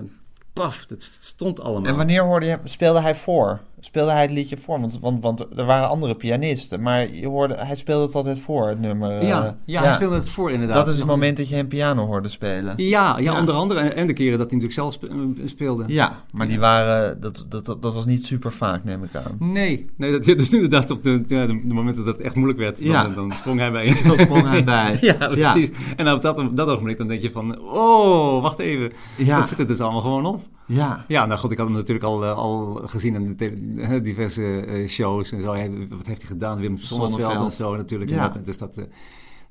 paf, 0.53 0.85
het 0.89 1.03
stond 1.21 1.61
allemaal. 1.61 1.91
En 1.91 1.97
wanneer 1.97 2.23
hoorde 2.23 2.45
je, 2.45 2.59
speelde 2.63 3.01
hij 3.01 3.15
voor? 3.15 3.61
Speelde 3.83 4.11
hij 4.11 4.21
het 4.21 4.31
liedje 4.31 4.57
voor? 4.57 4.79
Want, 4.79 4.99
want, 5.01 5.23
want 5.23 5.57
er 5.59 5.65
waren 5.65 5.89
andere 5.89 6.15
pianisten, 6.15 6.81
maar 6.81 7.13
je 7.13 7.27
hoorde, 7.27 7.55
hij 7.57 7.75
speelde 7.75 8.05
het 8.05 8.15
altijd 8.15 8.39
voor, 8.39 8.67
het 8.67 8.79
nummer. 8.79 9.19
eh, 9.19 9.27
ja, 9.27 9.57
ja, 9.65 9.83
hij 9.83 9.93
speelde 9.93 10.15
het 10.15 10.29
voor 10.29 10.51
inderdaad. 10.51 10.75
Dat 10.77 10.87
is 10.87 10.97
het 10.97 11.07
moment 11.07 11.37
dat 11.37 11.49
je 11.49 11.55
hem 11.55 11.67
piano 11.67 12.05
hoorde 12.05 12.27
spelen. 12.27 12.73
Ja, 12.77 13.17
ja, 13.17 13.17
Ja. 13.17 13.39
onder 13.39 13.53
andere. 13.55 13.79
En, 13.79 14.07
de 14.07 14.13
keren 14.13 14.37
dat 14.37 14.51
hij 14.51 14.59
natuurlijk 14.59 14.97
zelf 14.99 15.11
eh, 15.11 15.47
speelde. 15.47 15.83
Ja, 15.87 16.15
maar 16.31 16.47
die 16.47 16.59
waren, 16.59 17.21
dat, 17.21 17.45
dat, 17.49 17.65
dat, 17.65 17.81
dat 17.81 17.93
was 17.93 18.05
niet 18.05 18.25
super 18.25 18.51
vaak, 18.51 18.83
neem 18.83 19.03
ik 19.03 19.15
aan. 19.15 19.35
Nee, 19.51 19.89
nee 19.97 20.11
dat, 20.11 20.23
dus 20.37 20.53
inderdaad 20.53 20.91
op 20.91 21.03
de, 21.03 21.23
ja, 21.27 21.45
de, 21.45 21.61
de 21.67 21.73
momenten 21.73 22.05
dat 22.05 22.13
het 22.17 22.25
echt 22.25 22.35
moeilijk 22.35 22.59
werd, 22.59 22.77
dan, 22.79 22.87
Ja. 22.87 23.07
dan 23.07 23.31
sprong 23.31 23.59
hij 23.59 23.71
bij. 23.71 24.01
Dan 24.05 24.17
sprong 24.19 24.47
hij 24.47 24.63
bij. 24.63 24.97
ja, 25.19 25.27
precies. 25.27 25.69
En 25.95 26.11
op 26.11 26.21
dat, 26.21 26.39
op 26.39 26.55
dat 26.55 26.67
ogenblik 26.67 26.97
dan 26.97 27.07
denk 27.07 27.21
je 27.21 27.31
van, 27.31 27.59
oh, 27.61 28.41
wacht 28.41 28.59
even, 28.59 28.91
Ja, 29.17 29.37
dat 29.37 29.47
zit 29.47 29.59
er 29.59 29.67
dus 29.67 29.79
allemaal 29.79 30.01
gewoon 30.01 30.25
op. 30.25 30.41
ja. 30.73 31.05
Ja, 31.07 31.25
nou 31.25 31.39
goed, 31.39 31.51
ik 31.51 31.57
had 31.57 31.67
hem 31.67 31.75
natuurlijk 31.75 32.05
al, 32.05 32.23
eh, 32.23 32.33
al 32.35 32.73
gezien 32.85 33.15
in 33.15 33.25
de 33.25 33.35
tele- 33.35 34.01
diverse 34.01 34.59
eh, 34.65 34.87
shows 34.87 35.31
en 35.31 35.41
zo. 35.41 35.53
Hij- 35.53 35.87
wat 35.89 36.05
heeft 36.07 36.21
hij 36.21 36.29
gedaan? 36.31 36.59
Wim 36.59 36.77
Sonneveld 36.77 37.45
en 37.45 37.51
zo 37.51 37.75
natuurlijk. 37.75 38.11
Ja. 38.11 38.27
En 38.27 38.33
dat- 38.33 38.45
dus 38.45 38.57
dat, 38.57 38.77
eh, 38.77 38.85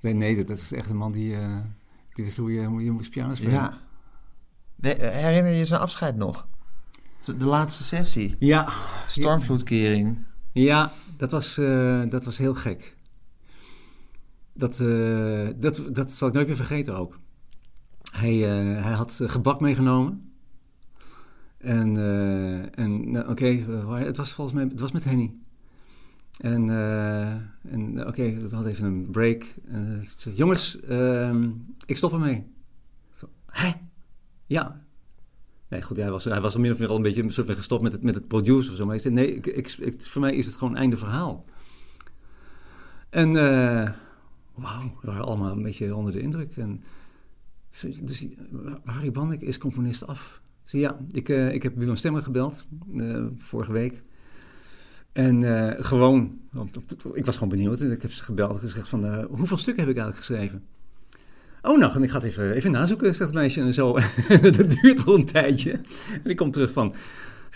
nee, 0.01 0.13
nee, 0.13 0.45
dat 0.45 0.59
is 0.59 0.73
echt 0.73 0.91
een 0.91 0.97
man 0.97 1.13
die, 1.13 1.37
die 2.13 2.25
wist 2.25 2.37
hoe 2.37 2.53
je, 2.53 2.65
hoe 2.65 2.85
je 2.85 2.91
moest 2.91 3.11
piano 3.11 3.35
spelen. 3.35 3.53
ja. 3.53 3.79
Herinner 4.81 5.53
je 5.53 5.65
zijn 5.65 5.81
afscheid 5.81 6.17
nog? 6.17 6.47
De 7.39 7.45
laatste 7.45 7.83
sessie, 7.85 8.37
Ja, 8.39 8.69
stormvloedkering. 9.07 10.19
Ja, 10.53 10.93
dat 11.17 11.31
was, 11.31 11.55
dat 12.09 12.25
was 12.25 12.39
heel 12.39 12.55
gek. 12.55 12.97
Dat, 14.53 14.77
dat, 15.61 15.89
dat 15.93 16.11
zal 16.11 16.29
ik 16.29 16.35
nooit 16.35 16.47
meer 16.47 16.57
vergeten 16.57 16.97
ook. 16.97 17.19
Hij, 18.13 18.35
hij 18.83 18.93
had 18.93 19.21
gebak 19.25 19.61
meegenomen. 19.61 20.30
En, 21.61 21.97
eh, 21.97 22.79
en 22.79 23.11
nou, 23.11 23.29
oké, 23.29 23.47
het 23.47 24.17
was 24.17 24.33
volgens 24.33 24.57
mij 24.57 24.65
het 24.65 24.81
was 24.81 24.93
met 24.93 25.05
Henny. 25.05 25.35
En, 26.41 26.71
eh, 26.71 27.31
en 27.73 27.99
eh, 27.99 28.07
oké, 28.07 28.23
we 28.49 28.55
hadden 28.55 28.73
even 28.73 28.85
een 28.87 29.11
break. 29.11 29.45
En, 29.67 30.01
ik 30.03 30.09
zei, 30.17 30.35
jongens, 30.35 30.81
ehm, 30.81 31.51
ik 31.87 31.97
stop 31.97 32.13
ermee. 32.13 32.37
Ik 33.21 33.29
Hè? 33.47 33.71
Ja, 34.47 34.85
Nee, 35.69 35.83
goed, 35.83 35.97
hij 35.97 36.11
was, 36.11 36.25
hij 36.25 36.41
was 36.41 36.55
al 36.55 36.61
min 36.61 36.73
of 36.73 36.79
meer 36.79 36.89
al 36.89 36.97
een 36.97 37.03
beetje 37.03 37.23
een 37.23 37.33
soort 37.33 37.47
van 37.47 37.57
gestopt 37.57 37.83
met 37.83 37.93
het, 37.93 38.03
met 38.03 38.15
het 38.15 38.29
produce 38.29 38.71
of 38.71 38.77
zo. 38.77 38.85
Maar 38.85 38.95
hij 38.95 39.03
zei, 39.03 39.15
nee, 39.15 39.35
ik, 39.35 39.47
ik, 39.47 39.69
ik- 39.79 40.03
voor 40.03 40.21
mij 40.21 40.35
is 40.35 40.47
het 40.47 40.55
gewoon 40.55 40.77
einde 40.77 40.97
verhaal. 40.97 41.45
En 43.11 43.33
wauw, 44.55 44.99
we 45.01 45.07
waren 45.07 45.25
allemaal 45.25 45.53
een 45.57 45.63
beetje 45.63 45.95
onder 45.95 46.13
de 46.13 46.21
indruk. 46.21 46.57
En, 46.57 46.83
dus 48.03 48.27
Harry 48.85 49.11
Bannek 49.11 49.41
is 49.41 49.59
componist 49.59 50.07
af. 50.07 50.43
Ja, 50.79 50.97
ik, 51.13 51.29
eh, 51.29 51.53
ik 51.53 51.63
heb 51.63 51.77
Willem 51.77 51.97
Stemmer 51.97 52.23
gebeld, 52.23 52.67
eh, 52.97 53.25
vorige 53.39 53.73
week. 53.73 54.03
En 55.13 55.45
eh, 55.45 55.85
gewoon, 55.85 56.39
ik 57.13 57.27
was 57.27 57.35
gewoon 57.35 57.49
benieuwd. 57.49 57.81
En 57.81 57.93
ik 57.93 58.03
heb 58.03 58.13
ze 58.13 58.23
gebeld 58.23 58.55
en 58.55 58.61
gezegd 58.61 58.89
van, 58.89 59.25
hoeveel 59.25 59.57
stukken 59.57 59.83
heb 59.85 59.93
ik 59.93 59.99
eigenlijk 60.01 60.27
geschreven? 60.27 60.65
Oh, 61.63 61.79
nou, 61.79 62.03
ik 62.03 62.11
ga 62.11 62.17
het 62.17 62.27
even, 62.27 62.53
even 62.53 62.71
nazoeken, 62.71 63.07
zegt 63.07 63.31
het 63.31 63.39
meisje. 63.39 63.61
En 63.61 63.75
zo, 63.75 63.93
dat 64.57 64.71
duurt 64.71 65.05
wel 65.05 65.15
een 65.15 65.27
tijdje. 65.27 65.73
En 66.23 66.31
ik 66.31 66.37
kom 66.37 66.51
terug 66.51 66.73
van... 66.73 66.95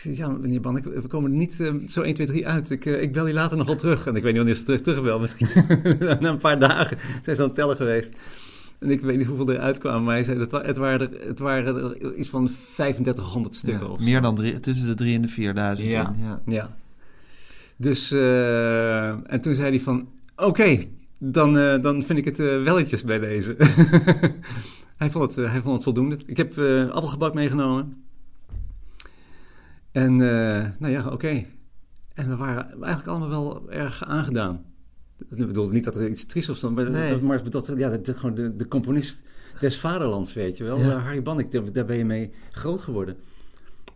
Ja, 0.02 0.28
meneer 0.28 0.60
Ban, 0.60 0.82
we 0.82 1.06
komen 1.08 1.30
er 1.30 1.36
niet 1.36 1.52
zo 1.86 2.02
1, 2.02 2.14
2, 2.14 2.26
3 2.26 2.46
uit. 2.46 2.70
Ik, 2.70 2.84
ik 2.84 3.12
bel 3.12 3.26
je 3.26 3.32
later 3.32 3.56
nog 3.56 3.66
wel 3.66 3.76
terug. 3.76 4.06
En 4.06 4.16
ik 4.16 4.22
weet 4.22 4.32
niet 4.32 4.36
wanneer 4.36 4.54
ze 4.54 4.62
terug, 4.62 4.80
terugbel. 4.80 5.18
Misschien 5.18 5.48
na 6.20 6.28
een 6.28 6.38
paar 6.38 6.58
dagen 6.58 6.98
zijn 7.22 7.36
ze 7.36 7.42
aan 7.42 7.48
het 7.48 7.56
tellen 7.56 7.76
geweest. 7.76 8.12
En 8.84 8.90
ik 8.90 9.00
weet 9.00 9.16
niet 9.16 9.26
hoeveel 9.26 9.50
er 9.50 9.58
uitkwamen. 9.58 10.04
Maar 10.04 10.14
hij 10.14 10.24
zei, 10.24 10.38
dat 10.38 10.50
het 10.50 10.76
waren 10.76 11.00
er, 11.00 11.26
het 11.26 11.38
waren 11.38 11.76
er 11.76 12.14
iets 12.14 12.28
van 12.28 12.50
3500 12.74 13.54
stukken. 13.54 13.86
Ja, 13.86 13.92
of 13.92 14.00
meer 14.00 14.20
dan 14.20 14.34
drie, 14.34 14.60
tussen 14.60 14.86
de 14.86 14.94
drie 14.94 15.14
en 15.14 15.22
de 15.22 15.28
4000. 15.28 15.92
Ja. 15.92 16.08
in, 16.08 16.22
ja. 16.22 16.42
Ja. 16.46 16.70
Dus, 17.76 18.10
eh, 18.10 19.08
en 19.08 19.40
toen 19.40 19.54
zei 19.54 19.68
hij 19.68 19.80
van, 19.80 20.08
oké, 20.36 20.84
dan, 21.18 21.58
eh, 21.58 21.82
dan 21.82 22.02
vind 22.02 22.18
ik 22.18 22.24
het 22.24 22.38
eh, 22.38 22.62
welletjes 22.62 23.04
bij 23.04 23.18
deze. 23.18 23.56
hij, 24.96 25.10
vond 25.10 25.36
het, 25.36 25.46
hij 25.50 25.60
vond 25.60 25.74
het 25.74 25.84
voldoende. 25.84 26.18
Ik 26.26 26.36
heb 26.36 26.58
appelgebak 26.92 27.34
meegenomen. 27.34 28.04
En, 29.92 30.16
nou 30.78 30.88
ja, 30.88 31.08
oké. 31.08 31.44
En 32.14 32.28
we 32.28 32.36
waren 32.36 32.70
eigenlijk 32.70 33.06
allemaal 33.06 33.28
wel 33.28 33.70
erg 33.70 34.04
aangedaan. 34.04 34.64
Ik 35.30 35.46
bedoel 35.46 35.68
niet 35.68 35.84
dat 35.84 35.96
er 35.96 36.08
iets 36.08 36.26
triest 36.26 36.48
was, 36.48 36.60
maar, 36.60 36.90
Nee. 36.90 37.20
maar 37.20 37.50
dat, 37.50 37.72
ja, 37.76 37.88
dat, 37.90 38.06
dat 38.06 38.16
gewoon 38.16 38.34
de, 38.34 38.56
de 38.56 38.68
componist 38.68 39.22
des 39.60 39.78
vaderlands, 39.78 40.32
weet 40.34 40.56
je 40.56 40.64
wel. 40.64 40.78
Ja. 40.78 40.98
Harry 40.98 41.22
Bannek, 41.22 41.50
daar, 41.50 41.72
daar 41.72 41.84
ben 41.84 41.96
je 41.96 42.04
mee 42.04 42.30
groot 42.50 42.80
geworden. 42.80 43.16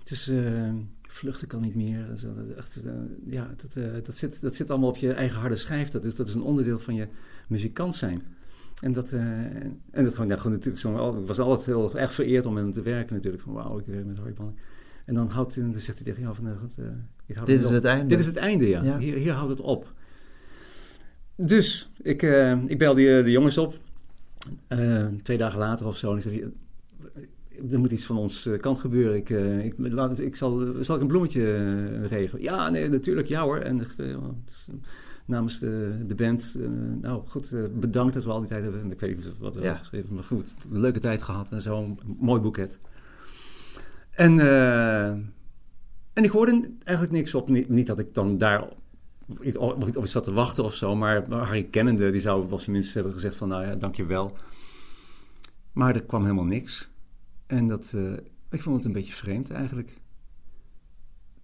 Dus 0.05 0.29
eh, 0.29 0.69
vluchten 1.09 1.49
kan 1.49 1.61
niet 1.61 1.75
meer. 1.75 2.07
Dat 2.09 2.25
echt, 2.57 2.77
eh, 2.85 2.93
ja, 3.27 3.51
dat, 3.57 3.77
eh, 3.77 3.85
dat, 4.03 4.15
zit, 4.15 4.41
dat 4.41 4.55
zit 4.55 4.71
allemaal 4.71 4.89
op 4.89 4.97
je 4.97 5.13
eigen 5.13 5.41
harde 5.41 5.57
schijf. 5.57 5.89
Dat, 5.89 6.03
dus 6.03 6.17
dat 6.17 6.27
is 6.29 6.35
een 6.35 6.43
onderdeel 6.43 6.79
van 6.79 6.95
je 6.95 7.09
muzikant 7.49 7.95
zijn. 7.95 8.23
En 8.81 8.93
dat, 8.93 9.11
en 9.13 9.81
dat 9.91 10.13
gewoon, 10.15 10.29
ja, 10.29 10.37
gewoon 10.37 10.53
natuurlijk 10.53 10.79
zo, 10.79 11.19
ik 11.21 11.27
was 11.27 11.39
altijd 11.39 11.67
heel 11.67 11.99
erg 11.99 12.13
vereerd 12.13 12.47
om 12.47 12.53
met 12.55 12.63
hem 12.63 12.73
te 12.73 12.83
werken 12.83 13.15
natuurlijk. 13.15 13.43
Van 13.43 13.53
wauw, 13.53 13.79
ik 13.79 13.87
werk 13.87 14.07
met 14.07 14.17
Harry 14.17 14.33
Bannek. 14.33 14.59
En 15.05 15.15
dan, 15.15 15.29
houdt, 15.29 15.55
hij- 15.55 15.65
dan 15.65 15.81
zegt 15.81 15.99
hij 15.99 16.07
tegen 16.07 16.23
jou 16.23 16.35
van, 16.35 16.47
ik 17.27 17.35
hou 17.35 17.47
Dit 17.47 17.61
is 17.61 17.67
op. 17.67 17.73
het 17.73 17.85
einde. 17.85 18.07
Dit 18.07 18.19
is 18.19 18.27
het 18.27 18.37
einde, 18.37 18.69
ja. 18.69 18.83
Ja. 18.83 18.99
Hier, 18.99 19.15
hier 19.17 19.33
houdt 19.33 19.51
het 19.51 19.61
op. 19.61 19.93
Dus, 21.41 21.91
ik, 22.03 22.23
eh, 22.23 22.63
ik 22.67 22.79
bel 22.79 22.95
die, 22.95 23.17
eh, 23.17 23.25
de 23.25 23.31
jongens 23.31 23.59
op. 23.59 23.79
Eh, 24.69 25.07
twee 25.23 25.39
dagen 25.39 25.59
later 25.59 25.87
of 25.87 25.97
zo. 25.97 26.11
En 26.11 26.17
ik 26.17 26.23
zeg, 26.23 26.41
er 27.73 27.79
moet 27.79 27.93
iets 27.93 28.05
van 28.05 28.17
ons 28.19 28.49
kant 28.61 28.79
gebeuren. 28.79 29.17
Ik, 29.17 29.29
ik, 29.65 29.75
laat, 29.77 30.19
ik 30.19 30.37
zal, 30.37 30.67
zal 30.81 30.95
ik 30.97 31.01
een 31.03 31.07
bloemetje 31.09 32.07
regelen? 32.07 32.43
Ja, 32.43 32.71
nee, 32.71 32.89
natuurlijk, 32.89 33.29
ja 33.29 33.43
hoor. 33.43 33.59
En 33.59 33.77
dus, 33.77 34.69
namens 35.25 35.59
de, 35.59 36.05
de 36.07 36.15
band, 36.15 36.57
nou 37.01 37.23
goed, 37.27 37.55
bedankt 37.81 38.15
dat 38.15 38.25
we 38.25 38.31
al 38.31 38.39
die 38.41 38.49
tijd 38.49 38.63
hebben. 38.63 38.81
En 38.81 38.91
ik 38.93 39.01
weet 39.01 39.17
niet 39.17 39.39
wat 39.39 39.55
we 39.55 39.59
Ja. 39.61 39.65
hebben 39.65 39.81
geschreven, 39.81 40.15
maar 40.15 40.25
goed, 40.25 40.55
een 40.73 40.81
leuke 40.81 40.99
tijd 40.99 41.23
gehad 41.23 41.53
en 41.53 41.63
zo. 41.63 41.83
Een 41.83 41.99
mooi 42.21 42.41
boeket. 42.41 42.79
En, 44.11 44.41
en 46.13 46.25
ik 46.25 46.31
hoorde 46.31 46.71
eigenlijk 46.85 47.17
niks 47.17 47.35
op. 47.35 47.49
Niet, 47.49 47.69
niet 47.69 47.87
dat 47.87 47.99
ik 47.99 48.15
dan 48.15 48.39
daar 48.39 48.69
op, 49.57 49.97
op 49.97 50.05
iets 50.05 50.13
zat 50.13 50.25
te 50.25 50.33
wachten 50.33 50.65
of 50.65 50.75
zo. 50.75 50.97
Maar 50.97 51.31
Harry 51.31 51.65
kennende, 51.65 52.11
die 52.11 52.21
zou 52.21 52.49
wel 52.49 52.61
minstens 52.67 52.95
hebben 52.95 53.13
gezegd 53.13 53.37
van... 53.37 53.49
nou 53.49 53.67
ja, 53.67 53.75
dankjewel. 53.75 54.37
Maar 55.73 55.95
er 55.95 56.05
kwam 56.05 56.23
helemaal 56.23 56.45
niks. 56.45 56.91
En 57.47 57.67
dat, 57.67 57.93
eh, 57.95 58.13
ik 58.51 58.63
vond 58.63 58.77
het 58.77 58.85
een 58.85 58.93
beetje 58.93 59.13
vreemd 59.13 59.51
eigenlijk. 59.51 59.97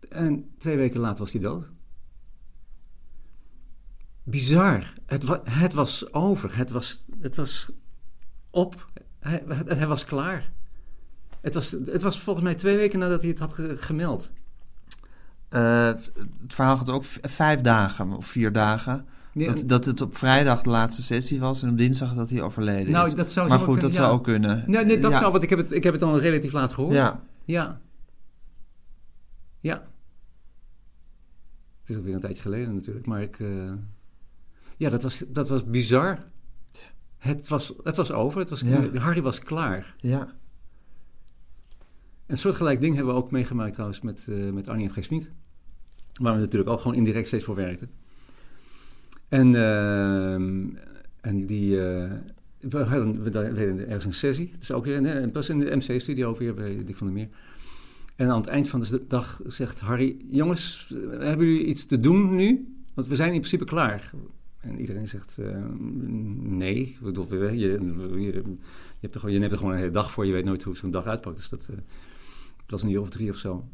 En 0.08 0.50
twee 0.58 0.76
weken 0.76 1.00
later 1.00 1.18
was 1.18 1.32
hij 1.32 1.40
dood. 1.40 1.72
Bizar. 4.22 4.92
Het, 5.06 5.24
het 5.44 5.72
was 5.72 6.12
over. 6.12 6.56
Het 6.56 6.70
was, 6.70 7.04
het 7.20 7.36
was 7.36 7.70
op. 8.50 8.90
Hij, 9.18 9.44
hij, 9.46 9.76
hij 9.76 9.86
was 9.86 10.04
klaar. 10.04 10.52
Het 11.40 11.54
was, 11.54 11.70
het 11.70 12.02
was 12.02 12.20
volgens 12.20 12.44
mij 12.44 12.54
twee 12.54 12.76
weken 12.76 12.98
nadat 12.98 13.20
hij 13.20 13.30
het 13.30 13.38
had 13.38 13.52
ge- 13.52 13.76
gemeld. 13.76 14.30
Eh, 15.54 15.86
het 16.42 16.54
verhaal 16.54 16.76
gaat 16.76 16.90
ook 16.90 17.04
vijf 17.22 17.60
dagen 17.60 18.12
of 18.12 18.26
vier 18.26 18.52
dagen. 18.52 19.06
Ja, 19.32 19.46
dat, 19.46 19.64
dat 19.66 19.84
het 19.84 20.00
op 20.00 20.16
vrijdag 20.16 20.62
de 20.62 20.70
laatste 20.70 21.02
sessie 21.02 21.40
was 21.40 21.62
en 21.62 21.68
op 21.70 21.78
dinsdag 21.78 22.14
dat 22.14 22.30
hij 22.30 22.42
overleden 22.42 22.92
Nou, 22.92 23.06
is. 23.08 23.14
dat 23.14 23.32
zou 23.32 23.48
maar 23.48 23.58
goed, 23.58 23.66
kunnen, 23.66 23.82
dat 23.84 23.92
ja. 23.94 23.96
zou 24.02 24.12
ook 24.12 24.24
kunnen. 24.24 24.64
Nee, 24.66 24.84
nee 24.84 24.98
dat 25.00 25.10
ja. 25.10 25.18
zou, 25.18 25.30
want 25.32 25.42
ik 25.42 25.50
heb, 25.50 25.58
het, 25.58 25.72
ik 25.72 25.82
heb 25.82 25.92
het 25.92 26.00
dan 26.00 26.16
relatief 26.16 26.52
laat 26.52 26.72
gehoord. 26.72 26.94
Ja, 26.94 27.20
Ja. 27.44 27.80
Ja. 29.60 29.82
Het 31.80 31.88
is 31.90 31.96
ook 31.96 32.04
weer 32.04 32.14
een 32.14 32.20
tijdje 32.20 32.42
geleden 32.42 32.74
natuurlijk, 32.74 33.06
maar 33.06 33.22
ik... 33.22 33.38
eh, 33.40 33.72
ja, 34.76 34.90
dat 34.90 35.02
was, 35.02 35.24
dat 35.28 35.48
was 35.48 35.64
bizar. 35.64 36.18
Het 37.18 37.48
was, 37.48 37.72
het 37.82 37.96
was 37.96 38.12
over, 38.12 38.40
het 38.40 38.50
was. 38.50 38.62
Harry 38.94 39.22
was 39.22 39.38
klaar. 39.40 39.94
ja. 39.98 40.28
Een 42.26 42.38
soortgelijk 42.38 42.80
ding 42.80 42.94
hebben 42.94 43.14
we 43.14 43.20
ook 43.20 43.30
meegemaakt 43.30 43.72
trouwens 43.72 44.00
met, 44.00 44.26
eh 44.28 44.50
met 44.50 44.68
Arnie 44.68 44.88
en 44.88 45.02
G. 45.02 45.04
Smit. 45.04 45.32
Waar 46.20 46.34
we 46.34 46.40
natuurlijk 46.40 46.70
ook 46.70 46.80
gewoon 46.80 46.96
indirect 46.96 47.26
steeds 47.26 47.44
voor 47.44 47.54
werkten. 47.54 47.90
En, 49.28 49.54
ehm, 49.54 50.66
en 51.20 51.46
die... 51.46 51.80
eh, 51.86 52.12
we 52.60 52.78
hadden, 52.78 53.22
we 53.22 53.30
deden 53.30 53.78
ergens 53.86 54.04
een 54.04 54.14
sessie. 54.14 54.48
Het 54.52 54.62
is 54.62 54.72
ook 54.72 54.84
weer 54.84 54.96
in, 54.96 55.02
de- 55.02 55.28
pas 55.32 55.48
in 55.48 55.58
de 55.58 55.76
MC-studio 55.76 56.36
weer 56.36 56.54
bij 56.54 56.84
Dick 56.84 56.96
van 56.96 57.06
der 57.06 57.16
Meer. 57.16 57.28
En 58.16 58.28
aan 58.30 58.40
het 58.40 58.46
eind 58.46 58.68
van 58.68 58.80
de 58.80 59.04
dag 59.08 59.40
zegt 59.46 59.80
Harry... 59.80 60.16
Jongens, 60.30 60.92
eh, 60.94 61.18
hebben 61.18 61.46
jullie 61.46 61.64
iets 61.66 61.86
te 61.86 62.00
doen 62.00 62.34
nu? 62.34 62.74
Want 62.94 63.06
we 63.06 63.16
zijn 63.16 63.32
in 63.32 63.38
principe 63.38 63.64
klaar. 63.64 64.10
En 64.60 64.80
iedereen 64.80 65.08
zegt... 65.08 65.38
eh, 65.38 65.56
nee. 66.40 66.76
Ik 66.80 66.98
bedoel, 67.02 67.34
je, 67.34 67.58
je, 67.58 67.68
je, 68.20 68.42
hebt 69.00 69.14
er 69.14 69.20
gewoon, 69.20 69.34
je 69.34 69.38
neemt 69.40 69.52
er 69.52 69.58
gewoon 69.58 69.72
een 69.72 69.78
hele 69.78 69.90
dag 69.90 70.10
voor. 70.10 70.26
Je 70.26 70.32
weet 70.32 70.44
nooit 70.44 70.62
hoe 70.62 70.76
zo'n 70.76 70.90
dag 70.90 71.06
uitpakt. 71.06 71.36
Dus 71.36 71.48
dat... 71.48 71.68
eh, 71.70 71.76
het 72.62 72.70
was 72.70 72.82
een 72.82 72.90
uur 72.90 73.00
of 73.00 73.10
drie 73.10 73.30
of 73.30 73.36
zo. 73.36 73.64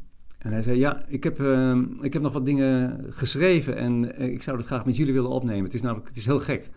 En 0.41 0.51
hij 0.51 0.61
zei, 0.61 0.79
ja, 0.79 1.05
ik 1.07 1.23
heb, 1.23 1.39
eh, 1.39 1.79
ik 2.01 2.13
heb 2.13 2.21
nog 2.21 2.33
wat 2.33 2.45
dingen 2.45 3.05
geschreven 3.09 3.75
en 3.77 4.15
eh, 4.15 4.31
ik 4.31 4.43
zou 4.43 4.57
dat 4.57 4.65
graag 4.65 4.85
met 4.85 4.95
jullie 4.95 5.13
willen 5.13 5.29
opnemen. 5.29 5.63
Het 5.63 5.73
is 5.73 5.81
namelijk, 5.81 6.07
het 6.07 6.17
is 6.17 6.25
heel 6.25 6.39
gek. 6.39 6.69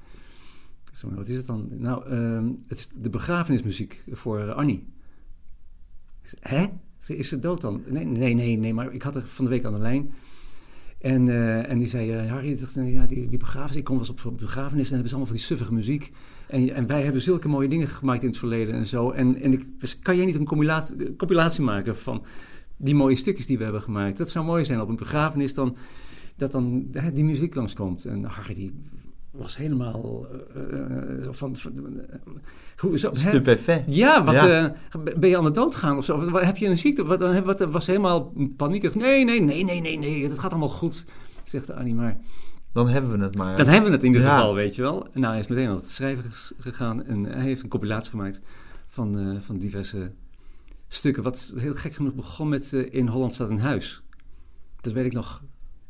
Ik 0.91 1.01
zei, 1.01 1.15
wat 1.15 1.29
is 1.29 1.37
het 1.37 1.47
dan? 1.47 1.69
Nou, 1.71 2.09
ehm, 2.09 2.53
het 2.69 2.79
is 2.79 2.89
de 2.95 3.11
begrafenismuziek 3.11 4.05
voor 4.11 4.39
eh, 4.39 4.55
Annie. 4.55 4.87
Ik 6.23 6.71
Is 7.07 7.29
ze 7.29 7.39
dood 7.39 7.61
dan? 7.61 7.83
Nee, 7.87 8.05
nee, 8.05 8.35
nee, 8.35 8.57
nee, 8.57 8.75
maar 8.75 8.93
ik 8.93 9.03
had 9.03 9.17
er 9.17 9.27
van 9.27 9.45
de 9.45 9.51
week 9.51 9.65
aan 9.65 9.73
de 9.73 9.79
lijn. 9.79 10.13
En, 11.05 11.29
eh, 11.29 11.71
en 11.71 11.79
die 11.79 11.89
zei, 11.89 12.13
Harry, 12.13 12.57
dacht, 12.57 12.77
eh, 12.77 12.95
ja, 12.95 13.07
die, 13.07 13.27
die 13.27 13.39
begrafenis, 13.39 13.77
ik 13.77 13.85
kom 13.85 13.99
wel 13.99 14.09
op 14.25 14.39
begrafenis 14.39 14.87
en 14.87 14.93
hebben 14.93 15.09
ze 15.09 15.17
allemaal 15.17 15.27
van 15.27 15.37
die 15.37 15.45
suffige 15.45 15.73
muziek. 15.73 16.13
En, 16.49 16.75
en 16.75 16.87
wij 16.87 17.03
hebben 17.03 17.23
zulke 17.23 17.49
mooie 17.49 17.69
dingen 17.69 17.89
gemaakt 17.89 18.23
in 18.23 18.29
het 18.29 18.39
verleden 18.39 18.75
en 18.75 18.87
zo. 18.87 19.11
En, 19.11 19.41
en 19.41 19.53
ik, 19.53 19.81
dus 19.81 19.99
kan 19.99 20.17
jij 20.17 20.25
niet 20.25 20.35
een 20.35 21.17
compilatie 21.17 21.63
maken 21.63 21.97
van 21.97 22.25
die 22.77 22.95
mooie 22.95 23.17
stukjes 23.17 23.47
die 23.47 23.59
we 23.59 23.65
hebben 23.65 23.83
gemaakt? 23.83 24.19
Dat 24.19 24.31
zou 24.31 24.45
mooi 24.45 24.65
zijn 24.65 24.81
op 24.81 24.89
een 24.89 24.97
begrafenis 24.97 25.55
dan, 25.55 25.77
dat 26.37 26.53
dan 26.53 26.87
hè, 26.93 27.13
die 27.13 27.25
muziek 27.25 27.55
langskomt. 27.55 28.05
En 28.05 28.25
Harry 28.25 28.55
die 28.55 28.73
was 29.31 29.57
helemaal 29.57 30.27
eh, 30.55 31.29
van... 31.31 31.57
van 31.57 32.01
eh, 32.11 32.19
hoe, 32.77 32.99
zo? 32.99 33.11
Stupefait. 33.13 33.83
Ja, 33.87 34.25
wat, 34.25 34.35
Ja. 34.35 34.75
ben 35.19 35.29
je 35.29 35.37
aan 35.39 35.45
de 35.45 35.51
dood 35.51 35.75
gaan 35.77 35.97
of 35.97 36.05
zo? 36.05 36.37
Heb 36.39 36.57
je 36.57 36.67
een 36.69 36.79
ziekte? 36.79 37.05
Wat, 37.45 37.61
was 37.61 37.87
helemaal 37.87 38.33
paniekerig. 38.57 38.95
Nee, 38.95 39.25
nee, 39.25 39.41
nee, 39.41 39.65
nee, 39.65 39.81
nee, 39.81 39.99
nee, 39.99 40.29
dat 40.29 40.39
gaat 40.39 40.51
allemaal 40.51 40.69
goed, 40.69 41.05
zegt 41.45 41.71
Annie. 41.71 41.95
Maar 41.95 42.17
Dan 42.73 42.89
hebben 42.89 43.19
we 43.19 43.25
het 43.25 43.37
maar. 43.37 43.57
dan 43.57 43.67
hebben 43.67 43.91
we 43.91 43.97
het 43.97 44.05
in 44.05 44.13
ieder 44.13 44.27
Ja. 44.27 44.37
geval, 44.37 44.55
weet 44.55 44.75
je 44.75 44.83
wel. 44.83 45.07
Nou, 45.13 45.33
hij 45.33 45.39
is 45.41 45.47
meteen 45.47 45.69
aan 45.69 45.77
het 45.77 45.89
schrijven 45.89 46.25
gegaan 46.59 47.05
en 47.05 47.25
hij 47.25 47.43
heeft 47.43 47.63
een 47.63 47.69
compilatie 47.69 48.11
gemaakt 48.11 48.41
van, 48.89 49.39
van 49.45 49.59
diverse 49.59 50.13
stukken. 50.95 51.23
Wat 51.23 51.53
heel 51.57 51.75
gek 51.75 51.95
genoeg 51.95 52.15
begon 52.15 52.49
met 52.49 52.73
eh, 52.73 52.95
In 52.95 53.07
Holland 53.07 53.35
staat 53.35 53.51
een 53.51 53.59
huis. 53.59 54.03
Dat 54.81 54.93
weet 54.93 55.05
ik 55.05 55.13
nog. 55.13 55.43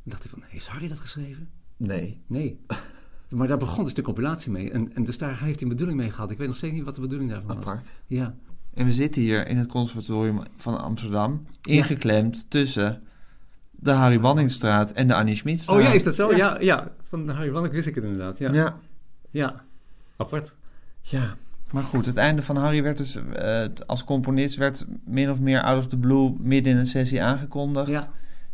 Ik 0.04 0.10
dacht 0.10 0.24
ik 0.24 0.30
van, 0.30 0.42
heeft 0.46 0.68
Harry 0.68 0.88
dat 0.88 0.98
geschreven? 0.98 1.48
Nee. 1.76 2.22
Nee. 2.26 2.60
Maar 3.28 3.48
daar 3.48 3.58
begon 3.58 3.84
dus 3.84 3.94
de 3.94 4.02
compilatie 4.02 4.50
mee. 4.50 4.70
En, 4.70 4.94
en 4.94 5.04
dus 5.04 5.18
daar 5.18 5.40
heeft 5.40 5.60
hij 5.60 5.62
een 5.62 5.68
bedoeling 5.68 5.98
mee 5.98 6.10
gehad. 6.10 6.30
Ik 6.30 6.38
weet 6.38 6.46
nog 6.46 6.56
steeds 6.56 6.72
niet 6.72 6.84
wat 6.84 6.94
de 6.94 7.00
bedoeling 7.00 7.30
daarvan 7.30 7.56
was. 7.56 7.64
Apart. 7.64 7.92
Ja. 8.06 8.34
En 8.74 8.86
we 8.86 8.92
zitten 8.92 9.22
hier 9.22 9.46
in 9.46 9.56
het 9.56 9.66
conservatorium 9.66 10.40
van 10.56 10.80
Amsterdam, 10.80 11.46
ingeklemd 11.62 12.50
tussen 12.50 13.02
de 13.70 13.90
Harry 13.90 14.20
Banningstraat 14.20 14.92
en 14.92 15.06
de 15.06 15.14
Annie 15.14 15.36
Schmidstraat. 15.36 15.78
Oh 15.78 15.82
ja, 15.82 15.92
is 15.92 16.02
dat 16.02 16.14
zo? 16.14 16.34
Ja, 16.34 16.60
ja. 16.60 16.92
Van 17.02 17.28
Harry 17.28 17.50
Wannek 17.50 17.72
wist 17.72 17.86
ik 17.86 17.94
het 17.94 18.04
inderdaad. 18.04 18.38
Ja. 18.38 18.52
ja. 18.52 18.78
Ja. 19.30 19.64
Apart. 20.16 20.56
Ja. 21.00 21.34
Maar 21.72 21.82
goed, 21.82 22.06
het 22.06 22.16
einde 22.16 22.42
van 22.42 22.56
Harry 22.56 22.82
werd 22.82 22.96
dus 22.96 23.16
eh, 23.16 23.64
als 23.86 24.04
componist 24.04 24.56
werd 24.56 24.86
min 25.04 25.30
of 25.30 25.40
meer 25.40 25.62
out 25.62 25.78
of 25.78 25.86
the 25.86 25.96
blue 25.96 26.34
midden 26.40 26.72
in 26.72 26.78
een 26.78 26.86
sessie 26.86 27.22
aangekondigd. 27.22 27.88
Ja. 27.88 28.08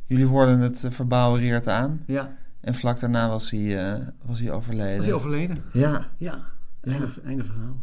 Jullie 0.07 0.27
hoorden 0.27 0.59
het 0.59 0.83
uh, 0.85 0.91
verbouwereerd 0.91 1.69
aan. 1.69 2.03
Ja. 2.07 2.37
En 2.61 2.75
vlak 2.75 3.01
daarna 3.01 3.29
was 3.29 3.51
hij, 3.51 3.61
uh, 3.61 4.07
was 4.23 4.41
hij 4.41 4.51
overleden. 4.51 4.97
Was 4.97 5.07
hij 5.07 5.15
overleden? 5.15 5.57
Ja. 5.73 6.09
Ja. 6.17 6.39
Einde, 6.81 7.07
ja. 7.07 7.29
einde 7.29 7.45
verhaal. 7.45 7.81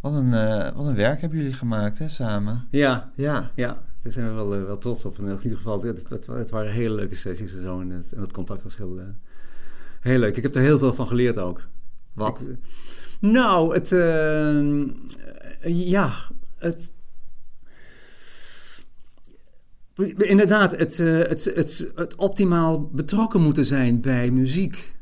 Wat 0.00 0.14
een, 0.14 0.30
wat 0.74 0.86
een 0.86 0.94
werk 0.94 1.20
hebben 1.20 1.38
jullie 1.38 1.54
gemaakt, 1.54 1.98
hè, 1.98 2.08
samen? 2.08 2.66
Ja. 2.70 3.10
Ja. 3.14 3.50
Ja. 3.54 3.78
Daar 4.02 4.12
zijn 4.12 4.26
we 4.26 4.32
wel, 4.32 4.48
wel 4.48 4.78
trots 4.78 5.04
op. 5.04 5.18
In 5.18 5.38
ieder 5.42 5.56
geval, 5.56 5.82
het, 5.82 6.08
het, 6.08 6.26
het 6.26 6.50
waren 6.50 6.72
hele 6.72 6.94
leuke 6.94 7.14
sessies 7.14 7.54
en 7.54 7.62
zo. 7.62 7.80
En 7.80 7.90
het, 7.90 8.12
en 8.12 8.20
het 8.20 8.32
contact 8.32 8.62
was 8.62 8.76
heel, 8.76 9.00
heel 10.00 10.18
leuk. 10.18 10.36
Ik 10.36 10.42
heb 10.42 10.54
er 10.54 10.62
heel 10.62 10.78
veel 10.78 10.92
van 10.92 11.06
geleerd 11.06 11.38
ook. 11.38 11.62
Wat? 12.12 12.40
Ik, 12.40 12.58
nou, 13.30 13.74
het... 13.74 13.90
Uh, 13.90 14.82
ja, 15.62 16.12
het... 16.58 16.94
Inderdaad, 20.16 20.76
het, 20.76 20.98
uh, 20.98 21.18
het, 21.18 21.44
het, 21.44 21.90
het, 21.94 22.14
optimaal 22.14 22.88
betrokken 22.88 23.42
moeten 23.42 23.64
zijn 23.64 24.00
bij 24.00 24.30
muziek. 24.30 24.94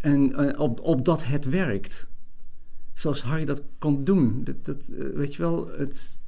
En 0.00 0.42
uh, 0.42 0.60
op, 0.60 0.80
op 0.80 1.04
dat 1.04 1.24
het 1.24 1.48
werkt. 1.48 2.08
Zoals 2.92 3.22
Harry 3.22 3.44
dat 3.44 3.62
kon 3.78 4.04
doen. 4.04 4.46
Dat, 4.62 4.76
weet 5.14 5.34
je 5.34 5.42
wel, 5.42 5.68
het, 5.68 6.18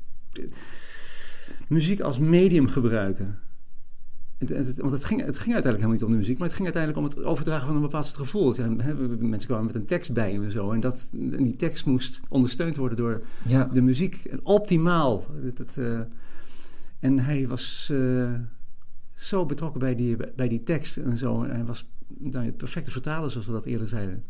muziek 1.68 2.00
als 2.00 2.18
medium 2.18 2.68
gebruiken. 2.68 3.38
Het, 4.38 4.48
het, 4.48 4.78
want 4.78 4.92
het 4.92 5.04
ging, 5.04 5.24
het 5.24 5.38
ging 5.38 5.54
uiteindelijk 5.54 5.64
helemaal 5.64 5.92
niet 5.92 6.02
om 6.02 6.10
de 6.10 6.16
muziek, 6.16 6.38
maar 6.38 6.46
het 6.46 6.56
ging 6.56 6.68
uiteindelijk 6.72 7.06
om 7.06 7.22
het 7.22 7.28
overdragen 7.28 7.66
van 7.66 7.76
een 7.76 7.82
bepaald 7.82 8.04
soort 8.04 8.16
gevoel. 8.16 8.54
Ja, 8.54 8.68
mensen 9.18 9.48
kwamen 9.48 9.66
met 9.66 9.74
een 9.74 9.86
tekst 9.86 10.12
bij 10.12 10.34
en 10.34 10.50
zo. 10.50 10.72
En, 10.72 10.80
dat, 10.80 11.10
en 11.12 11.42
die 11.42 11.56
tekst 11.56 11.86
moest 11.86 12.20
ondersteund 12.28 12.76
worden 12.76 12.96
door 12.96 13.22
ja. 13.42 13.70
de 13.72 13.82
muziek. 13.82 14.24
En 14.24 14.40
optimaal. 14.42 15.24
Het, 15.54 15.76
uh, 15.76 16.00
en 17.00 17.18
hij 17.18 17.48
was 17.48 17.88
uh, 17.92 18.34
zo 19.14 19.46
betrokken 19.46 19.80
bij 19.80 19.94
die, 19.94 20.16
bij 20.36 20.48
die 20.48 20.62
tekst 20.62 20.96
en 20.96 21.16
zo. 21.16 21.42
En 21.42 21.50
hij 21.50 21.64
was 21.64 21.86
nou, 22.18 22.44
het 22.44 22.56
perfecte 22.56 22.90
vertaler, 22.90 23.30
zoals 23.30 23.46
we 23.46 23.52
dat 23.52 23.66
eerder 23.66 23.88
zeiden. 23.88 24.24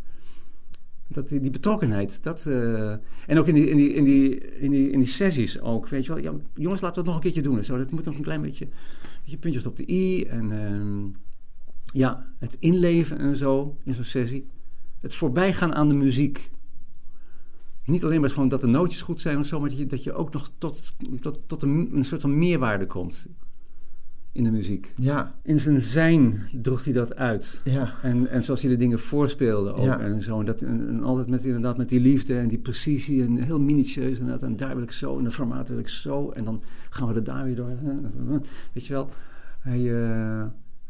Dat, 1.08 1.28
die, 1.28 1.40
die 1.40 1.50
betrokkenheid. 1.50 2.22
Dat, 2.22 2.44
uh, 2.48 2.90
en 3.26 3.38
ook 3.38 3.46
in 3.46 3.54
die, 3.54 3.68
in, 3.68 3.76
die, 3.76 3.92
in, 3.92 4.04
die, 4.04 4.38
in, 4.38 4.70
die, 4.70 4.90
in 4.90 4.98
die 4.98 5.08
sessies 5.08 5.60
ook. 5.60 5.88
Weet 5.88 6.06
je 6.06 6.14
wel, 6.14 6.40
jongens, 6.54 6.80
laten 6.80 6.94
we 6.94 7.00
het 7.00 7.04
nog 7.04 7.14
een 7.14 7.20
keertje 7.20 7.42
doen. 7.42 7.64
Zo, 7.64 7.78
dat 7.78 7.90
moet 7.90 8.04
nog 8.04 8.16
een 8.16 8.22
klein 8.22 8.42
beetje, 8.42 8.68
beetje 9.22 9.38
puntjes 9.38 9.66
op 9.66 9.76
de 9.76 9.90
i. 9.90 10.24
En 10.24 10.50
uh, 10.50 11.14
ja, 12.00 12.32
het 12.38 12.56
inleven 12.60 13.18
en 13.18 13.36
zo 13.36 13.76
in 13.84 13.94
zo'n 13.94 14.04
sessie. 14.04 14.46
Het 15.00 15.14
voorbijgaan 15.14 15.74
aan 15.74 15.88
de 15.88 15.94
muziek. 15.94 16.50
Niet 17.84 18.04
alleen 18.04 18.20
maar 18.20 18.30
van 18.30 18.48
dat 18.48 18.60
de 18.60 18.66
nootjes 18.66 19.02
goed 19.02 19.20
zijn 19.20 19.38
of 19.38 19.46
zo, 19.46 19.60
maar 19.60 19.68
dat 19.68 19.78
je, 19.78 19.86
dat 19.86 20.04
je 20.04 20.12
ook 20.12 20.32
nog 20.32 20.50
tot, 20.58 20.94
tot, 21.20 21.38
tot 21.46 21.62
een 21.62 22.04
soort 22.04 22.20
van 22.20 22.38
meerwaarde 22.38 22.86
komt 22.86 23.28
in 24.36 24.44
de 24.44 24.50
muziek. 24.50 24.94
Ja. 24.96 25.34
In 25.42 25.60
zijn 25.60 25.80
zijn 25.80 26.42
droeg 26.52 26.84
hij 26.84 26.92
dat 26.92 27.16
uit. 27.16 27.60
Ja. 27.64 27.94
En, 28.02 28.28
en 28.28 28.44
zoals 28.44 28.62
hij 28.62 28.70
de 28.70 28.76
dingen 28.76 28.98
voorspeelde 28.98 29.72
ook. 29.72 29.84
Ja. 29.84 30.00
En 30.00 30.22
zo. 30.22 30.40
En, 30.40 30.46
dat, 30.46 30.60
en, 30.60 30.88
en, 30.88 31.02
altijd 31.02 31.28
met, 31.28 31.44
inderdaad 31.44 31.76
met 31.76 31.88
die 31.88 32.00
liefde 32.00 32.38
en 32.38 32.48
die 32.48 32.58
precisie. 32.58 33.24
En 33.24 33.36
heel 33.36 33.60
minutieus. 33.60 34.18
En, 34.18 34.26
dat, 34.26 34.42
en 34.42 34.56
daar 34.56 34.74
wil 34.74 34.82
ik 34.82 34.92
zo. 34.92 35.18
En 35.18 35.24
de 35.24 35.30
formaat 35.30 35.68
wil 35.68 35.78
ik 35.78 35.88
zo. 35.88 36.30
En 36.30 36.44
dan 36.44 36.62
gaan 36.90 37.08
we 37.08 37.14
er 37.14 37.24
daar 37.24 37.44
weer 37.44 37.56
door. 37.56 37.68
Weet 38.72 38.86
je 38.86 38.92
wel. 38.92 39.10
Hij 39.60 39.80
uh, 39.80 40.44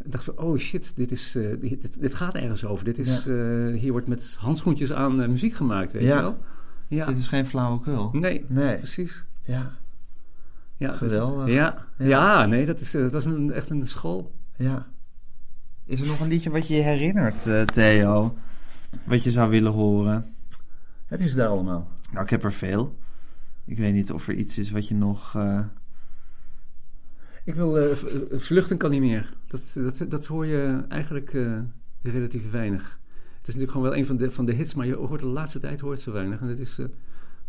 dacht 0.05 0.25
van, 0.25 0.39
oh 0.39 0.59
shit, 0.59 0.97
dit, 0.97 1.11
is, 1.11 1.37
uh, 1.37 1.61
dit, 1.61 2.01
dit, 2.01 2.15
gaat 2.15 2.35
ergens 2.35 2.65
over. 2.65 2.85
Dit 2.85 2.99
is, 2.99 3.25
ja. 3.25 3.33
uh, 3.33 3.81
hier 3.81 3.93
wordt 3.93 4.07
met 4.07 4.37
handschoentjes 4.39 4.93
aan 4.93 5.31
muziek 5.31 5.55
gemaakt, 5.55 5.93
weet 5.93 6.03
je 6.03 6.15
wel. 6.15 6.39
Ja. 6.89 7.07
Dit 7.07 7.19
is 7.19 7.29
geen 7.29 7.47
flauwekul. 7.47 8.11
Nee, 8.13 8.45
nee. 8.49 8.77
precies. 8.77 9.25
Ja. 9.45 9.73
Ja, 10.77 10.93
Geweldig. 10.93 11.45
Dus, 11.45 11.55
ja. 11.55 11.87
ja. 11.99 12.07
Ja. 12.07 12.47
nee, 12.47 12.67
dat, 12.67 12.81
is, 12.81 12.91
dat 12.91 13.13
was 13.13 13.25
een, 13.25 13.53
echt 13.53 13.71
een 13.71 13.87
school. 13.87 14.35
Ja. 14.57 14.87
Is 15.85 16.01
er 16.01 16.07
nog 16.07 16.21
een 16.21 16.29
liedje 16.29 16.51
wat 16.51 16.69
je 16.69 16.75
je 16.75 16.83
herinnert, 16.83 17.47
uh, 17.47 17.63
Theo? 17.63 18.39
Wat 19.05 19.23
je 19.23 19.31
zou 19.31 19.51
willen 19.51 19.73
horen? 19.73 20.35
Heb 21.07 21.21
je 21.21 21.29
ze 21.29 21.37
daar 21.37 21.49
allemaal? 21.49 21.91
Nou, 22.11 22.25
ik 22.25 22.31
heb 22.31 22.45
er 22.45 22.53
veel. 22.53 22.99
Ik 23.65 23.79
weet 23.79 23.95
niet 23.95 24.13
of 24.13 24.29
er 24.29 24.35
iets 24.35 24.59
is 24.59 24.71
wat 24.71 24.89
je 24.89 24.95
nog... 24.95 25.35
Uh... 25.37 25.61
Ik 27.45 27.55
wil... 27.55 27.83
Uh, 27.83 27.95
vluchten 28.31 28.77
kan 28.77 28.91
niet 28.91 29.01
meer. 29.01 29.35
Dat, 29.47 29.73
dat, 29.75 30.11
dat 30.11 30.27
hoor 30.27 30.47
je 30.47 30.85
eigenlijk 30.89 31.31
relatief 32.03 32.51
weinig. 32.51 33.01
Het 33.39 33.49
is 33.49 33.55
natuurlijk 33.55 33.71
gewoon 33.71 33.87
wel 33.87 33.97
een 33.97 34.07
van 34.07 34.17
de, 34.17 34.31
van 34.31 34.47
de 34.47 34.53
hits, 34.53 34.75
maar 34.75 34.87
je 34.87 34.95
hoort 34.95 35.21
de 35.21 35.27
laatste 35.27 35.59
tijd 35.59 35.81
hoort 35.81 36.01
zo 36.01 36.13
weinig. 36.13 36.41
En 36.41 36.49
het 36.49 36.59
is 36.59 36.81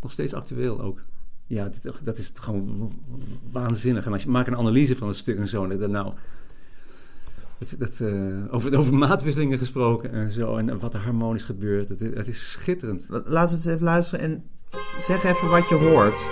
nog 0.00 0.12
steeds 0.12 0.34
actueel 0.34 0.80
ook. 0.80 1.04
Ja, 1.48 1.70
dat, 1.82 2.00
dat 2.04 2.18
is 2.18 2.30
gewoon 2.34 2.92
waanzinnig. 3.52 4.06
En 4.06 4.12
als 4.12 4.22
je 4.22 4.28
maakt 4.28 4.48
een 4.48 4.56
analyse 4.56 4.96
van 4.96 5.08
het 5.08 5.16
stuk 5.16 5.38
en 5.38 5.48
zo, 5.48 5.66
dan 5.76 5.90
nou. 5.90 6.12
Dat, 7.58 7.74
dat, 7.78 7.98
uh, 8.02 8.54
over, 8.54 8.76
over 8.78 8.94
maatwisselingen 8.94 9.58
gesproken 9.58 10.12
en 10.12 10.32
zo. 10.32 10.56
En 10.56 10.78
wat 10.78 10.94
er 10.94 11.00
harmonisch 11.00 11.42
gebeurt. 11.42 11.88
Het, 11.88 12.00
het 12.00 12.28
is 12.28 12.50
schitterend. 12.50 13.08
Laten 13.24 13.56
we 13.56 13.62
het 13.62 13.66
even 13.66 13.84
luisteren 13.84 14.24
en 14.24 14.44
zeg 15.00 15.24
even 15.24 15.48
wat 15.48 15.68
je 15.68 15.74
hoort. 15.74 16.22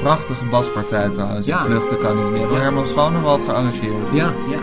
Prachtige 0.00 0.44
baspartij 0.44 1.10
trouwens. 1.10 1.46
Ja. 1.46 1.64
Vluchten 1.64 1.98
kan 1.98 2.16
niet 2.16 2.30
meer. 2.30 2.48
Door 2.48 2.56
ja. 2.56 2.62
Herman 2.62 2.86
Schonewald 2.86 3.44
gearrangeerd. 3.44 4.10
Ja, 4.12 4.34
ja. 4.50 4.60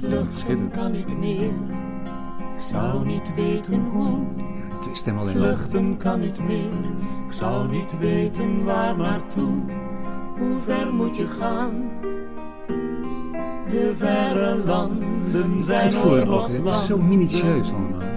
Vluchten 0.00 0.70
kan 0.70 0.92
niet 0.92 1.18
meer. 1.18 1.69
Ik 2.60 2.66
zou 2.66 3.06
niet 3.06 3.34
weten 3.34 3.80
hoe. 3.92 4.18
die 4.80 4.94
stem 4.94 5.18
alleen 5.18 5.36
al. 5.36 5.42
Vluchten 5.42 5.96
kan 5.96 6.20
niet 6.20 6.40
meer, 6.46 6.70
ik 7.26 7.32
zou 7.32 7.68
niet 7.68 7.98
weten 7.98 8.64
waar 8.64 8.96
naartoe. 8.96 9.54
Hoe 10.38 10.58
ver 10.64 10.92
moet 10.94 11.16
je 11.16 11.26
gaan? 11.26 11.72
De 13.70 13.92
verre 13.96 14.56
landen 14.66 15.64
zijn 15.64 15.92
ook, 16.28 16.42
het 16.46 16.64
is 16.64 16.86
zo 16.86 16.98
minutieus 16.98 17.72
allemaal. 17.72 18.08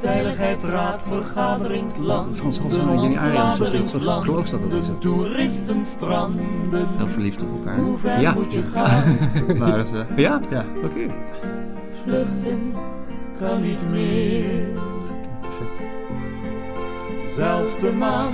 Veiligheidsraad, 0.00 1.02
vergaderingsland. 1.02 2.36
Frans 2.36 2.58
Halsema 2.58 2.92
en 2.92 3.00
Jenny 3.00 3.16
Ariel, 3.16 3.54
zo 3.54 3.64
steeds 3.64 3.92
zo 3.92 3.98
gekloos 4.10 4.50
dat 4.50 4.60
dat 4.62 4.72
is. 4.72 4.86
De 4.86 4.98
toeristenstranden. 4.98 6.86
Heel 6.96 7.08
verliefd 7.08 7.42
op 7.42 7.48
elkaar. 7.58 7.78
Hoe 7.78 7.98
ver 7.98 8.20
Ja. 8.20 8.32
moet 8.34 8.52
je 8.52 8.62
gaan? 8.62 9.18
Waren 9.58 9.86
ze. 9.86 10.04
Ja? 10.16 10.40
Ja. 10.50 10.64
Oké. 10.84 11.14
Vluchten 12.02 12.72
kan 13.38 13.62
niet 13.62 13.90
meer. 13.90 14.64
Perfect. 15.40 15.88
Zelfs 17.36 17.80
de 17.80 17.92
maan 17.92 18.32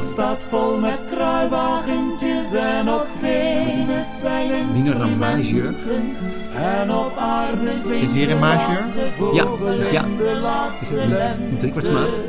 staat 0.00 0.42
vol 0.42 0.78
met 0.78 1.06
kruiwagentjes 1.10 2.54
en 2.54 2.88
op 2.90 3.06
Venus 3.18 4.20
zijn 4.20 4.50
instrumenten. 4.74 6.16
En 6.56 6.90
op 6.90 7.16
aarde 7.16 7.80
Zit 7.82 8.12
weer 8.12 8.28
in 8.28 8.38
Maasjeur? 8.38 9.04
Ja, 9.34 9.46
ja. 9.90 10.04
de 10.18 10.38
laatste 10.42 10.94
het 10.94 11.02
een 11.02 11.08
lente. 11.08 11.56
driekwartsmaat? 11.56 12.22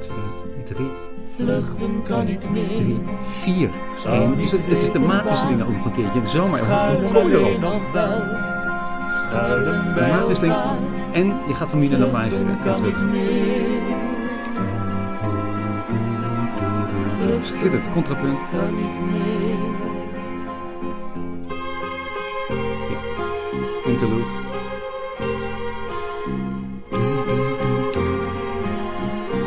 Twee, 0.00 0.62
drie, 0.64 0.90
Vluchten 1.36 2.02
kan 2.02 2.24
niet 2.24 2.50
meer. 2.50 2.74
drie, 2.74 3.00
vier. 3.22 3.70
Eén. 4.06 4.30
Het 4.30 4.42
is, 4.42 4.50
het 4.50 4.82
is 4.82 4.92
de 4.92 4.98
maatwisselingen 4.98 5.66
ook 5.66 5.76
nog 5.76 5.84
een 5.84 5.92
keertje. 5.92 6.20
Zomaar. 6.26 6.60
Je 6.60 7.08
alleen 7.08 7.30
erop? 7.32 7.60
nog 7.60 7.92
wel. 7.92 8.56
Schuilen 9.10 9.84
De 9.84 9.92
bij 9.94 10.10
maatwisseling. 10.10 10.54
En 11.12 11.26
je 11.26 11.54
gaat 11.54 11.68
van 11.68 11.78
minor 11.78 11.98
naar. 11.98 12.10
Vluchten 12.10 12.38
En 12.38 12.74
terug. 12.74 13.04
Schitterend. 17.42 17.90
Contrapunt. 17.92 18.38
Kan 18.50 18.74
niet 18.74 19.00
meer. 19.00 19.56
Interlude. 23.86 24.24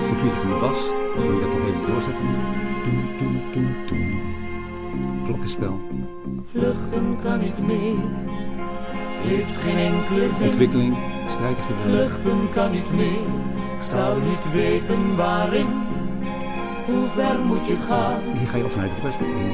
Figuur 0.08 0.32
van 0.32 0.50
de 0.50 0.58
bas. 0.60 0.80
Wil 1.16 1.34
je 1.34 1.42
dat 1.42 1.50
nog 1.50 1.68
even 1.68 1.86
doorzetten? 1.94 2.26
Klokkenspel. 5.26 5.80
Vluchten 6.52 7.18
kan 7.24 7.40
niet 7.40 7.66
meer. 7.68 7.96
Heeft 9.24 9.60
geen 9.62 9.78
enkele 9.78 10.32
zin. 10.34 10.48
Ontwikkeling. 10.48 10.96
Strijkers 11.30 11.68
erbij. 11.68 11.84
Vluchten 11.84 12.50
kan 12.54 12.72
niet 12.72 12.94
meer. 12.94 13.26
Ik 13.80 13.88
zou 13.88 14.22
niet 14.22 14.52
weten 14.54 15.16
waarin. 15.16 15.68
Hoe 16.86 17.08
ver 17.16 17.40
moet 17.46 17.68
je 17.68 17.76
gaan? 17.88 18.20
Hier 18.38 18.48
ga 18.48 18.58
je 18.58 18.64
of 18.64 18.72
vanuit 18.72 18.92
de. 18.96 19.26
1, 19.26 19.52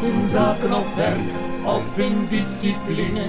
2, 0.00 0.10
In 0.10 0.26
zaken 0.26 0.72
of 0.72 0.94
werk, 0.94 1.18
of 1.64 1.98
in 1.98 2.26
discipline. 2.30 3.22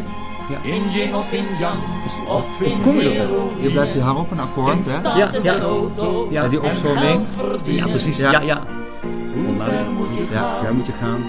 Ja. 0.49 0.71
In 0.71 0.91
yin 0.91 1.15
of 1.15 1.31
in 1.31 1.45
yang, 1.59 1.79
of 2.27 2.61
in 2.61 2.81
kom 2.81 2.95
je 2.95 3.21
erop? 3.21 3.51
Je 3.61 3.69
blijft 3.69 3.93
die 3.93 4.01
hang 4.01 4.19
op 4.19 4.31
een 4.31 4.39
akkoord, 4.39 5.01
hè? 5.01 5.01
Ja, 5.17 5.29
ja. 5.43 5.53
en 5.55 5.61
auto. 5.61 6.27
Ja, 6.29 6.47
die 6.47 6.59
en 6.59 6.69
opzomming. 6.69 7.27
Ja, 7.63 7.87
precies. 7.87 8.17
Ja. 8.17 8.31
Ja, 8.31 8.39
ja. 8.41 8.63
Hoe 9.33 9.63
ver 9.63 9.85
moet 9.97 10.17
je 10.17 10.25
Ja. 10.31 10.39
gaan? 10.39 10.63
Ver 10.65 10.73
moet 10.73 10.85
je 10.85 10.91
gaan. 10.91 11.23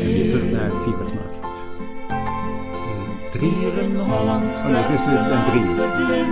En 0.00 0.06
weer 0.12 0.28
terug 0.30 0.50
naar 0.50 0.68
de 0.70 0.80
vierkwartsmaat. 0.84 1.40
3, 3.30 3.50
Hier 3.50 3.82
in 3.82 3.96
Holland 3.96 4.64
Oh, 4.66 4.70
nee, 4.72 4.82
dit 4.90 4.98
is 5.00 5.06
een 5.06 5.26
drie. 5.50 5.60
laatste 5.60 5.74
vlinder. 5.74 6.24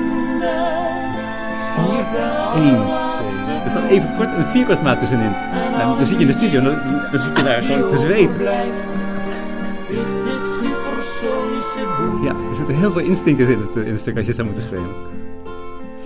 4, 1.74 1.84
Op 1.84 2.10
de 2.10 2.60
1, 2.60 2.74
allerlaatste 2.76 3.44
2. 3.44 3.56
Er 3.64 3.70
staat 3.70 3.88
even 3.90 4.14
kort 4.16 4.30
een 4.36 4.44
vierkwartsmaat 4.44 4.98
tussenin. 4.98 5.32
En 5.80 5.86
dan 5.96 6.06
zit 6.06 6.16
je 6.16 6.20
in 6.20 6.26
de 6.26 6.32
studio 6.32 6.58
en 6.58 6.64
dan, 6.64 6.74
dan 7.10 7.20
zit 7.20 7.36
je 7.38 7.42
daar 7.44 7.62
gewoon 7.62 7.90
te 7.90 7.98
zweten. 7.98 8.36
Blijft, 8.36 8.94
is 9.88 10.14
de 10.16 10.60
supersonische 10.62 11.82
boem. 11.98 12.22
Ja, 12.24 12.30
er 12.48 12.54
zitten 12.54 12.74
heel 12.74 12.90
veel 12.92 13.00
instinkers 13.02 13.48
in 13.48 13.60
het, 13.60 13.76
eh, 13.76 13.86
in 13.86 13.90
het 13.90 14.00
stuk 14.00 14.16
als 14.16 14.26
je 14.26 14.32
zou 14.32 14.46
moeten 14.46 14.66
spelen. 14.66 14.88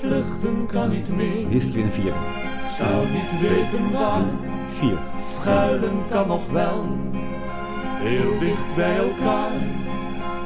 Vluchten 0.00 0.66
kan 0.66 0.90
niet 0.90 1.16
meer. 1.16 1.46
Hier 1.48 1.60
zit 1.60 1.72
je 1.72 1.78
in 1.78 1.84
een 1.84 1.90
4. 1.90 2.06
Ik 2.06 2.14
zou 2.66 3.06
niet 3.12 3.40
weten 3.40 3.92
waar. 3.92 4.20
4. 4.68 4.98
Schuilen 5.22 6.02
kan 6.10 6.26
nog 6.26 6.50
wel. 6.52 6.84
Heel 8.00 8.38
dicht 8.38 8.76
bij 8.76 8.96
elkaar. 8.96 9.50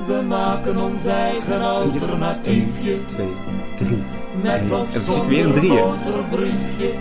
We 0.06 0.24
maken 0.28 0.80
ons 0.80 1.06
eigen 1.06 1.60
alternatiefje. 1.62 3.04
2, 3.04 3.26
3. 3.76 4.02
Met 4.42 4.72
of 4.72 4.88
zonder 4.92 5.28
weer 5.28 5.52
drieën. 5.52 5.74
boterbriefje. 5.74 6.92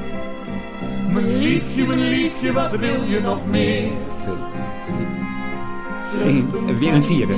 Mijn 1.13 1.37
liefje, 1.37 1.87
mijn 1.87 1.99
liefje, 1.99 2.53
wat 2.53 2.71
wil 2.71 3.03
je 3.03 3.21
nog 3.21 3.47
meer? 3.47 3.89
2, 4.17 4.35
3. 6.23 6.33
1. 6.61 6.67
En 6.67 6.77
weer 6.79 6.93
een 6.93 7.03
4. 7.03 7.27
4, 7.27 7.35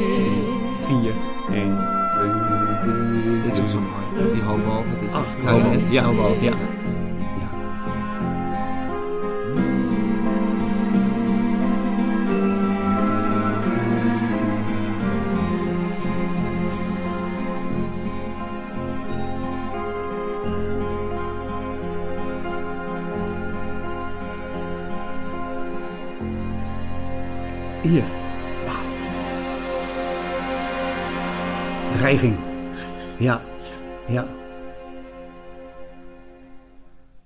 1, 1.54 1.78
2, 2.12 3.42
Dit 3.44 3.54
is 3.54 3.60
ook 3.62 3.70
zo 3.70 3.80
mooi. 3.80 4.32
Die 4.34 4.44
wat 4.44 5.02
is 5.08 5.14
het? 5.14 5.46
Hobo. 5.46 5.62
Talent. 5.62 5.90
Ja, 5.92 6.04
Hobo. 6.04 6.36
ja. 6.42 6.42
ja. 6.42 6.54
Hier. 27.84 28.04
Dreiging. 31.98 32.38
Ja. 33.20 33.42
Ja. 34.08 34.26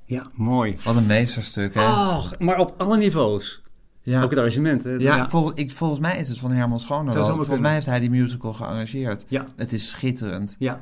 Ja, 0.05 0.21
mooi. 0.33 0.77
Wat 0.83 0.95
een 0.95 1.05
meesterstuk, 1.05 1.73
hè? 1.73 1.81
Oh, 1.81 2.31
maar 2.39 2.59
op 2.59 2.73
alle 2.77 2.97
niveaus. 2.97 3.61
ja. 4.01 4.21
Ook 4.23 4.29
het 4.29 4.39
arrangement. 4.39 4.83
Hè? 4.83 4.89
Ja, 4.91 5.29
Vol, 5.29 5.51
ik, 5.55 5.71
volgens 5.71 5.99
mij 5.99 6.17
is 6.17 6.29
het 6.29 6.37
van 6.39 6.51
Herman 6.51 6.79
zomaar 6.79 7.13
Volgens 7.13 7.37
kunnen. 7.43 7.61
mij 7.61 7.73
heeft 7.73 7.85
hij 7.85 7.99
die 7.99 8.09
musical 8.09 8.53
gearrangeerd. 8.53 9.25
Ja. 9.27 9.43
Het 9.55 9.73
is 9.73 9.89
schitterend. 9.89 10.55
Ja. 10.59 10.81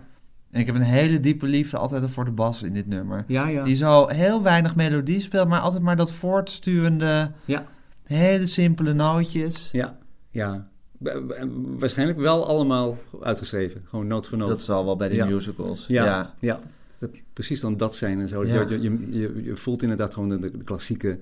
En 0.51 0.59
ik 0.59 0.65
heb 0.65 0.75
een 0.75 0.81
hele 0.81 1.19
diepe 1.19 1.45
liefde 1.45 1.77
altijd 1.77 2.11
voor 2.11 2.25
de 2.25 2.31
bas 2.31 2.63
in 2.63 2.73
dit 2.73 2.87
nummer. 2.87 3.23
Ja, 3.27 3.47
ja. 3.47 3.63
Die 3.63 3.75
zo 3.75 4.07
heel 4.07 4.43
weinig 4.43 4.75
melodie 4.75 5.21
speelt, 5.21 5.47
maar 5.47 5.59
altijd 5.59 5.83
maar 5.83 5.95
dat 5.95 6.11
voortsturende, 6.11 7.31
Ja. 7.45 7.65
Hele 8.07 8.45
simpele 8.45 8.93
nootjes. 8.93 9.71
Ja. 9.71 9.97
Ja. 10.29 10.67
Wa- 10.97 11.21
wa- 11.25 11.47
Waarschijnlijk 11.77 12.19
wel 12.19 12.47
allemaal 12.47 12.97
uitgeschreven. 13.21 13.81
Gewoon 13.85 14.07
noot 14.07 14.27
voor 14.27 14.37
noot. 14.37 14.47
Dat 14.47 14.61
zal 14.61 14.85
wel 14.85 14.95
bij 14.95 15.07
de 15.09 15.15
Ja. 15.15 15.25
musicals. 15.25 15.87
ja. 15.87 16.05
ja. 16.05 16.33
Ja. 16.39 16.59
Dat 16.99 17.09
precies 17.33 17.59
dan 17.59 17.77
dat 17.77 17.95
zijn 17.95 18.19
en 18.19 18.29
zo. 18.29 18.45
Ja. 18.45 18.61
Je, 18.61 18.81
je, 18.81 19.07
je, 19.19 19.43
je 19.43 19.55
voelt 19.55 19.81
inderdaad 19.81 20.13
gewoon 20.13 20.29
de, 20.29 20.39
de 20.39 20.63
klassieke 20.63 21.19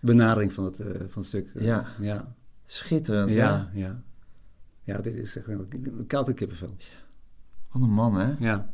benadering 0.00 0.52
van 0.52 0.64
het, 0.64 0.80
eh, 0.80 0.86
van 1.08 1.22
het 1.22 1.26
stuk. 1.26 1.50
Eh, 1.54 1.64
Ja. 1.64 1.86
Ja. 2.00 2.34
Schitterend, 2.66 3.28
hè? 3.30 3.36
Ja. 3.36 3.70
Ja. 3.72 4.02
Ja, 4.82 4.98
dit 4.98 5.14
is 5.14 5.36
echt 5.36 5.46
een 5.46 6.04
koude 6.06 6.32
kippenvel. 6.32 6.68
Wat 7.72 7.82
een 7.82 7.90
man, 7.92 8.14
hè? 8.14 8.32
Ja. 8.38 8.70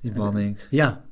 Die 0.00 0.12
Banning. 0.12 0.58
Ja. 0.70 1.04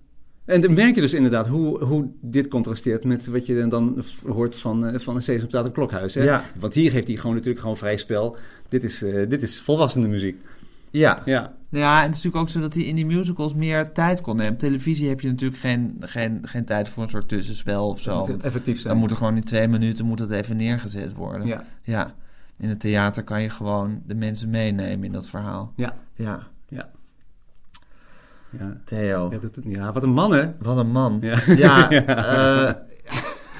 En 0.50 0.60
dan 0.60 0.72
merk 0.72 0.94
je 0.94 1.00
dus 1.00 1.14
inderdaad 1.14 1.46
hoe, 1.46 1.84
hoe 1.84 2.08
dit 2.20 2.48
contrasteert 2.48 3.04
met 3.04 3.26
wat 3.26 3.46
je 3.46 3.66
dan 3.66 4.04
hoort 4.26 4.56
van, 4.56 4.86
eh, 4.86 4.98
van 4.98 5.16
een 5.16 5.22
Sesamstraat 5.22 5.64
en 5.64 5.72
Klokhuis. 5.72 6.14
Hè? 6.14 6.22
Ja. 6.22 6.44
Want 6.58 6.74
hier 6.74 6.92
heeft 6.92 7.06
hij 7.06 7.16
gewoon 7.16 7.32
natuurlijk 7.32 7.60
gewoon 7.60 7.76
vrij 7.76 7.96
spel. 7.96 8.36
Dit 8.68 8.84
is, 8.84 9.02
eh, 9.02 9.28
dit 9.28 9.42
is 9.42 9.60
volwassene 9.60 10.08
muziek. 10.08 10.42
Ja. 10.90 11.22
Ja. 11.24 11.52
Ja, 11.70 12.02
en 12.02 12.06
het 12.06 12.16
is 12.16 12.22
natuurlijk 12.22 12.42
ook 12.42 12.48
zo 12.48 12.60
dat 12.60 12.74
hij 12.74 12.82
in 12.82 12.94
die 12.94 13.06
musicals 13.06 13.54
meer 13.54 13.92
tijd 13.92 14.20
kon 14.20 14.36
nemen. 14.36 14.52
Op 14.52 14.58
televisie 14.58 15.08
heb 15.08 15.20
je 15.20 15.28
natuurlijk 15.28 15.60
geen, 15.60 15.96
geen, 16.00 16.38
geen 16.42 16.64
tijd 16.64 16.88
voor 16.88 17.02
een 17.02 17.08
soort 17.08 17.28
tussenspel 17.28 17.88
of 17.88 18.00
zo. 18.00 18.10
Dat 18.10 18.18
moet 18.18 18.28
Want 18.28 18.44
effectief 18.44 18.80
zijn. 18.80 18.88
Dan 18.88 19.02
moet 19.02 19.10
er 19.10 19.16
gewoon 19.16 19.36
in 19.36 19.44
twee 19.44 19.68
minuten 19.68 20.06
moet 20.06 20.18
het 20.18 20.30
even 20.30 20.56
neergezet 20.56 21.12
worden. 21.12 21.46
Ja. 21.46 21.64
ja. 21.82 22.14
In 22.58 22.68
het 22.68 22.80
theater 22.80 23.24
kan 23.24 23.42
je 23.42 23.50
gewoon 23.50 24.02
de 24.06 24.14
mensen 24.14 24.50
meenemen 24.50 25.04
in 25.04 25.12
dat 25.12 25.28
verhaal. 25.28 25.72
Ja. 25.76 25.96
Ja. 26.14 26.48
Ja. 28.50 28.58
Ja. 28.64 28.76
Theo. 28.84 29.28
Ja, 29.30 29.38
dat, 29.38 29.58
ja, 29.62 29.92
wat 29.92 30.02
een 30.02 30.12
man, 30.12 30.32
hè? 30.32 30.50
Wat 30.58 30.76
een 30.76 30.90
man. 30.90 31.18
Ja. 31.20 31.36
Ja, 31.56 31.90
eh, 32.68 32.74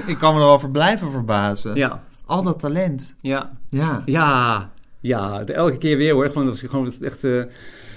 ik 0.06 0.18
kan 0.18 0.34
me 0.34 0.40
erover 0.40 0.70
blijven 0.70 1.10
verbazen. 1.10 1.74
Ja. 1.74 2.02
Al 2.26 2.42
dat 2.42 2.58
talent. 2.58 3.14
Ja. 3.20 3.50
Ja. 3.68 4.02
Ja. 4.04 4.70
Ja, 5.00 5.44
elke 5.44 5.78
keer 5.78 5.96
weer 5.96 6.12
hoor. 6.12 6.26
Gewoon, 6.28 6.44
dat 6.46 6.60
was 6.60 6.70
gewoon 6.70 6.92
echt 7.00 7.24
eh, 7.24 7.42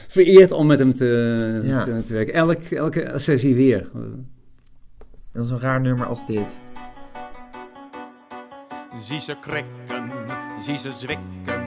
vereerd 0.07 0.51
om 0.51 0.67
met 0.67 0.79
hem 0.79 0.93
te, 0.93 1.61
Ja. 1.63 1.83
te, 1.83 2.03
te 2.03 2.13
werken. 2.13 2.33
Elk, 2.33 2.61
elke 2.63 3.11
sessie 3.15 3.55
weer. 3.55 3.89
Dat 5.31 5.45
is 5.45 5.51
een 5.51 5.59
raar 5.59 5.81
nummer 5.81 6.05
als 6.05 6.25
dit. 6.27 6.47
Zie 8.99 9.21
ze 9.21 9.35
krikken, 9.41 10.11
zie 10.59 10.77
ze 10.77 10.91
zwikken, 10.91 11.65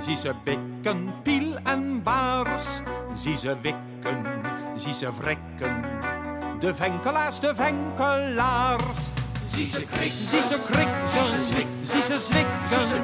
Zie 0.00 0.16
ze 0.16 0.32
bikken, 0.44 1.08
piel 1.22 1.56
en 1.62 2.02
baars. 2.02 2.80
Zie 3.14 3.36
ze 3.36 3.54
wikken, 3.62 4.22
zie 4.76 4.94
ze 4.94 5.08
wrikken. 5.18 5.82
De 6.60 6.74
venkelaars, 6.74 7.40
de 7.40 7.52
venkelaars. 7.54 9.08
Zie 9.46 9.66
ze 9.66 9.82
krikken, 9.84 10.26
Zie 10.26 10.42
ze 10.42 10.58
krikken, 10.66 11.08
zie 11.08 11.24
ze 11.24 11.40
zwikken, 11.46 11.86
zie 11.86 12.02
ze 12.02 12.18
zwikken. 12.18 12.52
zie 12.68 12.86
ze 12.86 13.00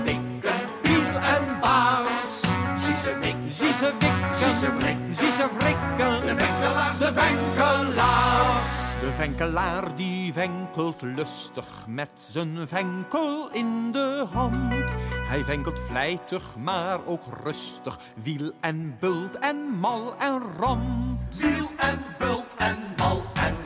piel 0.82 1.20
en 1.36 1.60
baars. 1.60 2.40
Zie 2.84 2.96
ze 3.04 3.18
wikken, 3.20 3.52
Zie 3.52 3.72
ze 3.72 3.92
wikken, 3.98 4.36
zie 4.36 4.54
ze 4.56 4.74
wrikken. 4.78 5.14
zie 5.14 5.30
ze 5.32 5.48
wrikken. 5.58 6.26
De 6.26 6.36
venkelaars, 6.44 6.98
De 6.98 7.12
venkelaars. 7.12 8.79
De 9.00 9.12
venkelaar 9.16 9.96
die 9.96 10.32
venkelt 10.32 11.02
lustig 11.02 11.66
met 11.86 12.10
zijn 12.18 12.68
venkel 12.68 13.50
in 13.52 13.92
de 13.92 14.26
hand. 14.32 14.90
Hij 15.28 15.44
venkelt 15.44 15.80
vlijtig, 15.80 16.56
maar 16.56 16.98
ook 17.06 17.24
rustig. 17.44 17.98
Wiel 18.14 18.52
en 18.60 18.96
bult 18.98 19.38
en 19.38 19.56
mal 19.56 20.14
en 20.18 20.42
ramt. 20.58 21.36
Wiel 21.36 21.70
en 21.76 22.04
bult 22.18 22.54
en 22.58 22.76
mal 22.96 23.22
en 23.34 23.56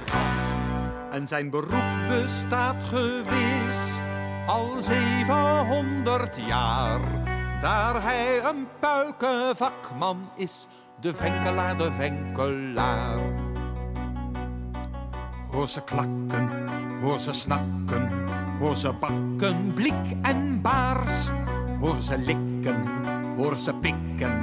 En 1.11 1.27
zijn 1.27 1.51
beroep 1.51 2.09
bestaat 2.09 2.85
gewis 2.85 3.99
al 4.47 4.83
700 4.83 6.47
jaar. 6.47 7.01
Daar 7.61 8.03
hij 8.03 8.45
een 8.45 8.67
puikenvakman 8.81 10.31
is, 10.37 10.67
de 11.01 11.15
venkelaar, 11.15 11.79
de 11.79 11.93
venkelaar. 11.93 13.54
Hoor 15.55 15.69
ze 15.69 15.81
klakken, 15.85 16.49
hoor 17.01 17.21
ze 17.21 17.33
snakken, 17.33 18.11
hoor 18.59 18.77
ze 18.77 18.93
bakken, 19.01 19.73
blik 19.75 19.93
en 20.23 20.61
baars. 20.63 21.15
Hoor 21.81 21.97
ze 21.99 22.19
likken, 22.19 22.83
hoor 23.37 23.57
ze 23.59 23.73
pikken, 23.73 24.43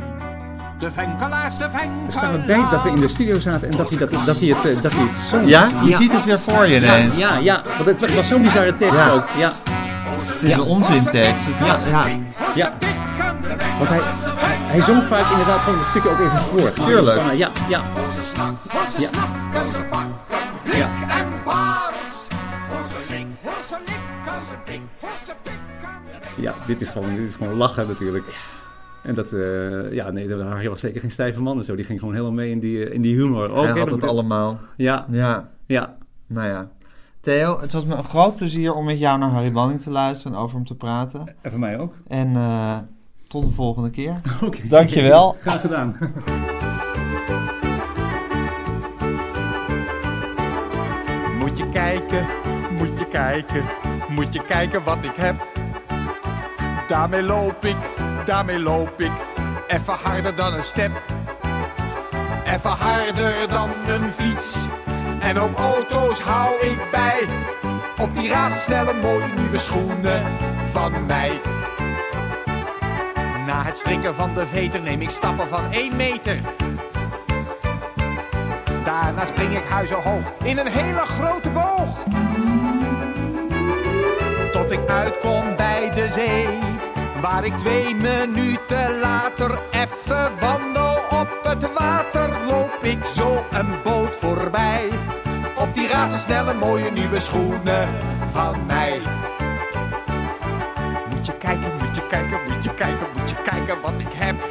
de 0.79 0.91
venkelaars, 0.91 1.57
de 1.57 1.63
venkelaars. 1.63 2.05
Er 2.05 2.11
staat 2.11 2.31
me 2.31 2.45
bij 2.45 2.63
dat 2.71 2.83
we 2.83 2.89
in 2.89 2.95
de 2.95 3.07
studio 3.07 3.39
zaten 3.39 3.69
en 3.71 3.77
dat 3.77 3.89
hij, 3.89 3.97
dat, 3.97 4.09
dat 4.25 4.39
hij, 4.39 4.47
het, 4.47 4.81
dat 4.83 4.91
hij 4.91 5.03
het 5.03 5.15
zong. 5.29 5.45
Ja? 5.45 5.69
Je 5.85 5.95
ziet 5.95 6.11
het 6.11 6.25
weer 6.25 6.39
voor 6.39 6.67
je 6.67 6.75
ineens. 6.75 7.17
Ja, 7.17 7.37
ja, 7.37 7.63
want 7.85 8.01
het 8.01 8.15
was 8.15 8.27
zo'n 8.27 8.41
bizarre 8.41 8.75
tekst 8.75 8.95
Ja. 8.95 9.09
ook. 9.11 9.23
Ja, 9.37 9.51
Het 10.09 10.41
is 10.41 10.53
een 10.53 10.61
onzintekst. 10.61 11.45
Het 11.45 11.59
Ja. 11.59 11.77
ja. 11.89 12.05
ja. 12.55 12.73
Want 13.77 13.89
hij, 13.89 13.99
hij 14.71 14.81
zong 14.81 15.03
vaak 15.03 15.31
inderdaad 15.31 15.59
gewoon 15.59 15.79
het 15.79 15.87
stukje 15.87 16.09
ook 16.09 16.19
even 16.19 16.37
voor. 16.39 16.85
Tuurlijk. 16.85 17.21
Ja, 17.31 17.31
ja. 17.31 17.49
Ja. 17.67 17.81
Ja. 20.81 20.89
en 21.09 21.29
pikken. 25.43 26.43
ja 26.43 26.53
dit, 26.67 26.81
is 26.81 26.89
gewoon, 26.89 27.15
dit 27.15 27.27
is 27.27 27.35
gewoon 27.35 27.53
lachen 27.53 27.87
natuurlijk. 27.87 28.23
En 29.03 29.13
dat, 29.15 29.31
eh, 29.33 29.93
ja, 29.93 30.11
nee, 30.11 30.33
Harry 30.35 30.69
was 30.69 30.79
zeker 30.79 31.01
geen 31.01 31.11
stijve 31.11 31.41
man 31.41 31.57
en 31.57 31.63
zo. 31.63 31.75
Die 31.75 31.85
ging 31.85 31.99
gewoon 31.99 32.13
helemaal 32.13 32.35
mee 32.35 32.49
in 32.51 32.59
die, 32.59 32.85
eh, 32.85 32.93
in 32.93 33.01
die 33.01 33.15
humor. 33.15 33.55
Hij 33.55 33.67
had 33.67 33.77
dat 33.77 33.89
het 33.89 34.03
allemaal. 34.03 34.59
Ja, 34.77 35.05
Ja, 35.09 35.49
ja. 35.65 35.95
nou 36.27 36.47
ja. 36.47 36.69
Theo, 37.19 37.59
het 37.59 37.71
was 37.71 37.85
me 37.85 37.95
een 37.95 38.03
groot 38.03 38.35
plezier 38.35 38.73
om 38.73 38.85
met 38.85 38.99
jou 38.99 39.19
naar 39.19 39.29
Harry 39.29 39.51
Banning 39.51 39.81
te 39.81 39.89
luisteren 39.89 40.37
en 40.37 40.43
over 40.43 40.55
hem 40.55 40.65
te 40.65 40.75
praten. 40.75 41.35
En 41.41 41.51
voor 41.51 41.59
mij 41.59 41.79
ook. 41.79 41.93
En 42.07 42.35
eh, 42.35 42.77
tot 43.27 43.43
de 43.43 43.49
volgende 43.49 43.89
keer. 43.89 44.21
Oké. 44.43 44.67
Dankjewel. 44.67 45.35
Graag 45.41 45.61
gedaan. 45.61 45.95
moet 52.77 52.99
je 52.99 53.05
kijken, 53.11 53.63
moet 54.09 54.33
je 54.33 54.43
kijken 54.43 54.83
wat 54.83 54.97
ik 55.01 55.15
heb. 55.15 55.35
Daarmee 56.87 57.21
loop 57.21 57.65
ik, 57.65 57.75
daarmee 58.25 58.59
loop 58.59 59.01
ik, 59.01 59.11
even 59.67 59.93
harder 59.93 60.35
dan 60.35 60.53
een 60.53 60.63
step. 60.63 60.91
Even 62.45 62.69
harder 62.69 63.33
dan 63.49 63.69
een 63.87 64.11
fiets. 64.11 64.65
En 65.19 65.39
ook 65.39 65.57
auto's 65.57 66.19
hou 66.19 66.55
ik 66.59 66.77
bij. 66.91 67.25
Op 68.01 68.15
die 68.15 68.29
razendsnelle 68.29 68.93
mooie 68.93 69.27
nieuwe 69.35 69.57
schoenen 69.57 70.21
van 70.71 71.05
mij. 71.05 71.39
Na 73.47 73.63
het 73.63 73.77
strikken 73.77 74.15
van 74.15 74.33
de 74.33 74.47
veter 74.47 74.81
neem 74.81 75.01
ik 75.01 75.09
stappen 75.09 75.47
van 75.47 75.71
1 75.71 75.95
meter. 75.95 76.39
Daarna 78.83 79.25
spring 79.25 79.57
ik 79.57 79.63
huizenhoog 79.69 80.23
in 80.43 80.57
een 80.57 80.67
hele 80.67 80.99
grote 80.99 81.49
boog. 81.49 81.97
Tot 84.51 84.71
ik 84.71 84.89
uitkom 84.89 85.55
bij 85.55 85.91
de 85.93 86.09
zee. 86.13 86.47
Waar 87.21 87.45
ik 87.45 87.57
twee 87.57 87.95
minuten 87.95 88.99
later 88.99 89.59
even 89.71 90.31
wandel 90.39 90.95
op 91.09 91.39
het 91.41 91.73
water. 91.73 92.29
Loop 92.47 92.77
ik 92.81 93.05
zo 93.05 93.45
een 93.51 93.81
boot 93.83 94.15
voorbij. 94.15 94.87
Op 95.57 95.73
die 95.73 95.87
razendsnelle 95.87 96.53
mooie 96.53 96.91
nieuwe 96.91 97.19
schoenen 97.19 97.87
van 98.31 98.65
mij. 98.65 98.99
Moet 101.09 101.25
je 101.25 101.33
kijken, 101.37 101.71
moet 101.71 101.95
je 101.95 102.07
kijken, 102.09 102.39
moet 102.47 102.63
je 102.63 102.73
kijken, 102.73 103.07
moet 103.19 103.29
je 103.29 103.35
kijken 103.35 103.81
wat 103.81 103.93
ik 103.97 104.13
heb. 104.13 104.50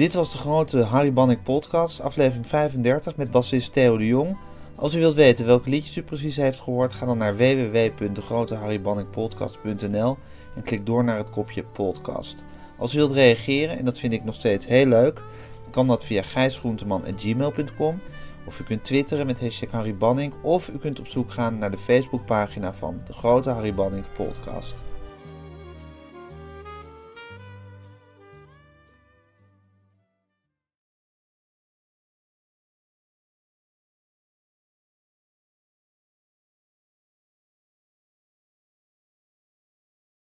Dit 0.00 0.14
was 0.14 0.32
de 0.32 0.38
grote 0.38 0.82
Harry 0.82 1.12
Banning 1.12 1.42
podcast, 1.42 2.00
aflevering 2.00 2.46
35 2.46 3.16
met 3.16 3.30
bassist 3.30 3.72
Theo 3.72 3.98
de 3.98 4.06
Jong. 4.06 4.36
Als 4.74 4.94
u 4.94 4.98
wilt 4.98 5.14
weten 5.14 5.46
welke 5.46 5.70
liedjes 5.70 5.96
u 5.96 6.02
precies 6.02 6.36
heeft 6.36 6.60
gehoord, 6.60 6.92
ga 6.92 7.06
dan 7.06 7.18
naar 7.18 7.36
www.degroteharrybanningpodcast.nl 7.36 10.16
en 10.56 10.62
klik 10.62 10.86
door 10.86 11.04
naar 11.04 11.16
het 11.16 11.30
kopje 11.30 11.64
podcast. 11.64 12.44
Als 12.78 12.94
u 12.94 12.96
wilt 12.96 13.12
reageren, 13.12 13.78
en 13.78 13.84
dat 13.84 13.98
vind 13.98 14.12
ik 14.12 14.24
nog 14.24 14.34
steeds 14.34 14.66
heel 14.66 14.86
leuk, 14.86 15.22
kan 15.70 15.86
dat 15.86 16.04
via 16.04 16.22
gijsgroenteman.gmail.com 16.22 18.00
of 18.46 18.60
u 18.60 18.64
kunt 18.64 18.84
twitteren 18.84 19.26
met 19.26 19.40
hashtag 19.40 19.70
Harry 19.70 19.96
Banning 19.96 20.32
of 20.42 20.68
u 20.68 20.78
kunt 20.78 21.00
op 21.00 21.06
zoek 21.06 21.32
gaan 21.32 21.58
naar 21.58 21.70
de 21.70 21.78
Facebookpagina 21.78 22.74
van 22.74 23.00
de 23.04 23.12
Grote 23.12 23.50
Harry 23.50 23.74
Banning 23.74 24.04
podcast. 24.16 24.84